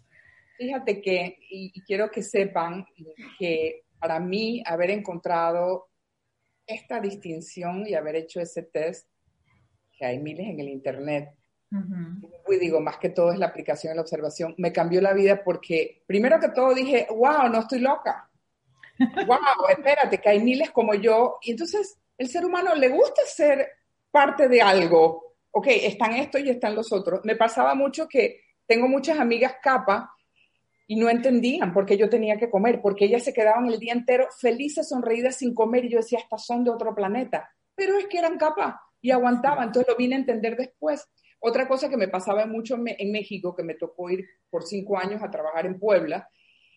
Fíjate 0.58 1.02
que, 1.02 1.40
y, 1.50 1.82
quiero 1.84 2.12
que 2.12 2.22
sepan 2.22 2.86
que 3.38 3.84
para 4.00 4.20
mí 4.20 4.62
haber 4.66 4.92
encontrado 4.92 5.90
esta 6.68 7.00
distinción 7.00 7.88
y 7.88 7.96
haber 7.96 8.18
hecho 8.18 8.40
ese 8.40 8.64
test, 8.64 9.08
que 9.98 10.06
hay 10.06 10.20
miles 10.20 10.48
en 10.48 10.60
el 10.60 10.70
Internet, 10.70 11.34
y 11.72 12.58
digo, 12.58 12.82
más 12.82 12.98
que 12.98 13.10
todo 13.10 13.32
es 13.32 13.38
la 13.38 13.48
aplicación 13.48 13.94
y 13.94 13.96
la 13.96 14.02
observación, 14.02 14.56
me 14.58 14.74
cambió 14.74 15.02
la 15.02 15.14
vida 15.14 15.44
porque 15.44 16.04
primero 16.08 16.40
que 16.40 16.50
todo 16.50 16.74
dije, 16.74 17.08
wow, 17.12 17.48
no 17.50 17.60
estoy 17.60 17.80
loca. 17.80 18.30
wow, 19.00 19.68
espérate, 19.70 20.18
que 20.20 20.30
hay 20.30 20.42
miles 20.42 20.72
como 20.72 20.96
yo. 20.96 21.38
Y 21.44 21.52
entonces 21.52 22.00
el 22.18 22.28
ser 22.28 22.46
humano 22.46 22.74
le 22.76 22.90
gusta 22.90 23.22
ser 23.26 23.70
parte 24.12 24.48
de 24.48 24.62
algo, 24.62 25.29
ok, 25.52 25.68
están 25.68 26.14
estos 26.14 26.42
y 26.42 26.50
están 26.50 26.76
los 26.76 26.92
otros. 26.92 27.22
Me 27.24 27.36
pasaba 27.36 27.76
mucho 27.76 28.08
que 28.08 28.42
tengo 28.66 28.88
muchas 28.88 29.20
amigas 29.20 29.56
capa 29.62 30.12
y 30.88 30.96
no 30.96 31.10
entendían 31.10 31.74
por 31.74 31.86
qué 31.86 31.98
yo 31.98 32.10
tenía 32.10 32.38
que 32.38 32.50
comer, 32.50 32.82
porque 32.82 33.06
ellas 33.06 33.24
se 33.24 33.34
quedaban 33.34 33.68
el 33.68 33.80
día 33.80 33.94
entero 33.94 34.28
felices, 34.40 34.90
sonreídas, 34.90 35.38
sin 35.38 35.54
comer, 35.54 35.86
y 35.86 35.92
yo 35.92 35.98
decía, 35.98 36.20
estas 36.20 36.46
son 36.46 36.64
de 36.64 36.72
otro 36.72 36.96
planeta. 36.96 37.50
Pero 37.76 37.98
es 37.98 38.08
que 38.08 38.18
eran 38.18 38.38
capa 38.38 38.82
y 39.02 39.12
aguantaban, 39.12 39.68
entonces 39.68 39.88
lo 39.88 39.96
vine 39.98 40.16
a 40.16 40.20
entender 40.20 40.56
después. 40.56 41.08
Otra 41.40 41.68
cosa 41.68 41.90
que 41.90 41.98
me 41.98 42.08
pasaba 42.08 42.46
mucho 42.48 42.76
en 42.76 43.12
México, 43.12 43.56
que 43.56 43.64
me 43.64 43.76
tocó 43.76 44.10
ir 44.10 44.26
por 44.50 44.64
cinco 44.64 44.98
años 44.98 45.22
a 45.22 45.30
trabajar 45.30 45.66
en 45.66 45.80
Puebla, 45.80 46.28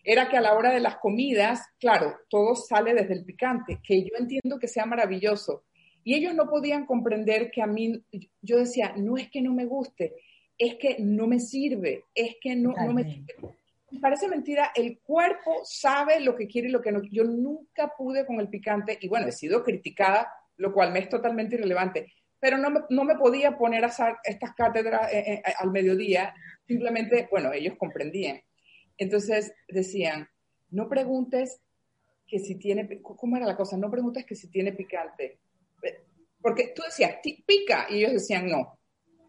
era 0.03 0.29
que 0.29 0.37
a 0.37 0.41
la 0.41 0.53
hora 0.53 0.71
de 0.71 0.79
las 0.79 0.97
comidas, 0.97 1.61
claro, 1.79 2.15
todo 2.29 2.55
sale 2.55 2.93
desde 2.93 3.13
el 3.13 3.25
picante, 3.25 3.79
que 3.83 4.03
yo 4.03 4.11
entiendo 4.17 4.59
que 4.59 4.67
sea 4.67 4.85
maravilloso, 4.85 5.65
y 6.03 6.15
ellos 6.15 6.33
no 6.33 6.49
podían 6.49 6.85
comprender 6.85 7.49
que 7.51 7.61
a 7.61 7.67
mí, 7.67 8.03
yo 8.41 8.57
decía, 8.57 8.93
no 8.97 9.17
es 9.17 9.29
que 9.29 9.41
no 9.41 9.53
me 9.53 9.65
guste, 9.65 10.15
es 10.57 10.75
que 10.75 10.97
no 10.99 11.27
me 11.27 11.39
sirve, 11.39 12.05
es 12.13 12.35
que 12.41 12.55
no, 12.55 12.73
no 12.73 12.93
me 12.93 13.03
sirve. 13.03 13.57
Parece 14.01 14.27
mentira, 14.27 14.71
el 14.75 14.99
cuerpo 14.99 15.61
sabe 15.63 16.19
lo 16.19 16.35
que 16.35 16.47
quiere 16.47 16.67
y 16.67 16.71
lo 16.71 16.81
que 16.81 16.91
no. 16.91 17.01
Yo 17.03 17.23
nunca 17.23 17.93
pude 17.95 18.25
con 18.25 18.39
el 18.39 18.49
picante 18.49 18.97
y 18.99 19.07
bueno, 19.07 19.27
he 19.27 19.31
sido 19.31 19.63
criticada, 19.63 20.27
lo 20.57 20.73
cual 20.73 20.91
me 20.91 20.99
es 20.99 21.09
totalmente 21.09 21.55
irrelevante, 21.55 22.11
pero 22.39 22.57
no 22.57 22.69
me, 22.69 22.81
no 22.89 23.03
me 23.03 23.15
podía 23.15 23.57
poner 23.57 23.83
a 23.83 23.87
hacer 23.87 24.15
estas 24.23 24.53
cátedras 24.55 25.13
eh, 25.13 25.33
eh, 25.35 25.53
al 25.59 25.71
mediodía, 25.71 26.33
simplemente, 26.67 27.27
bueno, 27.31 27.53
ellos 27.53 27.75
comprendían. 27.77 28.41
Entonces 28.97 29.53
decían, 29.67 30.27
no 30.69 30.89
preguntes 30.89 31.61
que 32.27 32.39
si 32.39 32.55
tiene, 32.55 33.01
¿cómo 33.01 33.37
era 33.37 33.45
la 33.45 33.55
cosa? 33.55 33.77
No 33.77 33.91
preguntes 33.91 34.25
que 34.25 34.35
si 34.35 34.49
tiene 34.49 34.73
picante, 34.73 35.39
porque 36.41 36.73
tú 36.75 36.81
decías, 36.83 37.15
pica, 37.21 37.87
y 37.89 37.99
ellos 37.99 38.13
decían 38.13 38.47
no. 38.47 38.77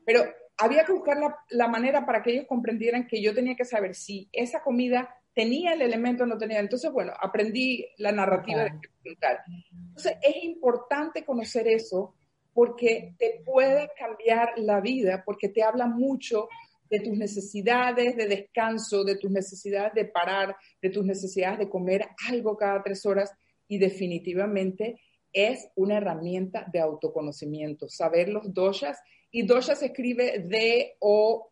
Pero 0.05 0.25
había 0.59 0.85
que 0.85 0.93
buscar 0.93 1.17
la, 1.51 1.69
manera 1.69 2.05
para 2.05 2.23
que 2.23 2.33
ellos 2.33 2.47
comprendieran 2.49 3.07
que 3.07 3.23
yo 3.23 3.35
tenía 3.35 3.55
que 3.55 3.65
saber 3.65 3.95
si 3.95 4.29
esa 4.33 4.63
comida 4.63 5.09
tenía 5.33 5.73
el 5.73 5.83
elemento 5.83 6.25
o 6.25 6.27
no 6.27 6.39
tenía. 6.39 6.59
Entonces, 6.59 6.91
bueno, 6.93 7.13
aprendí 7.21 7.87
la 7.99 8.13
narrativa 8.13 8.65
de 8.65 8.73
preguntar. 9.03 9.41
Entonces, 9.89 10.17
es 10.23 10.45
importante 10.45 11.25
conocer 11.25 11.69
eso 11.69 12.15
porque 12.53 13.15
te 13.19 13.43
puede 13.45 13.91
cambiar 13.99 14.53
la 14.57 14.81
vida, 14.81 15.23
porque 15.25 15.49
te 15.49 15.63
habla 15.63 15.87
mucho 15.87 16.49
de 16.89 17.01
tus 17.01 17.17
necesidades 17.17 18.17
de 18.17 18.27
descanso, 18.27 19.03
de 19.03 19.17
tus 19.17 19.31
necesidades 19.31 19.95
de 19.95 20.05
parar, 20.05 20.57
de 20.81 20.91
tus 20.91 21.05
necesidades 21.05 21.59
de 21.59 21.69
comer 21.69 22.09
algo 22.29 22.57
cada 22.57 22.83
tres 22.83 23.05
horas 23.07 23.33
y 23.67 23.79
definitivamente 23.79 25.01
es 25.35 25.69
una 25.75 25.99
herramienta 25.99 26.65
de 26.73 26.81
autoconocimiento, 26.81 27.89
saber 27.89 28.31
los 28.31 28.55
doshas. 28.55 29.03
Y 29.33 29.43
dosha 29.43 29.75
se 29.75 29.87
escribe 29.87 30.39
D-O-S-H-A-S, 30.39 31.49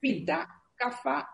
Pita, 0.00 0.48
Kafa, 0.74 1.28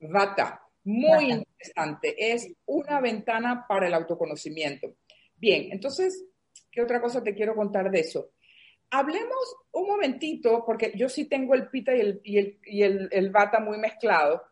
Vata. 0.00 0.62
Muy 0.84 1.32
interesante. 1.32 2.14
Es 2.16 2.48
una 2.66 3.00
ventana 3.00 3.66
para 3.68 3.88
el 3.88 3.94
autoconocimiento. 3.94 4.94
Bien, 5.34 5.72
entonces, 5.72 6.24
¿qué 6.70 6.80
otra 6.80 7.00
cosa 7.00 7.22
te 7.22 7.34
quiero 7.34 7.56
contar 7.56 7.90
de 7.90 8.00
eso? 8.00 8.30
Hablemos 8.90 9.56
un 9.72 9.88
momentito, 9.88 10.62
porque 10.64 10.92
yo 10.94 11.08
sí 11.08 11.24
tengo 11.24 11.54
el 11.54 11.68
pita 11.68 11.92
y 11.96 12.00
el, 12.00 12.20
y 12.22 12.82
el, 12.82 13.30
vata 13.30 13.58
muy 13.58 13.78
mezclado. 13.78 14.44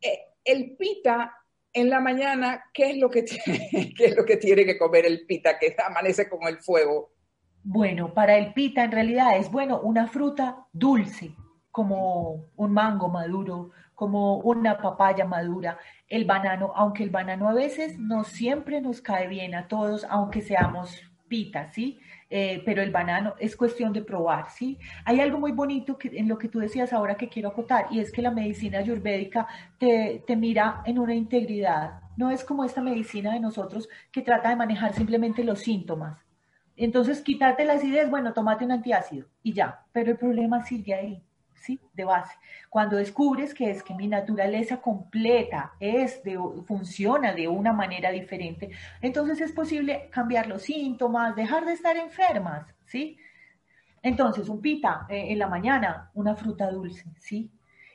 Eh, 0.00 0.20
el 0.42 0.74
pita 0.76 1.36
en 1.76 1.90
la 1.90 2.00
mañana, 2.00 2.64
¿qué 2.72 2.90
es, 2.90 2.96
lo 2.96 3.10
que 3.10 3.22
tiene, 3.22 3.68
¿qué 3.96 4.06
es 4.06 4.16
lo 4.16 4.24
que 4.24 4.38
tiene 4.38 4.64
que 4.64 4.78
comer 4.78 5.04
el 5.04 5.26
pita 5.26 5.58
que 5.58 5.76
amanece 5.86 6.28
con 6.28 6.48
el 6.48 6.58
fuego? 6.58 7.10
Bueno, 7.62 8.14
para 8.14 8.38
el 8.38 8.54
pita 8.54 8.82
en 8.82 8.92
realidad 8.92 9.36
es 9.36 9.50
bueno 9.50 9.80
una 9.80 10.06
fruta 10.06 10.66
dulce, 10.72 11.34
como 11.70 12.46
un 12.56 12.72
mango 12.72 13.08
maduro, 13.08 13.72
como 13.94 14.38
una 14.38 14.78
papaya 14.78 15.26
madura, 15.26 15.78
el 16.08 16.24
banano, 16.24 16.72
aunque 16.74 17.02
el 17.02 17.10
banano 17.10 17.48
a 17.48 17.54
veces 17.54 17.98
no 17.98 18.24
siempre 18.24 18.80
nos 18.80 19.02
cae 19.02 19.28
bien 19.28 19.54
a 19.54 19.68
todos, 19.68 20.06
aunque 20.08 20.40
seamos 20.40 21.02
pita, 21.28 21.70
¿sí? 21.72 22.00
Eh, 22.28 22.60
pero 22.64 22.82
el 22.82 22.90
banano 22.90 23.34
es 23.38 23.54
cuestión 23.54 23.92
de 23.92 24.02
probar, 24.02 24.50
¿sí? 24.50 24.78
Hay 25.04 25.20
algo 25.20 25.38
muy 25.38 25.52
bonito 25.52 25.96
que, 25.96 26.08
en 26.08 26.28
lo 26.28 26.38
que 26.38 26.48
tú 26.48 26.58
decías 26.58 26.92
ahora 26.92 27.16
que 27.16 27.28
quiero 27.28 27.50
acotar, 27.50 27.86
y 27.90 28.00
es 28.00 28.10
que 28.10 28.20
la 28.20 28.32
medicina 28.32 28.78
ayurvédica 28.78 29.46
te, 29.78 30.24
te 30.26 30.34
mira 30.34 30.82
en 30.86 30.98
una 30.98 31.14
integridad. 31.14 32.00
No 32.16 32.30
es 32.30 32.42
como 32.42 32.64
esta 32.64 32.82
medicina 32.82 33.32
de 33.32 33.40
nosotros 33.40 33.88
que 34.10 34.22
trata 34.22 34.48
de 34.48 34.56
manejar 34.56 34.92
simplemente 34.92 35.44
los 35.44 35.60
síntomas. 35.60 36.18
Entonces, 36.76 37.22
quitarte 37.22 37.64
las 37.64 37.84
ideas, 37.84 38.10
bueno, 38.10 38.32
tomate 38.32 38.64
un 38.64 38.72
antiácido 38.72 39.26
y 39.42 39.52
ya, 39.52 39.84
pero 39.92 40.10
el 40.10 40.18
problema 40.18 40.64
sigue 40.64 40.94
ahí. 40.94 41.22
¿Sí? 41.60 41.80
De 41.94 42.04
base. 42.04 42.34
Cuando 42.70 42.96
descubres 42.96 43.54
que 43.54 43.70
es 43.70 43.82
que 43.82 43.94
mi 43.94 44.08
naturaleza 44.08 44.78
completa 44.78 45.72
es 45.80 46.22
de, 46.22 46.38
funciona 46.66 47.32
de 47.32 47.48
una 47.48 47.72
manera 47.72 48.10
diferente, 48.10 48.70
entonces 49.00 49.40
es 49.40 49.52
posible 49.52 50.08
cambiar 50.10 50.46
los 50.46 50.62
síntomas, 50.62 51.36
dejar 51.36 51.64
de 51.64 51.72
estar 51.72 51.96
enfermas, 51.96 52.66
¿sí? 52.86 53.18
Entonces, 54.02 54.48
un 54.48 54.60
pita 54.60 55.06
eh, 55.08 55.32
en 55.32 55.38
la 55.38 55.48
mañana, 55.48 56.10
una 56.14 56.36
fruta 56.36 56.70
dulce, 56.70 57.04
¿sí? 57.18 57.50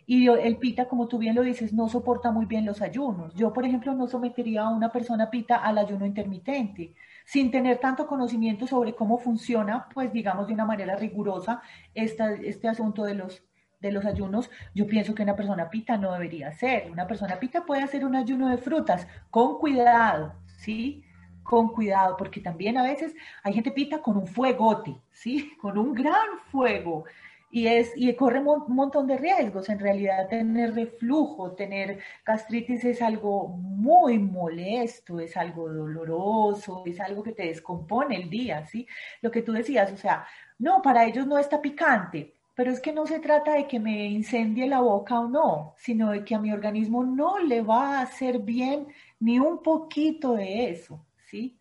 Y 0.05 0.27
el 0.27 0.57
pita, 0.57 0.89
como 0.89 1.07
tú 1.07 1.17
bien 1.17 1.35
lo 1.35 1.41
dices, 1.41 1.71
no 1.71 1.87
soporta 1.87 2.31
muy 2.31 2.45
bien 2.45 2.65
los 2.65 2.81
ayunos. 2.81 3.33
Yo, 3.33 3.53
por 3.53 3.65
ejemplo, 3.65 3.93
no 3.93 4.07
sometería 4.07 4.63
a 4.63 4.69
una 4.69 4.91
persona 4.91 5.29
pita 5.29 5.55
al 5.55 5.77
ayuno 5.77 6.05
intermitente, 6.05 6.93
sin 7.23 7.49
tener 7.49 7.77
tanto 7.77 8.07
conocimiento 8.07 8.67
sobre 8.67 8.93
cómo 8.93 9.19
funciona, 9.19 9.87
pues 9.93 10.11
digamos 10.11 10.47
de 10.47 10.53
una 10.53 10.65
manera 10.65 10.97
rigurosa, 10.97 11.61
este 11.93 12.67
asunto 12.67 13.05
de 13.05 13.15
los 13.15 13.41
de 13.81 13.91
los 13.91 14.05
ayunos, 14.05 14.49
yo 14.73 14.87
pienso 14.87 15.15
que 15.15 15.23
una 15.23 15.35
persona 15.35 15.69
pita 15.69 15.97
no 15.97 16.13
debería 16.13 16.49
hacer. 16.49 16.89
Una 16.91 17.07
persona 17.07 17.39
pita 17.39 17.65
puede 17.65 17.81
hacer 17.81 18.05
un 18.05 18.15
ayuno 18.15 18.49
de 18.49 18.57
frutas 18.57 19.07
con 19.29 19.57
cuidado, 19.57 20.33
¿sí? 20.57 21.03
con 21.43 21.69
cuidado, 21.69 22.15
porque 22.17 22.39
también 22.39 22.77
a 22.77 22.83
veces 22.83 23.13
hay 23.43 23.53
gente 23.53 23.71
pita 23.71 24.01
con 24.01 24.17
un 24.17 24.27
fuegote, 24.27 24.95
¿sí? 25.11 25.51
Con 25.59 25.77
un 25.77 25.93
gran 25.93 26.39
fuego. 26.51 27.05
Y, 27.53 27.67
es, 27.67 27.91
y 27.97 28.13
corre 28.15 28.39
un 28.39 28.73
montón 28.73 29.07
de 29.07 29.17
riesgos. 29.17 29.67
En 29.67 29.79
realidad, 29.79 30.29
tener 30.29 30.73
reflujo, 30.73 31.51
tener 31.51 31.99
gastritis 32.25 32.85
es 32.85 33.01
algo 33.01 33.49
muy 33.49 34.17
molesto, 34.19 35.19
es 35.19 35.35
algo 35.35 35.67
doloroso, 35.67 36.83
es 36.85 36.99
algo 37.01 37.23
que 37.23 37.33
te 37.33 37.47
descompone 37.47 38.15
el 38.15 38.29
día, 38.29 38.65
¿sí? 38.65 38.87
Lo 39.21 39.31
que 39.31 39.41
tú 39.41 39.51
decías, 39.51 39.91
o 39.91 39.97
sea, 39.97 40.25
no, 40.59 40.81
para 40.81 41.05
ellos 41.05 41.27
no 41.27 41.37
está 41.37 41.61
picante, 41.61 42.35
pero 42.55 42.71
es 42.71 42.79
que 42.79 42.93
no 42.93 43.05
se 43.05 43.19
trata 43.19 43.53
de 43.55 43.67
que 43.67 43.79
me 43.79 44.07
incendie 44.07 44.67
la 44.67 44.81
boca 44.81 45.19
o 45.19 45.27
no, 45.27 45.73
sino 45.77 46.11
de 46.11 46.23
que 46.23 46.35
a 46.35 46.39
mi 46.39 46.51
organismo 46.51 47.03
no 47.03 47.39
le 47.39 47.61
va 47.61 47.99
a 47.99 48.01
hacer 48.01 48.39
bien 48.39 48.87
ni 49.19 49.39
un 49.39 49.61
poquito 49.61 50.33
de 50.33 50.69
eso, 50.69 51.05
¿sí? 51.25 51.57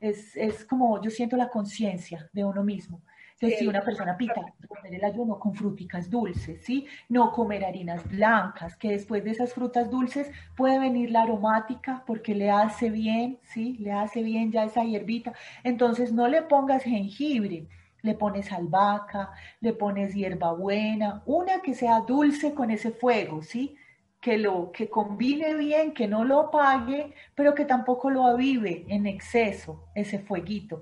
Es, 0.00 0.36
es 0.36 0.64
como 0.64 1.00
yo 1.02 1.10
siento 1.10 1.36
la 1.36 1.48
conciencia 1.48 2.28
de 2.32 2.44
uno 2.44 2.62
mismo. 2.62 3.02
Entonces, 3.40 3.60
si 3.60 3.66
una 3.68 3.82
persona 3.82 4.16
pica, 4.16 4.42
comer 4.66 4.94
el 4.94 5.04
ayuno 5.04 5.38
con 5.38 5.54
fruticas 5.54 6.10
dulces, 6.10 6.60
¿sí? 6.64 6.86
No 7.08 7.30
comer 7.30 7.64
harinas 7.64 8.08
blancas, 8.08 8.74
que 8.76 8.90
después 8.90 9.22
de 9.22 9.30
esas 9.30 9.52
frutas 9.54 9.88
dulces 9.90 10.28
puede 10.56 10.80
venir 10.80 11.12
la 11.12 11.22
aromática 11.22 12.02
porque 12.04 12.34
le 12.34 12.50
hace 12.50 12.90
bien, 12.90 13.38
¿sí? 13.44 13.76
Le 13.78 13.92
hace 13.92 14.24
bien 14.24 14.50
ya 14.50 14.64
esa 14.64 14.82
hierbita. 14.82 15.34
Entonces, 15.62 16.12
no 16.12 16.26
le 16.26 16.42
pongas 16.42 16.82
jengibre, 16.82 17.68
le 18.02 18.14
pones 18.14 18.52
albahaca, 18.52 19.32
le 19.60 19.72
pones 19.72 20.14
hierbabuena, 20.14 21.22
una 21.26 21.60
que 21.62 21.74
sea 21.74 22.00
dulce 22.00 22.54
con 22.54 22.70
ese 22.70 22.90
fuego, 22.90 23.42
¿sí? 23.42 23.76
Que 24.20 24.38
lo 24.38 24.72
que 24.72 24.88
combine 24.88 25.54
bien, 25.54 25.92
que 25.92 26.08
no 26.08 26.24
lo 26.24 26.40
apague, 26.40 27.14
pero 27.34 27.54
que 27.54 27.64
tampoco 27.64 28.10
lo 28.10 28.26
avive 28.26 28.84
en 28.88 29.06
exceso 29.06 29.84
ese 29.94 30.18
fueguito 30.18 30.80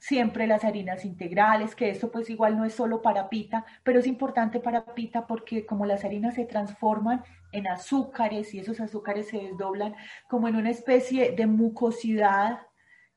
siempre 0.00 0.46
las 0.46 0.64
harinas 0.64 1.04
integrales, 1.04 1.74
que 1.74 1.90
esto 1.90 2.10
pues 2.10 2.30
igual 2.30 2.56
no 2.56 2.64
es 2.64 2.74
solo 2.74 3.02
para 3.02 3.28
pita, 3.28 3.66
pero 3.84 4.00
es 4.00 4.06
importante 4.06 4.58
para 4.58 4.86
pita 4.94 5.26
porque 5.26 5.66
como 5.66 5.84
las 5.84 6.04
harinas 6.04 6.34
se 6.34 6.46
transforman 6.46 7.22
en 7.52 7.68
azúcares 7.68 8.54
y 8.54 8.60
esos 8.60 8.80
azúcares 8.80 9.28
se 9.28 9.36
desdoblan 9.38 9.94
como 10.28 10.48
en 10.48 10.56
una 10.56 10.70
especie 10.70 11.32
de 11.32 11.46
mucosidad 11.46 12.60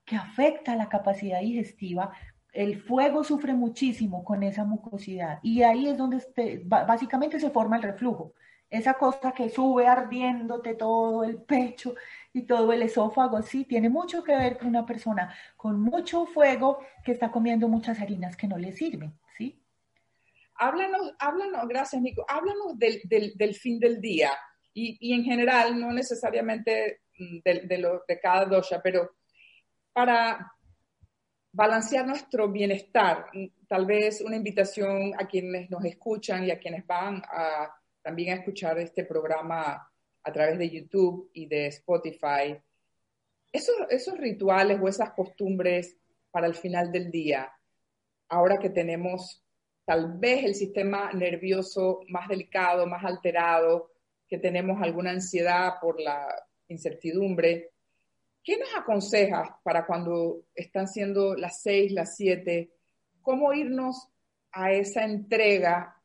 que 0.06 0.18
afecta 0.18 0.76
la 0.76 0.90
capacidad 0.90 1.40
digestiva, 1.40 2.12
el 2.54 2.80
fuego 2.80 3.24
sufre 3.24 3.54
muchísimo 3.54 4.24
con 4.24 4.44
esa 4.44 4.64
mucosidad 4.64 5.40
y 5.42 5.64
ahí 5.64 5.88
es 5.90 5.98
donde 5.98 6.18
este, 6.18 6.62
básicamente 6.64 7.40
se 7.40 7.50
forma 7.50 7.78
el 7.78 7.84
reflujo. 7.84 8.34
Esa 8.70 8.94
cosa 8.94 9.32
que 9.32 9.50
sube 9.50 9.88
ardiéndote 9.88 10.76
todo 10.76 11.24
el 11.24 11.42
pecho 11.42 11.96
y 12.32 12.44
todo 12.44 12.72
el 12.72 12.84
esófago, 12.84 13.42
sí, 13.42 13.66
tiene 13.66 13.90
mucho 13.90 14.24
que 14.24 14.36
ver 14.36 14.58
con 14.58 14.68
una 14.68 14.86
persona 14.86 15.36
con 15.58 15.80
mucho 15.80 16.26
fuego 16.26 16.80
que 17.04 17.12
está 17.12 17.32
comiendo 17.32 17.68
muchas 17.68 18.00
harinas 18.00 18.38
que 18.38 18.48
no 18.48 18.58
le 18.58 18.72
sirven, 18.72 19.14
¿sí? 19.36 19.60
Háblanos, 20.56 21.14
háblanos, 21.20 21.68
gracias 21.68 22.02
Nico, 22.02 22.24
háblanos 22.28 22.78
del, 22.78 23.02
del, 23.36 23.56
fin 23.56 23.80
del 23.80 24.00
día 24.00 24.32
y, 24.74 24.98
y, 25.00 25.14
en 25.14 25.24
general, 25.24 25.80
no 25.80 25.92
necesariamente 25.92 27.02
mm, 27.18 27.38
de, 27.44 27.62
de, 27.68 27.78
lo, 27.80 28.04
de 28.08 28.20
cada 28.20 28.46
dosha, 28.46 28.82
pero 28.82 29.12
para 29.92 30.52
balancear 31.54 32.06
nuestro 32.06 32.52
bienestar, 32.52 33.28
mm, 33.32 33.46
tal 33.68 33.86
vez 33.86 34.22
una 34.22 34.36
invitación 34.36 35.14
a 35.18 35.28
quienes 35.28 35.70
nos 35.70 35.86
escuchan 35.86 36.44
y 36.44 36.52
a 36.52 36.60
quienes 36.60 36.86
van 36.86 37.22
también 38.02 38.34
a 38.34 38.40
escuchar 38.40 38.78
este 38.80 39.06
programa 39.06 39.90
a 40.24 40.32
través 40.32 40.58
de 40.58 40.70
YouTube 40.70 41.30
y 41.34 41.46
de 41.46 41.68
Spotify, 41.68 42.58
esos 43.52 44.18
rituales 44.18 44.80
o 44.82 44.88
esas 44.88 45.12
costumbres 45.12 45.96
para 46.32 46.48
el 46.48 46.56
final 46.56 46.92
del 46.92 47.12
día, 47.12 47.52
ahora 48.30 48.58
que 48.58 48.72
tenemos 48.72 49.44
tal 49.86 50.18
vez 50.18 50.44
el 50.44 50.56
sistema 50.56 51.12
nervioso 51.14 52.02
más 52.08 52.28
delicado, 52.28 52.88
más 52.88 53.06
alterado, 53.06 53.92
que 54.28 54.40
tenemos 54.40 54.82
alguna 54.82 55.12
ansiedad 55.12 55.74
por 55.80 56.02
la 56.02 56.28
incertidumbre, 56.68 57.73
¿qué 58.44 58.58
nos 58.58 58.70
aconsejas 58.76 59.50
para 59.64 59.86
cuando 59.86 60.44
están 60.56 60.88
siendo 60.88 61.36
las 61.36 61.62
seis, 61.62 61.92
las 61.92 62.16
siete, 62.16 62.72
cómo 63.22 63.54
irnos 63.54 64.10
a 64.52 64.72
esa 64.72 65.04
entrega 65.04 65.98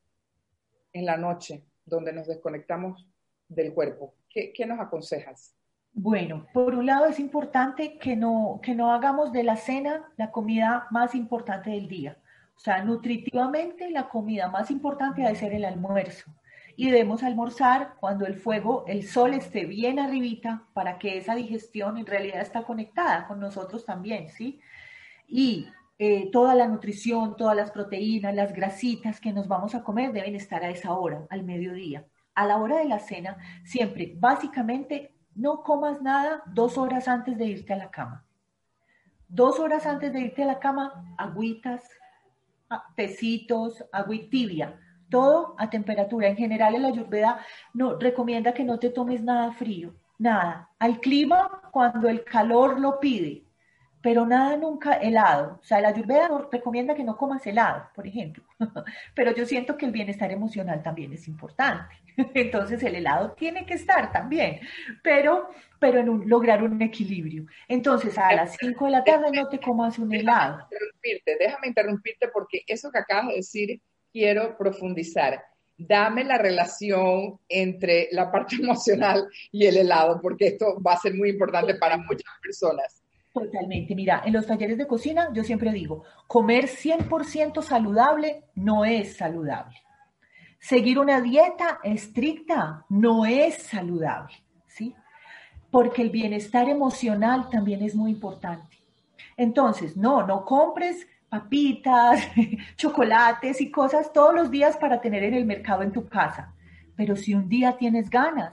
en 0.93 1.05
la 1.05 1.17
noche, 1.17 1.65
donde 1.85 2.13
nos 2.13 2.27
desconectamos 2.27 3.07
del 3.49 3.73
cuerpo. 3.73 4.15
¿Qué, 4.31 4.53
nos 4.67 4.79
aconsejas? 4.79 5.55
Bueno, 5.93 6.47
por 6.53 6.75
un 6.75 6.87
lado 6.87 7.07
es 7.07 7.19
importante 7.19 7.99
que 7.99 8.15
no, 8.15 8.61
que 8.63 8.75
no 8.75 8.93
hagamos 8.93 9.33
de 9.33 9.43
la 9.43 9.57
cena 9.57 10.13
la 10.17 10.31
comida 10.31 10.87
más 10.91 11.15
importante 11.15 11.71
del 11.71 11.89
día. 11.89 12.19
O 12.57 12.61
sea, 12.61 12.85
nutritivamente 12.85 13.91
la 13.91 14.09
comida 14.09 14.49
más 14.49 14.71
importante 14.71 15.23
debe 15.23 15.35
ser 15.35 15.55
el 15.55 15.65
almuerzo. 15.65 16.31
Y 16.79 16.91
debemos 16.91 17.25
almorzar 17.25 17.97
cuando 17.99 18.25
el 18.25 18.37
fuego, 18.37 18.85
el 18.87 19.03
sol 19.03 19.35
esté 19.35 19.65
bien 19.65 19.99
arribita 19.99 20.63
para 20.73 20.99
que 20.99 21.19
esa 21.19 21.35
digestión 21.35 21.99
en 21.99 22.07
realidad 22.07 22.41
está 22.41 22.63
conectada 22.63 23.27
con 23.27 23.41
nosotros 23.41 23.85
también, 23.85 24.29
¿sí? 24.29 24.61
Y 25.27 25.67
eh, 25.99 26.31
toda 26.31 26.55
la 26.55 26.69
nutrición, 26.69 27.37
todas 27.37 27.57
las 27.57 27.73
proteínas, 27.73 28.33
las 28.35 28.53
grasitas 28.53 29.21
que 29.21 29.33
nos 29.33 29.49
vamos 29.49 29.75
a 29.75 29.83
comer 29.83 30.13
deben 30.13 30.37
estar 30.37 30.63
a 30.63 30.71
esa 30.71 30.93
hora, 30.93 31.27
al 31.31 31.43
mediodía 31.43 32.07
a 32.39 32.47
la 32.47 32.57
hora 32.59 32.79
de 32.79 32.85
la 32.85 33.01
cena, 33.01 33.37
siempre, 33.65 34.15
básicamente, 34.17 35.13
no 35.35 35.65
comas 35.65 36.01
nada 36.01 36.45
dos 36.47 36.79
horas 36.79 37.09
antes 37.09 37.37
de 37.37 37.47
irte 37.47 37.73
a 37.73 37.77
la 37.77 37.91
cama. 37.91 38.25
Dos 39.27 39.59
horas 39.59 39.87
antes 39.87 40.13
de 40.13 40.21
irte 40.21 40.45
a 40.45 40.47
la 40.47 40.61
cama, 40.61 41.17
agüitas, 41.19 41.83
tecitos, 42.95 43.85
agua 43.91 44.15
tibia, 44.31 44.79
todo 45.09 45.55
a 45.59 45.71
temperatura. 45.71 46.29
En 46.29 46.37
general, 46.37 46.75
el 46.75 46.85
ayurveda 46.85 47.45
no, 47.75 47.99
recomienda 47.99 48.55
que 48.55 48.65
no 48.65 48.79
te 48.79 48.91
tomes 48.91 49.23
nada 49.23 49.53
frío, 49.53 49.95
nada. 50.19 50.71
Al 50.79 51.01
clima 51.01 51.63
cuando 51.71 52.09
el 52.09 52.25
calor 52.25 52.81
lo 52.81 53.01
pide, 53.01 53.45
pero 54.01 54.27
nada 54.27 54.57
nunca 54.57 54.95
helado. 54.95 55.59
O 55.61 55.65
sea, 55.65 55.81
la 55.81 55.89
ayurveda 55.89 56.29
recomienda 56.51 56.95
que 56.95 57.05
no 57.05 57.17
comas 57.17 57.47
helado, 57.47 57.89
por 57.95 58.07
ejemplo. 58.07 58.45
pero 59.15 59.35
yo 59.35 59.45
siento 59.45 59.77
que 59.77 59.87
el 59.87 59.93
bienestar 59.93 60.31
emocional 60.31 60.83
también 60.83 61.13
es 61.13 61.27
importante. 61.29 61.95
Entonces 62.35 62.83
el 62.83 62.95
helado 62.95 63.33
tiene 63.33 63.67
que 63.67 63.75
estar 63.75 64.13
también, 64.13 64.61
pero, 65.03 65.49
pero 65.79 65.99
en 65.99 66.29
lograr 66.29 66.63
un 66.63 66.81
equilibrio. 66.83 67.47
Entonces 67.67 68.17
a 68.19 68.33
las 68.35 68.57
5 68.57 68.85
de 68.85 68.91
la 68.91 69.05
tarde 69.05 69.31
no 69.33 69.49
te 69.49 69.59
comas 69.59 69.99
un 69.99 70.13
helado. 70.13 70.67
Déjame 70.71 70.71
interrumpirte, 70.71 71.37
déjame 71.39 71.67
interrumpirte 71.69 72.29
porque 72.29 72.63
eso 72.67 72.91
que 72.91 72.99
acabas 72.99 73.29
de 73.29 73.35
decir 73.35 73.83
quiero 74.13 74.57
profundizar. 74.57 75.43
Dame 75.77 76.25
la 76.25 76.39
relación 76.39 77.39
entre 77.49 78.09
la 78.13 78.31
parte 78.31 78.57
emocional 78.61 79.29
y 79.53 79.67
el 79.67 79.77
helado, 79.77 80.21
porque 80.21 80.49
esto 80.49 80.81
va 80.83 80.95
a 80.95 81.01
ser 81.01 81.15
muy 81.15 81.31
importante 81.31 81.75
para 81.75 81.97
muchas 81.97 82.33
personas. 82.43 83.03
Totalmente. 83.33 83.95
Mira, 83.95 84.23
en 84.25 84.33
los 84.33 84.47
talleres 84.47 84.79
de 84.79 84.87
cocina 84.87 85.29
yo 85.33 85.45
siempre 85.45 85.73
digo, 85.73 86.05
comer 86.27 86.65
100% 86.65 87.63
saludable 87.63 88.45
no 88.55 88.85
es 88.85 89.17
saludable. 89.17 89.77
Seguir 90.59 90.99
una 90.99 91.21
dieta 91.21 91.79
estricta 91.85 92.85
no 92.89 93.27
es 93.27 93.63
saludable, 93.63 94.35
¿sí? 94.67 94.95
Porque 95.71 96.03
el 96.03 96.11
bienestar 96.11 96.69
emocional 96.69 97.49
también 97.49 97.83
es 97.83 97.95
muy 97.95 98.11
importante. 98.11 98.79
Entonces, 99.37 99.97
no, 99.97 100.27
no 100.27 100.45
compres 100.45 101.07
papitas, 101.29 102.21
chocolates 102.77 103.61
y 103.61 103.71
cosas 103.71 104.13
todos 104.13 104.35
los 104.35 104.51
días 104.51 104.77
para 104.77 105.01
tener 105.01 105.23
en 105.25 105.35
el 105.35 105.45
mercado 105.45 105.83
en 105.83 105.93
tu 105.93 106.07
casa. 106.07 106.53
Pero 106.97 107.17
si 107.17 107.35
un 107.35 107.49
día 107.49 107.77
tienes 107.77 108.11
ganas 108.11 108.53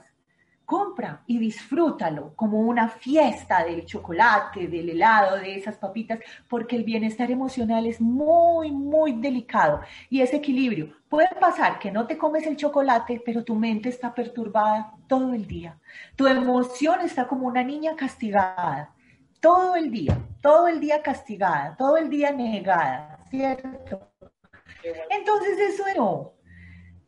compra 0.66 1.22
y 1.26 1.38
disfrútalo 1.38 2.34
como 2.34 2.60
una 2.60 2.88
fiesta 2.88 3.64
del 3.64 3.86
chocolate, 3.86 4.66
del 4.66 4.90
helado, 4.90 5.36
de 5.36 5.56
esas 5.56 5.76
papitas, 5.78 6.18
porque 6.48 6.76
el 6.76 6.84
bienestar 6.84 7.30
emocional 7.30 7.86
es 7.86 8.00
muy, 8.00 8.72
muy 8.72 9.12
delicado 9.12 9.80
y 10.10 10.20
ese 10.20 10.36
equilibrio. 10.36 10.92
Puede 11.08 11.28
pasar 11.40 11.78
que 11.78 11.92
no 11.92 12.06
te 12.06 12.18
comes 12.18 12.46
el 12.46 12.56
chocolate, 12.56 13.22
pero 13.24 13.44
tu 13.44 13.54
mente 13.54 13.88
está 13.88 14.12
perturbada 14.12 14.92
todo 15.06 15.32
el 15.32 15.46
día. 15.46 15.78
Tu 16.16 16.26
emoción 16.26 17.00
está 17.00 17.28
como 17.28 17.46
una 17.46 17.62
niña 17.62 17.94
castigada, 17.94 18.90
todo 19.46 19.76
el 19.76 19.92
día, 19.92 20.18
todo 20.42 20.66
el 20.66 20.80
día 20.80 21.00
castigada, 21.00 21.76
todo 21.76 21.96
el 21.96 22.10
día 22.10 22.32
negada, 22.32 23.20
¿cierto? 23.30 24.10
Entonces 25.08 25.56
eso 25.60 25.84
no, 25.96 26.32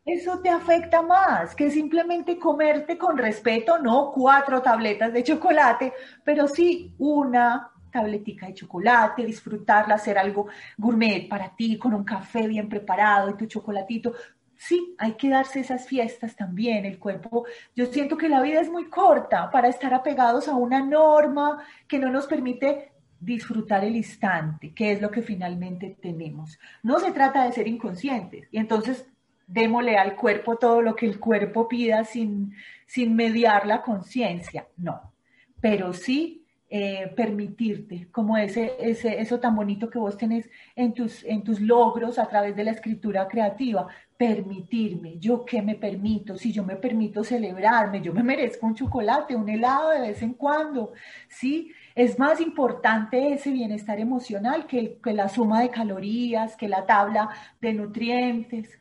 eso 0.05 0.39
te 0.39 0.47
afecta 0.47 1.01
más 1.01 1.53
que 1.53 1.69
simplemente 1.69 2.39
comerte 2.39 2.97
con 2.97 3.17
respeto, 3.17 3.77
no 3.79 4.13
cuatro 4.13 4.61
tabletas 4.61 5.11
de 5.11 5.21
chocolate, 5.21 5.91
pero 6.23 6.47
sí 6.47 6.95
una 6.97 7.71
tabletica 7.91 8.47
de 8.47 8.53
chocolate, 8.53 9.25
disfrutarla, 9.25 9.95
hacer 9.95 10.17
algo 10.17 10.47
gourmet 10.77 11.27
para 11.27 11.53
ti, 11.53 11.77
con 11.77 11.93
un 11.93 12.05
café 12.05 12.47
bien 12.47 12.69
preparado 12.69 13.31
y 13.31 13.35
tu 13.35 13.47
chocolatito. 13.47 14.13
Sí, 14.59 14.93
hay 14.97 15.13
que 15.13 15.29
darse 15.29 15.61
esas 15.61 15.87
fiestas 15.87 16.35
también. 16.35 16.85
El 16.85 16.99
cuerpo, 16.99 17.45
yo 17.75 17.85
siento 17.85 18.17
que 18.17 18.27
la 18.27 18.41
vida 18.41 18.59
es 18.59 18.69
muy 18.69 18.89
corta 18.89 19.49
para 19.49 19.69
estar 19.69 19.93
apegados 19.93 20.49
a 20.49 20.55
una 20.55 20.85
norma 20.85 21.63
que 21.87 21.97
no 21.97 22.09
nos 22.11 22.27
permite 22.27 22.91
disfrutar 23.21 23.85
el 23.85 23.95
instante, 23.95 24.73
que 24.73 24.91
es 24.91 25.01
lo 25.01 25.09
que 25.09 25.21
finalmente 25.21 25.97
tenemos. 26.01 26.59
No 26.83 26.99
se 26.99 27.11
trata 27.11 27.45
de 27.45 27.53
ser 27.53 27.67
inconscientes 27.69 28.49
y 28.51 28.57
entonces 28.57 29.07
démosle 29.47 29.97
al 29.97 30.15
cuerpo 30.15 30.57
todo 30.57 30.81
lo 30.81 30.93
que 30.95 31.05
el 31.05 31.19
cuerpo 31.19 31.67
pida 31.67 32.03
sin, 32.03 32.53
sin 32.85 33.15
mediar 33.15 33.65
la 33.65 33.81
conciencia, 33.81 34.67
no, 34.77 35.13
pero 35.59 35.91
sí 35.93 36.45
eh, 36.69 37.11
permitirte, 37.15 38.09
como 38.11 38.37
ese, 38.37 38.73
ese, 38.79 39.19
eso 39.19 39.39
tan 39.39 39.55
bonito 39.55 39.89
que 39.89 39.97
vos 39.97 40.17
tenés 40.17 40.47
en 40.75 40.93
tus, 40.93 41.23
en 41.23 41.43
tus 41.43 41.59
logros 41.59 42.19
a 42.19 42.27
través 42.27 42.55
de 42.55 42.63
la 42.63 42.71
escritura 42.71 43.27
creativa, 43.27 43.87
permitirme, 44.19 45.17
yo 45.17 45.45
qué 45.45 45.61
me 45.61 45.75
permito, 45.75 46.35
si 46.35 46.51
yo 46.51 46.61
me 46.61 46.75
permito 46.75 47.23
celebrarme, 47.23 48.01
yo 48.01 48.11
me 48.11 48.21
merezco 48.21 48.65
un 48.65 48.75
chocolate, 48.75 49.33
un 49.33 49.47
helado 49.47 49.91
de 49.91 50.01
vez 50.01 50.21
en 50.21 50.33
cuando, 50.33 50.91
¿sí? 51.29 51.71
Es 51.95 52.19
más 52.19 52.41
importante 52.41 53.31
ese 53.31 53.49
bienestar 53.51 53.97
emocional 53.97 54.67
que, 54.67 54.99
que 55.01 55.13
la 55.13 55.29
suma 55.29 55.61
de 55.61 55.69
calorías, 55.69 56.57
que 56.57 56.67
la 56.67 56.85
tabla 56.85 57.29
de 57.61 57.71
nutrientes. 57.71 58.77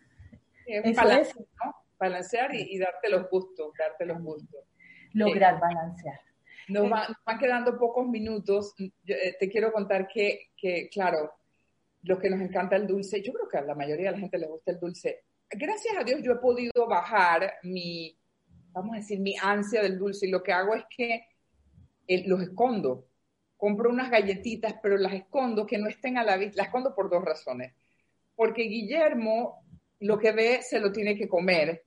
balancear 2.00 2.52
y, 2.56 2.76
darte 2.76 3.08
los 3.08 3.30
gustos, 3.30 3.72
darte 3.78 4.06
los 4.06 4.20
gustos. 4.20 4.64
Lograr 5.12 5.60
balancear. 5.60 6.20
Nos, 6.66 6.90
van 6.90 7.38
quedando 7.38 7.78
pocos 7.78 8.08
minutos. 8.08 8.74
Eh, 9.06 9.36
te 9.38 9.48
quiero 9.48 9.72
contar 9.72 10.08
que, 10.08 10.50
que, 10.56 10.88
claro, 10.88 11.30
los 12.02 12.18
que 12.18 12.28
nos 12.28 12.40
encanta 12.40 12.74
el 12.74 12.88
dulce, 12.88 13.22
yo 13.22 13.32
creo 13.32 13.48
que 13.48 13.58
a 13.58 13.62
la 13.62 13.76
mayoría 13.76 14.06
de 14.06 14.16
la 14.16 14.20
gente 14.20 14.38
le 14.38 14.48
gusta 14.48 14.72
el 14.72 14.80
dulce, 14.80 15.27
gracias 15.50 15.96
a 15.98 16.04
Dios 16.04 16.20
yo 16.22 16.32
he 16.32 16.36
podido 16.36 16.86
bajar 16.86 17.54
mi, 17.62 18.18
vamos 18.72 18.94
a 18.94 18.98
decir, 18.98 19.20
mi 19.20 19.34
ansia 19.40 19.82
del 19.82 19.98
dulce 19.98 20.26
y 20.26 20.30
lo 20.30 20.42
que 20.42 20.52
hago 20.52 20.74
es 20.74 20.84
que 20.94 21.26
eh, 22.06 22.24
los 22.26 22.40
escondo. 22.42 23.06
Compro 23.56 23.90
unas 23.90 24.10
galletitas, 24.10 24.74
pero 24.82 24.96
las 24.96 25.12
escondo 25.12 25.66
que 25.66 25.78
no 25.78 25.88
estén 25.88 26.16
a 26.16 26.24
la 26.24 26.36
vista. 26.36 26.58
Las 26.58 26.68
escondo 26.68 26.94
por 26.94 27.10
dos 27.10 27.24
razones. 27.24 27.74
Porque 28.36 28.62
Guillermo 28.62 29.64
lo 30.00 30.18
que 30.18 30.32
ve 30.32 30.62
se 30.62 30.80
lo 30.80 30.92
tiene 30.92 31.16
que 31.16 31.28
comer. 31.28 31.84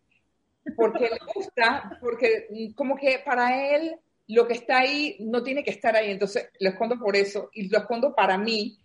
Porque 0.76 1.10
le 1.10 1.18
gusta, 1.34 1.98
porque 2.02 2.48
mm, 2.52 2.74
como 2.74 2.96
que 2.96 3.20
para 3.26 3.76
él 3.76 3.96
lo 4.28 4.48
que 4.48 4.54
está 4.54 4.80
ahí 4.80 5.18
no 5.22 5.42
tiene 5.44 5.64
que 5.64 5.72
estar 5.72 5.96
ahí. 5.96 6.12
Entonces 6.12 6.50
lo 6.60 6.70
escondo 6.70 7.00
por 7.00 7.16
eso 7.16 7.50
y 7.54 7.70
lo 7.70 7.80
escondo 7.80 8.14
para 8.14 8.38
mí, 8.38 8.78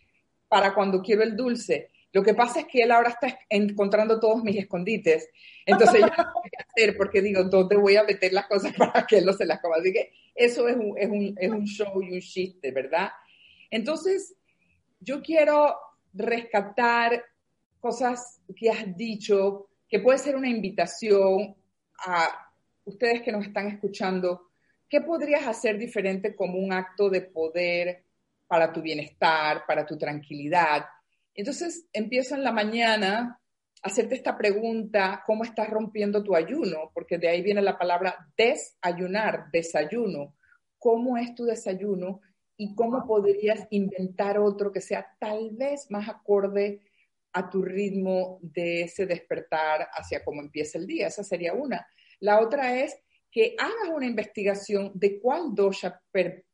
para 0.49 0.75
cuando 0.75 1.03
quiero 1.03 1.23
el 1.23 1.37
dulce. 1.37 1.91
Lo 2.17 2.23
que 2.23 2.33
pasa 2.33 2.61
es 2.61 2.67
que 2.67 2.81
él 2.81 2.93
ahora 2.93 3.11
está 3.11 3.39
encontrando 3.51 4.19
todos 4.19 4.43
mis 4.43 4.57
escondites. 4.57 5.29
Entonces 5.67 6.01
yo 6.01 6.07
no 6.07 6.33
voy 6.33 6.51
a 6.59 6.65
hacer 6.67 6.97
porque 6.97 7.21
digo, 7.21 7.45
¿dónde 7.45 7.77
voy 7.77 7.97
a 7.97 8.05
meter 8.05 8.33
las 8.33 8.47
cosas 8.47 8.73
para 8.79 9.07
que 9.07 9.19
él 9.19 9.27
no 9.27 9.35
se 9.35 9.45
las 9.45 9.61
coma? 9.61 9.77
Así 9.77 9.93
que 9.93 10.15
eso 10.35 10.67
es 10.67 10.77
un, 10.77 10.97
es 10.97 11.11
un, 11.11 11.35
es 11.39 11.51
un 11.51 11.67
show 11.67 12.03
y 12.03 12.15
un 12.15 12.21
chiste, 12.21 12.71
¿verdad? 12.71 13.11
Entonces, 13.71 14.35
yo 14.99 15.21
quiero 15.21 15.77
rescatar 16.15 17.23
cosas 17.81 18.41
que 18.57 18.71
has 18.71 18.97
dicho, 18.97 19.69
que 19.87 20.01
puede 20.01 20.17
ser 20.17 20.37
una 20.37 20.49
invitación 20.49 21.55
a 21.99 22.51
ustedes 22.87 23.21
que 23.21 23.33
nos 23.33 23.45
están 23.45 23.67
escuchando. 23.67 24.49
¿Qué 24.89 25.03
podrías 25.03 25.47
hacer 25.47 25.77
diferente 25.77 26.35
como 26.35 26.57
un 26.57 26.73
acto 26.73 27.11
de 27.11 27.21
poder 27.21 28.05
para 28.47 28.73
tu 28.73 28.81
bienestar, 28.81 29.67
para 29.67 29.85
tu 29.85 29.99
tranquilidad? 29.99 30.87
Entonces 31.37 31.87
empiezo 31.93 32.35
en 32.35 32.43
la 32.43 32.51
mañana 32.51 33.39
a 33.83 33.89
hacerte 33.89 34.15
esta 34.15 34.37
pregunta, 34.37 35.23
¿cómo 35.25 35.45
estás 35.45 35.69
rompiendo 35.69 36.25
tu 36.25 36.35
ayuno? 36.35 36.91
Porque 36.95 37.19
de 37.19 37.29
ahí 37.29 37.43
viene 37.43 37.61
la 37.61 37.79
palabra 37.79 38.17
desayunar, 38.37 39.51
desayuno. 39.53 40.35
¿Cómo 40.79 41.19
es 41.19 41.35
tu 41.35 41.45
desayuno? 41.45 42.21
¿Y 42.57 42.75
cómo 42.75 43.07
podrías 43.07 43.67
inventar 43.71 44.39
otro 44.39 44.73
que 44.73 44.81
sea 44.81 45.07
tal 45.21 45.51
vez 45.53 45.91
más 45.91 46.09
acorde 46.09 46.81
a 47.35 47.51
tu 47.51 47.63
ritmo 47.63 48.39
de 48.41 48.83
ese 48.83 49.05
despertar 49.05 49.89
hacia 49.93 50.25
cómo 50.25 50.41
empieza 50.41 50.79
el 50.79 50.87
día? 50.87 51.09
Esa 51.09 51.23
sería 51.23 51.53
una. 51.53 51.87
La 52.21 52.41
otra 52.41 52.81
es 52.81 52.97
que 53.31 53.55
hagas 53.59 53.95
una 53.95 54.07
investigación 54.07 54.91
de 54.95 55.21
cuál 55.21 55.55
dosha 55.55 56.01
per, 56.11 56.47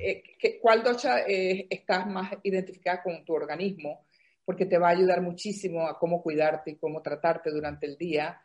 eh, 0.00 0.58
cuál 0.60 0.82
docha 0.82 1.20
eh, 1.26 1.66
estás 1.68 2.06
más 2.06 2.32
identificada 2.42 3.02
con 3.02 3.24
tu 3.24 3.34
organismo, 3.34 4.06
porque 4.44 4.66
te 4.66 4.78
va 4.78 4.88
a 4.88 4.92
ayudar 4.92 5.20
muchísimo 5.20 5.86
a 5.86 5.98
cómo 5.98 6.22
cuidarte 6.22 6.72
y 6.72 6.76
cómo 6.76 7.02
tratarte 7.02 7.50
durante 7.50 7.86
el 7.86 7.96
día. 7.96 8.40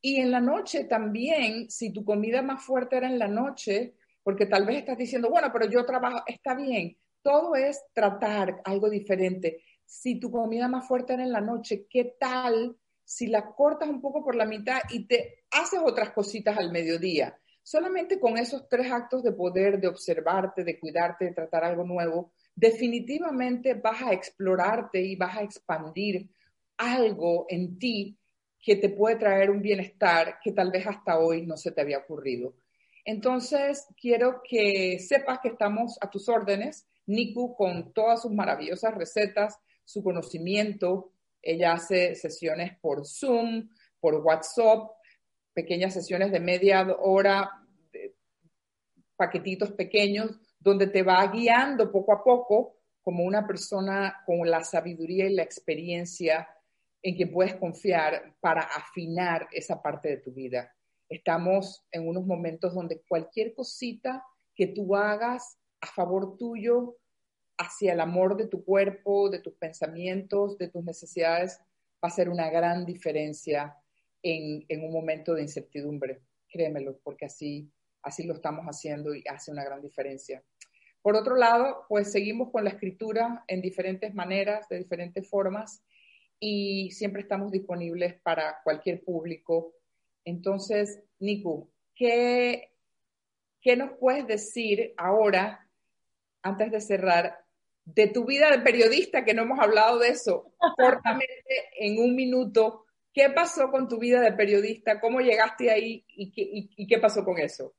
Y 0.00 0.16
en 0.16 0.30
la 0.30 0.40
noche 0.40 0.84
también, 0.84 1.70
si 1.70 1.92
tu 1.92 2.04
comida 2.04 2.42
más 2.42 2.62
fuerte 2.62 2.96
era 2.96 3.08
en 3.08 3.18
la 3.18 3.28
noche, 3.28 3.94
porque 4.22 4.46
tal 4.46 4.66
vez 4.66 4.78
estás 4.78 4.98
diciendo, 4.98 5.30
bueno, 5.30 5.50
pero 5.52 5.70
yo 5.70 5.84
trabajo, 5.84 6.22
está 6.26 6.54
bien, 6.54 6.96
todo 7.22 7.54
es 7.54 7.84
tratar 7.92 8.60
algo 8.64 8.90
diferente. 8.90 9.62
Si 9.84 10.18
tu 10.18 10.30
comida 10.30 10.68
más 10.68 10.86
fuerte 10.86 11.14
era 11.14 11.22
en 11.22 11.32
la 11.32 11.40
noche, 11.40 11.86
¿qué 11.88 12.16
tal 12.18 12.76
si 13.04 13.28
la 13.28 13.46
cortas 13.54 13.88
un 13.88 14.00
poco 14.00 14.24
por 14.24 14.34
la 14.34 14.44
mitad 14.44 14.80
y 14.90 15.06
te 15.06 15.44
haces 15.50 15.80
otras 15.82 16.10
cositas 16.10 16.58
al 16.58 16.72
mediodía? 16.72 17.38
Solamente 17.66 18.20
con 18.20 18.38
esos 18.38 18.68
tres 18.68 18.92
actos 18.92 19.24
de 19.24 19.32
poder, 19.32 19.80
de 19.80 19.88
observarte, 19.88 20.62
de 20.62 20.78
cuidarte, 20.78 21.24
de 21.24 21.32
tratar 21.32 21.64
algo 21.64 21.82
nuevo, 21.82 22.30
definitivamente 22.54 23.74
vas 23.74 24.02
a 24.02 24.12
explorarte 24.12 25.00
y 25.00 25.16
vas 25.16 25.36
a 25.36 25.42
expandir 25.42 26.28
algo 26.76 27.44
en 27.48 27.76
ti 27.76 28.16
que 28.62 28.76
te 28.76 28.90
puede 28.90 29.16
traer 29.16 29.50
un 29.50 29.62
bienestar 29.62 30.38
que 30.40 30.52
tal 30.52 30.70
vez 30.70 30.86
hasta 30.86 31.18
hoy 31.18 31.44
no 31.44 31.56
se 31.56 31.72
te 31.72 31.80
había 31.80 31.98
ocurrido. 31.98 32.54
Entonces, 33.04 33.88
quiero 34.00 34.42
que 34.48 35.00
sepas 35.00 35.40
que 35.40 35.48
estamos 35.48 35.98
a 36.00 36.08
tus 36.08 36.28
órdenes. 36.28 36.86
Niku, 37.06 37.56
con 37.56 37.92
todas 37.92 38.22
sus 38.22 38.30
maravillosas 38.30 38.94
recetas, 38.94 39.58
su 39.84 40.04
conocimiento, 40.04 41.10
ella 41.42 41.72
hace 41.72 42.14
sesiones 42.14 42.78
por 42.78 43.04
Zoom, 43.04 43.70
por 43.98 44.14
WhatsApp, 44.24 44.88
pequeñas 45.56 45.94
sesiones 45.94 46.30
de 46.32 46.38
media 46.38 46.86
hora, 47.00 47.50
paquetitos 49.16 49.72
pequeños, 49.72 50.38
donde 50.60 50.86
te 50.86 51.02
va 51.02 51.26
guiando 51.28 51.90
poco 51.90 52.12
a 52.12 52.22
poco 52.22 52.76
como 53.00 53.24
una 53.24 53.46
persona 53.46 54.22
con 54.26 54.50
la 54.50 54.62
sabiduría 54.62 55.24
y 55.24 55.34
la 55.34 55.42
experiencia 55.42 56.46
en 57.02 57.16
que 57.16 57.26
puedes 57.26 57.54
confiar 57.54 58.36
para 58.38 58.64
afinar 58.64 59.48
esa 59.50 59.80
parte 59.80 60.10
de 60.10 60.16
tu 60.18 60.32
vida. 60.32 60.70
Estamos 61.08 61.86
en 61.90 62.06
unos 62.06 62.26
momentos 62.26 62.74
donde 62.74 63.00
cualquier 63.08 63.54
cosita 63.54 64.22
que 64.54 64.66
tú 64.66 64.94
hagas 64.94 65.56
a 65.80 65.86
favor 65.86 66.36
tuyo, 66.36 66.98
hacia 67.56 67.94
el 67.94 68.00
amor 68.00 68.36
de 68.36 68.48
tu 68.48 68.62
cuerpo, 68.62 69.30
de 69.30 69.38
tus 69.38 69.54
pensamientos, 69.54 70.58
de 70.58 70.68
tus 70.68 70.84
necesidades, 70.84 71.58
va 72.04 72.08
a 72.08 72.10
ser 72.10 72.28
una 72.28 72.50
gran 72.50 72.84
diferencia 72.84 73.74
en, 74.26 74.84
un 74.84 74.92
momento 74.92 75.34
de 75.34 75.42
incertidumbre, 75.42 76.20
créemelo, 76.48 76.98
porque 77.04 77.26
así, 77.26 77.70
así 78.02 78.24
lo 78.24 78.34
estamos 78.34 78.66
haciendo 78.66 79.14
y 79.14 79.22
hace 79.28 79.52
una 79.52 79.64
gran 79.64 79.80
diferencia. 79.80 80.42
Por 81.00 81.14
otro 81.14 81.36
lado, 81.36 81.84
pues 81.88 82.10
seguimos 82.10 82.50
con 82.50 82.64
la 82.64 82.70
escritura 82.70 83.44
en 83.46 83.60
diferentes 83.60 84.14
maneras, 84.14 84.68
de 84.68 84.78
diferentes 84.78 85.28
formas, 85.28 85.84
y 86.40 86.90
siempre 86.90 87.22
estamos 87.22 87.52
disponibles 87.52 88.20
para 88.22 88.58
cualquier 88.64 89.04
público. 89.04 89.74
Entonces, 90.24 91.00
Nico, 91.20 91.70
¿qué, 91.94 92.72
qué 93.60 93.76
nos 93.76 93.92
puedes 93.98 94.26
decir 94.26 94.92
ahora, 94.96 95.70
antes 96.42 96.72
de 96.72 96.80
cerrar, 96.80 97.38
de 97.84 98.08
tu 98.08 98.24
vida 98.24 98.50
de 98.50 98.58
periodista, 98.58 99.24
que 99.24 99.34
no 99.34 99.42
hemos 99.42 99.60
hablado 99.60 100.00
de 100.00 100.08
eso, 100.08 100.52
cortamente 100.76 101.70
en 101.78 102.00
un 102.00 102.16
minuto, 102.16 102.85
¿Qué 103.16 103.30
pasó 103.30 103.70
con 103.70 103.88
tu 103.88 103.98
vida 103.98 104.20
de 104.20 104.32
periodista? 104.32 105.00
¿Cómo 105.00 105.20
llegaste 105.20 105.70
ahí 105.70 106.04
y 106.06 106.86
qué, 106.86 106.98
pasó 106.98 107.24
con 107.24 107.38
eso? 107.38 107.72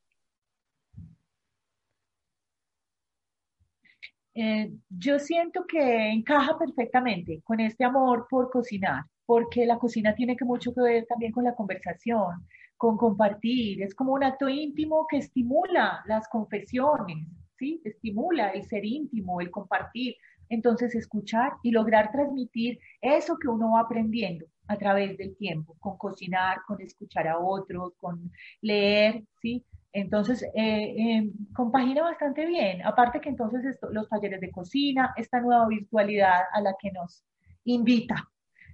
Eh, 4.33 4.71
yo 4.89 5.19
siento 5.19 5.67
que 5.67 6.09
encaja 6.09 6.57
perfectamente 6.57 7.41
con 7.43 7.59
este 7.59 7.85
amor 7.85 8.25
por 8.27 8.49
cocinar, 8.49 9.03
porque 9.27 9.67
la 9.67 9.77
cocina 9.77 10.15
tiene 10.15 10.35
que 10.35 10.43
mucho 10.43 10.73
que 10.73 10.81
ver 10.81 11.05
también 11.05 11.31
con 11.31 11.43
la 11.43 11.53
conversación, 11.53 12.47
con 12.75 12.97
compartir. 12.97 13.83
Es 13.83 13.93
como 13.93 14.13
un 14.13 14.23
acto 14.23 14.49
íntimo 14.49 15.05
que 15.07 15.17
estimula 15.17 16.03
las 16.07 16.27
confesiones, 16.29 17.27
¿sí? 17.59 17.79
Estimula 17.85 18.49
el 18.49 18.63
ser 18.65 18.83
íntimo, 18.83 19.39
el 19.39 19.51
compartir. 19.51 20.15
Entonces, 20.49 20.95
escuchar 20.95 21.51
y 21.61 21.69
lograr 21.69 22.11
transmitir 22.11 22.79
eso 23.01 23.37
que 23.37 23.49
uno 23.49 23.73
va 23.73 23.81
aprendiendo 23.81 24.47
a 24.67 24.77
través 24.77 25.17
del 25.17 25.35
tiempo, 25.37 25.75
con 25.79 25.97
cocinar, 25.97 26.59
con 26.67 26.81
escuchar 26.81 27.27
a 27.27 27.39
otros, 27.39 27.93
con 27.97 28.31
leer, 28.61 29.23
¿sí? 29.41 29.65
Entonces, 29.93 30.43
eh, 30.43 30.95
eh, 30.97 31.31
compagina 31.55 32.03
bastante 32.03 32.45
bien. 32.45 32.85
Aparte 32.85 33.19
que 33.21 33.29
entonces 33.29 33.77
los 33.91 34.07
talleres 34.09 34.41
de 34.41 34.51
cocina, 34.51 35.13
esta 35.17 35.39
nueva 35.41 35.67
virtualidad 35.67 36.41
a 36.53 36.61
la 36.61 36.75
que 36.79 36.91
nos 36.91 37.23
invita 37.63 38.29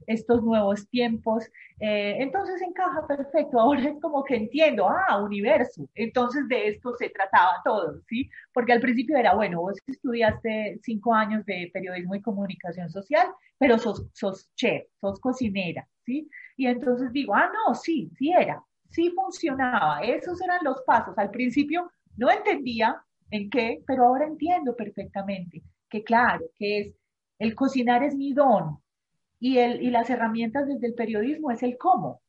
estos 0.08 0.44
nuevos 0.44 0.88
tiempos. 0.90 1.46
Eh, 1.80 2.18
entonces 2.20 2.62
encaja 2.62 3.06
perfecto. 3.08 3.60
Ahora 3.60 3.82
es 3.82 4.00
como 4.02 4.24
que 4.24 4.36
entiendo, 4.36 4.88
ah, 4.90 5.22
universo. 5.22 5.90
Entonces 5.96 6.48
de 6.48 6.70
esto 6.70 6.94
se 6.98 7.10
trataba 7.10 7.62
todo, 7.64 8.02
¿sí? 8.08 8.30
Porque 8.54 8.74
al 8.74 8.82
principio 8.82 9.18
era, 9.18 9.36
bueno, 9.36 9.62
vos 9.62 9.78
estudiaste 9.88 10.80
cinco 10.84 11.14
años 11.14 11.46
de 11.46 11.70
periodismo 11.74 12.16
y 12.16 12.22
comunicación 12.22 12.90
social, 12.90 13.28
pero 13.58 13.78
sos, 13.78 14.06
sos 14.14 14.52
chef, 14.56 14.84
sos 15.00 15.20
cocinera, 15.20 15.88
¿sí? 16.06 16.30
Y 16.58 16.68
entonces 16.68 17.12
digo, 17.12 17.36
ah, 17.36 17.50
no, 17.54 17.76
sí, 17.76 18.12
sí 18.18 18.32
era, 18.32 18.64
sí 18.90 19.12
funcionaba. 19.12 20.02
Esos 20.02 20.42
eran 20.42 20.60
los 20.64 20.82
pasos. 20.84 21.18
Al 21.18 21.32
principio 21.32 21.92
no 22.18 22.30
entendía 22.32 23.04
en 23.32 23.50
qué, 23.50 23.82
pero 23.88 24.06
ahora 24.06 24.26
entiendo 24.26 24.76
perfectamente 24.76 25.64
que 25.90 26.04
claro, 26.04 26.46
que 26.56 26.80
es 26.80 26.96
el 27.40 27.56
cocinar 27.56 28.04
es 28.04 28.16
mi 28.16 28.34
don, 28.34 28.80
y, 29.44 29.58
el, 29.58 29.84
y 29.84 29.90
las 29.90 30.10
herramientas 30.10 30.66
desde 30.70 30.88
el 30.88 30.94
periodismo 30.94 31.52
es 31.52 31.62
el 31.64 31.78
cómo. 31.78 32.22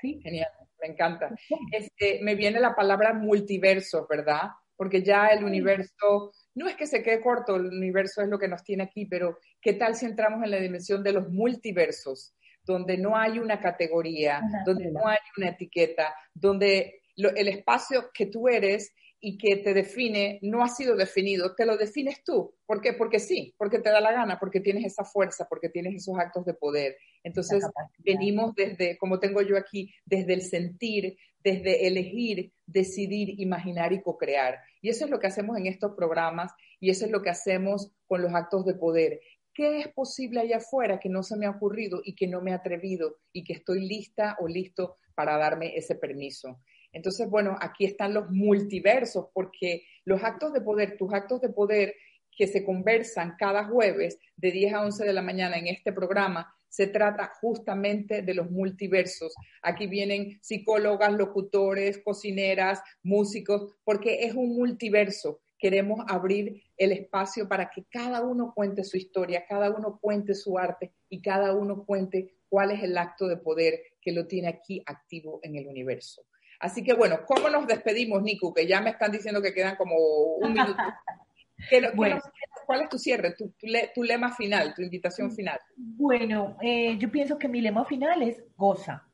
¿Sí? 0.00 0.20
Genial, 0.22 0.50
me 0.80 0.92
encanta. 0.92 1.34
Este, 1.72 2.20
me 2.22 2.36
viene 2.36 2.60
la 2.60 2.76
palabra 2.76 3.12
multiverso, 3.12 4.06
¿verdad? 4.08 4.50
Porque 4.76 5.02
ya 5.02 5.26
el 5.26 5.42
universo, 5.42 6.32
no 6.54 6.68
es 6.68 6.76
que 6.76 6.86
se 6.86 7.02
quede 7.02 7.20
corto, 7.20 7.56
el 7.56 7.66
universo 7.66 8.22
es 8.22 8.28
lo 8.28 8.38
que 8.38 8.46
nos 8.46 8.62
tiene 8.62 8.84
aquí, 8.84 9.06
pero 9.06 9.38
¿qué 9.60 9.72
tal 9.72 9.96
si 9.96 10.06
entramos 10.06 10.44
en 10.44 10.52
la 10.52 10.58
dimensión 10.58 11.02
de 11.02 11.12
los 11.12 11.28
multiversos? 11.28 12.34
donde 12.64 12.96
no 12.96 13.16
hay 13.16 13.40
una 13.40 13.58
categoría, 13.58 14.40
donde 14.64 14.92
no 14.92 15.08
hay 15.08 15.18
una 15.36 15.48
etiqueta, 15.48 16.14
donde 16.32 17.02
el 17.16 17.48
espacio 17.48 18.12
que 18.14 18.26
tú 18.26 18.46
eres 18.46 18.94
y 19.24 19.38
que 19.38 19.56
te 19.56 19.72
define 19.72 20.40
no 20.42 20.64
ha 20.64 20.68
sido 20.68 20.96
definido, 20.96 21.54
te 21.54 21.64
lo 21.64 21.76
defines 21.76 22.24
tú. 22.24 22.56
¿Por 22.66 22.80
qué? 22.80 22.92
Porque 22.92 23.20
sí, 23.20 23.54
porque 23.56 23.78
te 23.78 23.88
da 23.88 24.00
la 24.00 24.10
gana, 24.10 24.38
porque 24.40 24.60
tienes 24.60 24.84
esa 24.84 25.04
fuerza, 25.04 25.46
porque 25.48 25.68
tienes 25.68 25.94
esos 25.94 26.18
actos 26.18 26.44
de 26.44 26.54
poder. 26.54 26.96
Entonces, 27.22 27.64
venimos 27.98 28.52
desde, 28.56 28.98
como 28.98 29.20
tengo 29.20 29.40
yo 29.40 29.56
aquí, 29.56 29.94
desde 30.04 30.34
el 30.34 30.42
sentir, 30.42 31.16
desde 31.38 31.86
elegir, 31.86 32.52
decidir, 32.66 33.40
imaginar 33.40 33.92
y 33.92 34.02
co-crear. 34.02 34.58
Y 34.80 34.88
eso 34.88 35.04
es 35.04 35.10
lo 35.12 35.20
que 35.20 35.28
hacemos 35.28 35.56
en 35.56 35.68
estos 35.68 35.94
programas 35.94 36.52
y 36.80 36.90
eso 36.90 37.04
es 37.04 37.12
lo 37.12 37.22
que 37.22 37.30
hacemos 37.30 37.92
con 38.08 38.22
los 38.22 38.34
actos 38.34 38.66
de 38.66 38.74
poder. 38.74 39.20
¿Qué 39.54 39.82
es 39.82 39.88
posible 39.88 40.40
allá 40.40 40.56
afuera 40.56 40.98
que 40.98 41.08
no 41.08 41.22
se 41.22 41.36
me 41.36 41.46
ha 41.46 41.50
ocurrido 41.50 42.00
y 42.04 42.16
que 42.16 42.26
no 42.26 42.40
me 42.40 42.50
ha 42.50 42.56
atrevido 42.56 43.18
y 43.32 43.44
que 43.44 43.52
estoy 43.52 43.86
lista 43.86 44.36
o 44.40 44.48
listo 44.48 44.96
para 45.14 45.38
darme 45.38 45.76
ese 45.76 45.94
permiso? 45.94 46.58
Entonces, 46.92 47.28
bueno, 47.28 47.56
aquí 47.60 47.84
están 47.84 48.14
los 48.14 48.30
multiversos, 48.30 49.26
porque 49.32 49.84
los 50.04 50.22
actos 50.22 50.52
de 50.52 50.60
poder, 50.60 50.96
tus 50.96 51.12
actos 51.12 51.40
de 51.40 51.48
poder 51.48 51.94
que 52.36 52.46
se 52.46 52.64
conversan 52.64 53.36
cada 53.38 53.64
jueves 53.64 54.18
de 54.36 54.50
10 54.50 54.74
a 54.74 54.82
11 54.82 55.04
de 55.04 55.12
la 55.12 55.22
mañana 55.22 55.58
en 55.58 55.66
este 55.66 55.92
programa, 55.92 56.52
se 56.68 56.86
trata 56.86 57.32
justamente 57.40 58.22
de 58.22 58.34
los 58.34 58.50
multiversos. 58.50 59.34
Aquí 59.60 59.86
vienen 59.86 60.38
psicólogas, 60.40 61.12
locutores, 61.12 61.98
cocineras, 61.98 62.80
músicos, 63.02 63.74
porque 63.84 64.24
es 64.24 64.34
un 64.34 64.56
multiverso. 64.56 65.40
Queremos 65.58 66.04
abrir 66.08 66.62
el 66.78 66.92
espacio 66.92 67.46
para 67.46 67.70
que 67.70 67.84
cada 67.90 68.22
uno 68.22 68.52
cuente 68.54 68.84
su 68.84 68.96
historia, 68.96 69.44
cada 69.46 69.70
uno 69.70 69.98
cuente 70.00 70.34
su 70.34 70.58
arte 70.58 70.92
y 71.10 71.20
cada 71.20 71.54
uno 71.54 71.84
cuente 71.84 72.36
cuál 72.48 72.70
es 72.70 72.82
el 72.82 72.96
acto 72.96 73.28
de 73.28 73.36
poder 73.36 73.80
que 74.00 74.12
lo 74.12 74.26
tiene 74.26 74.48
aquí 74.48 74.82
activo 74.86 75.40
en 75.42 75.56
el 75.56 75.66
universo. 75.66 76.24
Así 76.62 76.84
que 76.84 76.94
bueno, 76.94 77.18
¿cómo 77.26 77.48
nos 77.48 77.66
despedimos, 77.66 78.22
Niku? 78.22 78.54
Que 78.54 78.68
ya 78.68 78.80
me 78.80 78.90
están 78.90 79.10
diciendo 79.10 79.42
que 79.42 79.52
quedan 79.52 79.74
como 79.74 79.96
un 79.96 80.52
minuto. 80.52 80.76
¿Cuál 82.66 82.82
es 82.82 82.88
tu 82.88 82.98
cierre, 82.98 83.34
tu, 83.34 84.02
lema 84.04 84.32
final, 84.32 84.72
tu 84.72 84.80
invitación 84.80 85.32
final? 85.32 85.58
Bueno, 85.76 86.56
eh, 86.62 86.96
yo 86.98 87.10
pienso 87.10 87.36
que 87.36 87.48
mi 87.48 87.60
lema 87.60 87.84
final 87.84 88.22
es 88.22 88.44
goza, 88.56 89.04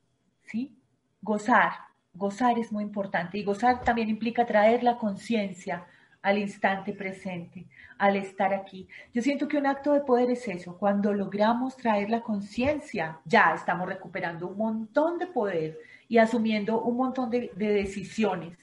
¿sí? 0.43 0.77
Gozar, 1.23 1.73
gozar 2.13 2.59
es 2.59 2.71
muy 2.71 2.85
importante 2.85 3.39
y 3.39 3.45
gozar 3.45 3.83
también 3.83 4.11
implica 4.11 4.45
traer 4.45 4.83
la 4.83 4.99
conciencia 4.99 5.87
al 6.21 6.37
instante 6.37 6.93
presente, 6.93 7.67
al 7.97 8.17
estar 8.17 8.53
aquí. 8.53 8.87
Yo 9.15 9.23
siento 9.23 9.49
que 9.49 9.57
un 9.57 9.67
acto 9.67 9.95
de 9.95 10.01
poder 10.01 10.31
es 10.31 10.47
eso, 10.49 10.77
cuando 10.77 11.15
logramos 11.15 11.79
traer 11.79 12.11
la 12.11 12.21
conciencia, 12.21 13.21
ya 13.25 13.55
estamos 13.55 13.89
recuperando 13.89 14.49
un 14.49 14.59
montón 14.59 15.19
de 15.19 15.29
poder 15.29 15.79
y 16.09 16.19
asumiendo 16.19 16.81
un 16.83 16.97
montón 16.97 17.31
de, 17.31 17.53
decisiones, 17.55 18.59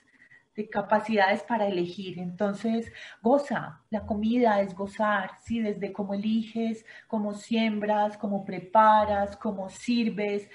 de 0.56 0.70
capacidades 0.70 1.44
para 1.44 1.68
elegir. 1.68 2.20
Entonces, 2.20 2.92
goza, 3.22 3.82
la 3.90 4.06
comida 4.06 4.62
es 4.62 4.74
gozar, 4.74 5.32
¿sí? 5.44 5.60
Desde 5.60 5.94
cómo 5.94 6.14
eliges, 6.14 6.86
cómo 7.08 7.34
siembras, 7.34 8.18
cómo 8.18 8.44
preparas, 8.44 9.38
cómo 9.38 9.70
sirves, 9.70 10.50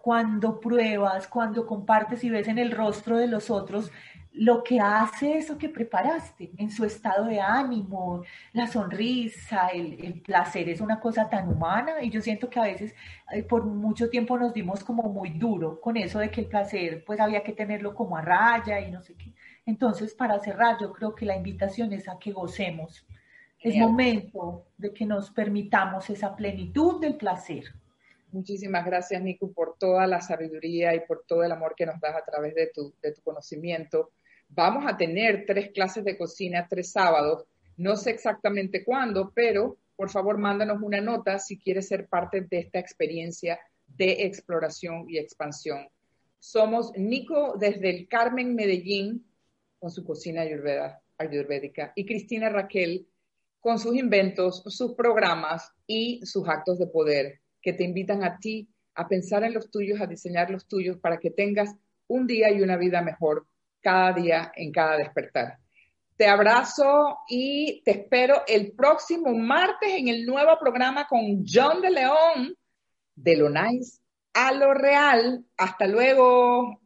cuando 0.00 0.60
pruebas, 0.60 1.28
cuando 1.28 1.66
compartes 1.66 2.24
y 2.24 2.30
ves 2.30 2.48
en 2.48 2.58
el 2.58 2.70
rostro 2.70 3.18
de 3.18 3.26
los 3.26 3.50
otros 3.50 3.90
lo 4.34 4.62
que 4.62 4.80
hace 4.80 5.36
eso 5.36 5.58
que 5.58 5.68
preparaste 5.68 6.52
en 6.56 6.70
su 6.70 6.84
estado 6.84 7.26
de 7.26 7.40
ánimo, 7.40 8.22
la 8.52 8.66
sonrisa, 8.66 9.68
el, 9.68 10.22
placer 10.22 10.68
es 10.68 10.80
una 10.80 11.00
cosa 11.00 11.28
tan 11.28 11.48
humana 11.48 12.02
y 12.02 12.10
yo 12.10 12.20
siento 12.22 12.48
que 12.48 12.58
a 12.58 12.64
veces 12.64 12.94
eh, 13.32 13.42
por 13.42 13.64
mucho 13.64 14.08
tiempo 14.08 14.38
nos 14.38 14.54
dimos 14.54 14.84
como 14.84 15.02
muy 15.04 15.30
duro 15.30 15.80
con 15.80 15.96
eso 15.96 16.18
de 16.18 16.30
que 16.30 16.42
el 16.42 16.46
placer 16.46 17.04
pues 17.04 17.20
había 17.20 17.42
que 17.42 17.52
tenerlo 17.52 17.94
como 17.94 18.16
a 18.16 18.22
raya 18.22 18.80
y 18.80 18.90
no 18.90 19.02
sé 19.02 19.14
qué. 19.14 19.32
Entonces 19.66 20.14
para 20.14 20.38
cerrar 20.38 20.78
yo 20.80 20.92
creo 20.92 21.14
que 21.14 21.26
la 21.26 21.36
invitación 21.36 21.92
es 21.92 22.08
a 22.08 22.18
que 22.18 22.32
gocemos. 22.32 23.06
Es 23.60 23.76
momento 23.76 24.64
de 24.76 24.92
que 24.92 25.06
nos 25.06 25.30
permitamos 25.30 26.10
esa 26.10 26.34
plenitud 26.34 27.00
del 27.00 27.16
placer. 27.16 27.64
Muchísimas 28.32 28.84
gracias, 28.84 29.22
Nico, 29.22 29.52
por 29.52 29.76
toda 29.78 30.06
la 30.08 30.20
sabiduría 30.20 30.94
y 30.96 31.00
por 31.00 31.22
todo 31.28 31.44
el 31.44 31.52
amor 31.52 31.74
que 31.76 31.86
nos 31.86 32.00
das 32.00 32.16
a 32.16 32.24
través 32.24 32.56
de 32.56 32.68
tu, 32.74 32.92
de 33.00 33.12
tu 33.12 33.22
conocimiento. 33.22 34.10
Vamos 34.54 34.84
a 34.86 34.98
tener 34.98 35.46
tres 35.46 35.70
clases 35.70 36.04
de 36.04 36.18
cocina, 36.18 36.66
tres 36.68 36.92
sábados. 36.92 37.46
No 37.78 37.96
sé 37.96 38.10
exactamente 38.10 38.84
cuándo, 38.84 39.32
pero 39.34 39.78
por 39.96 40.10
favor 40.10 40.36
mándanos 40.36 40.82
una 40.82 41.00
nota 41.00 41.38
si 41.38 41.58
quieres 41.58 41.88
ser 41.88 42.06
parte 42.06 42.42
de 42.42 42.58
esta 42.58 42.78
experiencia 42.78 43.58
de 43.86 44.26
exploración 44.26 45.06
y 45.08 45.16
expansión. 45.16 45.88
Somos 46.38 46.92
Nico 46.98 47.56
desde 47.58 47.88
el 47.88 48.08
Carmen 48.08 48.54
Medellín 48.54 49.24
con 49.78 49.90
su 49.90 50.04
cocina 50.04 50.42
ayurvédica 51.16 51.92
y 51.96 52.04
Cristina 52.04 52.50
Raquel 52.50 53.08
con 53.58 53.78
sus 53.78 53.96
inventos, 53.96 54.64
sus 54.66 54.92
programas 54.92 55.72
y 55.86 56.20
sus 56.26 56.46
actos 56.46 56.78
de 56.78 56.88
poder 56.88 57.40
que 57.62 57.72
te 57.72 57.84
invitan 57.84 58.22
a 58.22 58.38
ti 58.38 58.68
a 58.94 59.08
pensar 59.08 59.44
en 59.44 59.54
los 59.54 59.70
tuyos, 59.70 59.98
a 60.02 60.06
diseñar 60.06 60.50
los 60.50 60.66
tuyos 60.66 60.98
para 60.98 61.18
que 61.18 61.30
tengas 61.30 61.74
un 62.06 62.26
día 62.26 62.50
y 62.50 62.60
una 62.60 62.76
vida 62.76 63.00
mejor 63.00 63.46
cada 63.82 64.12
día 64.12 64.52
en 64.56 64.72
cada 64.72 64.96
despertar. 64.96 65.58
Te 66.16 66.26
abrazo 66.26 67.18
y 67.28 67.82
te 67.84 67.90
espero 67.92 68.42
el 68.46 68.72
próximo 68.72 69.34
martes 69.34 69.90
en 69.90 70.08
el 70.08 70.24
nuevo 70.24 70.56
programa 70.58 71.06
con 71.06 71.44
John 71.46 71.80
de 71.80 71.90
León, 71.90 72.56
de 73.14 73.36
lo 73.36 73.50
nice 73.50 74.02
a 74.34 74.52
lo 74.52 74.74
real. 74.74 75.44
Hasta 75.56 75.86
luego. 75.86 76.81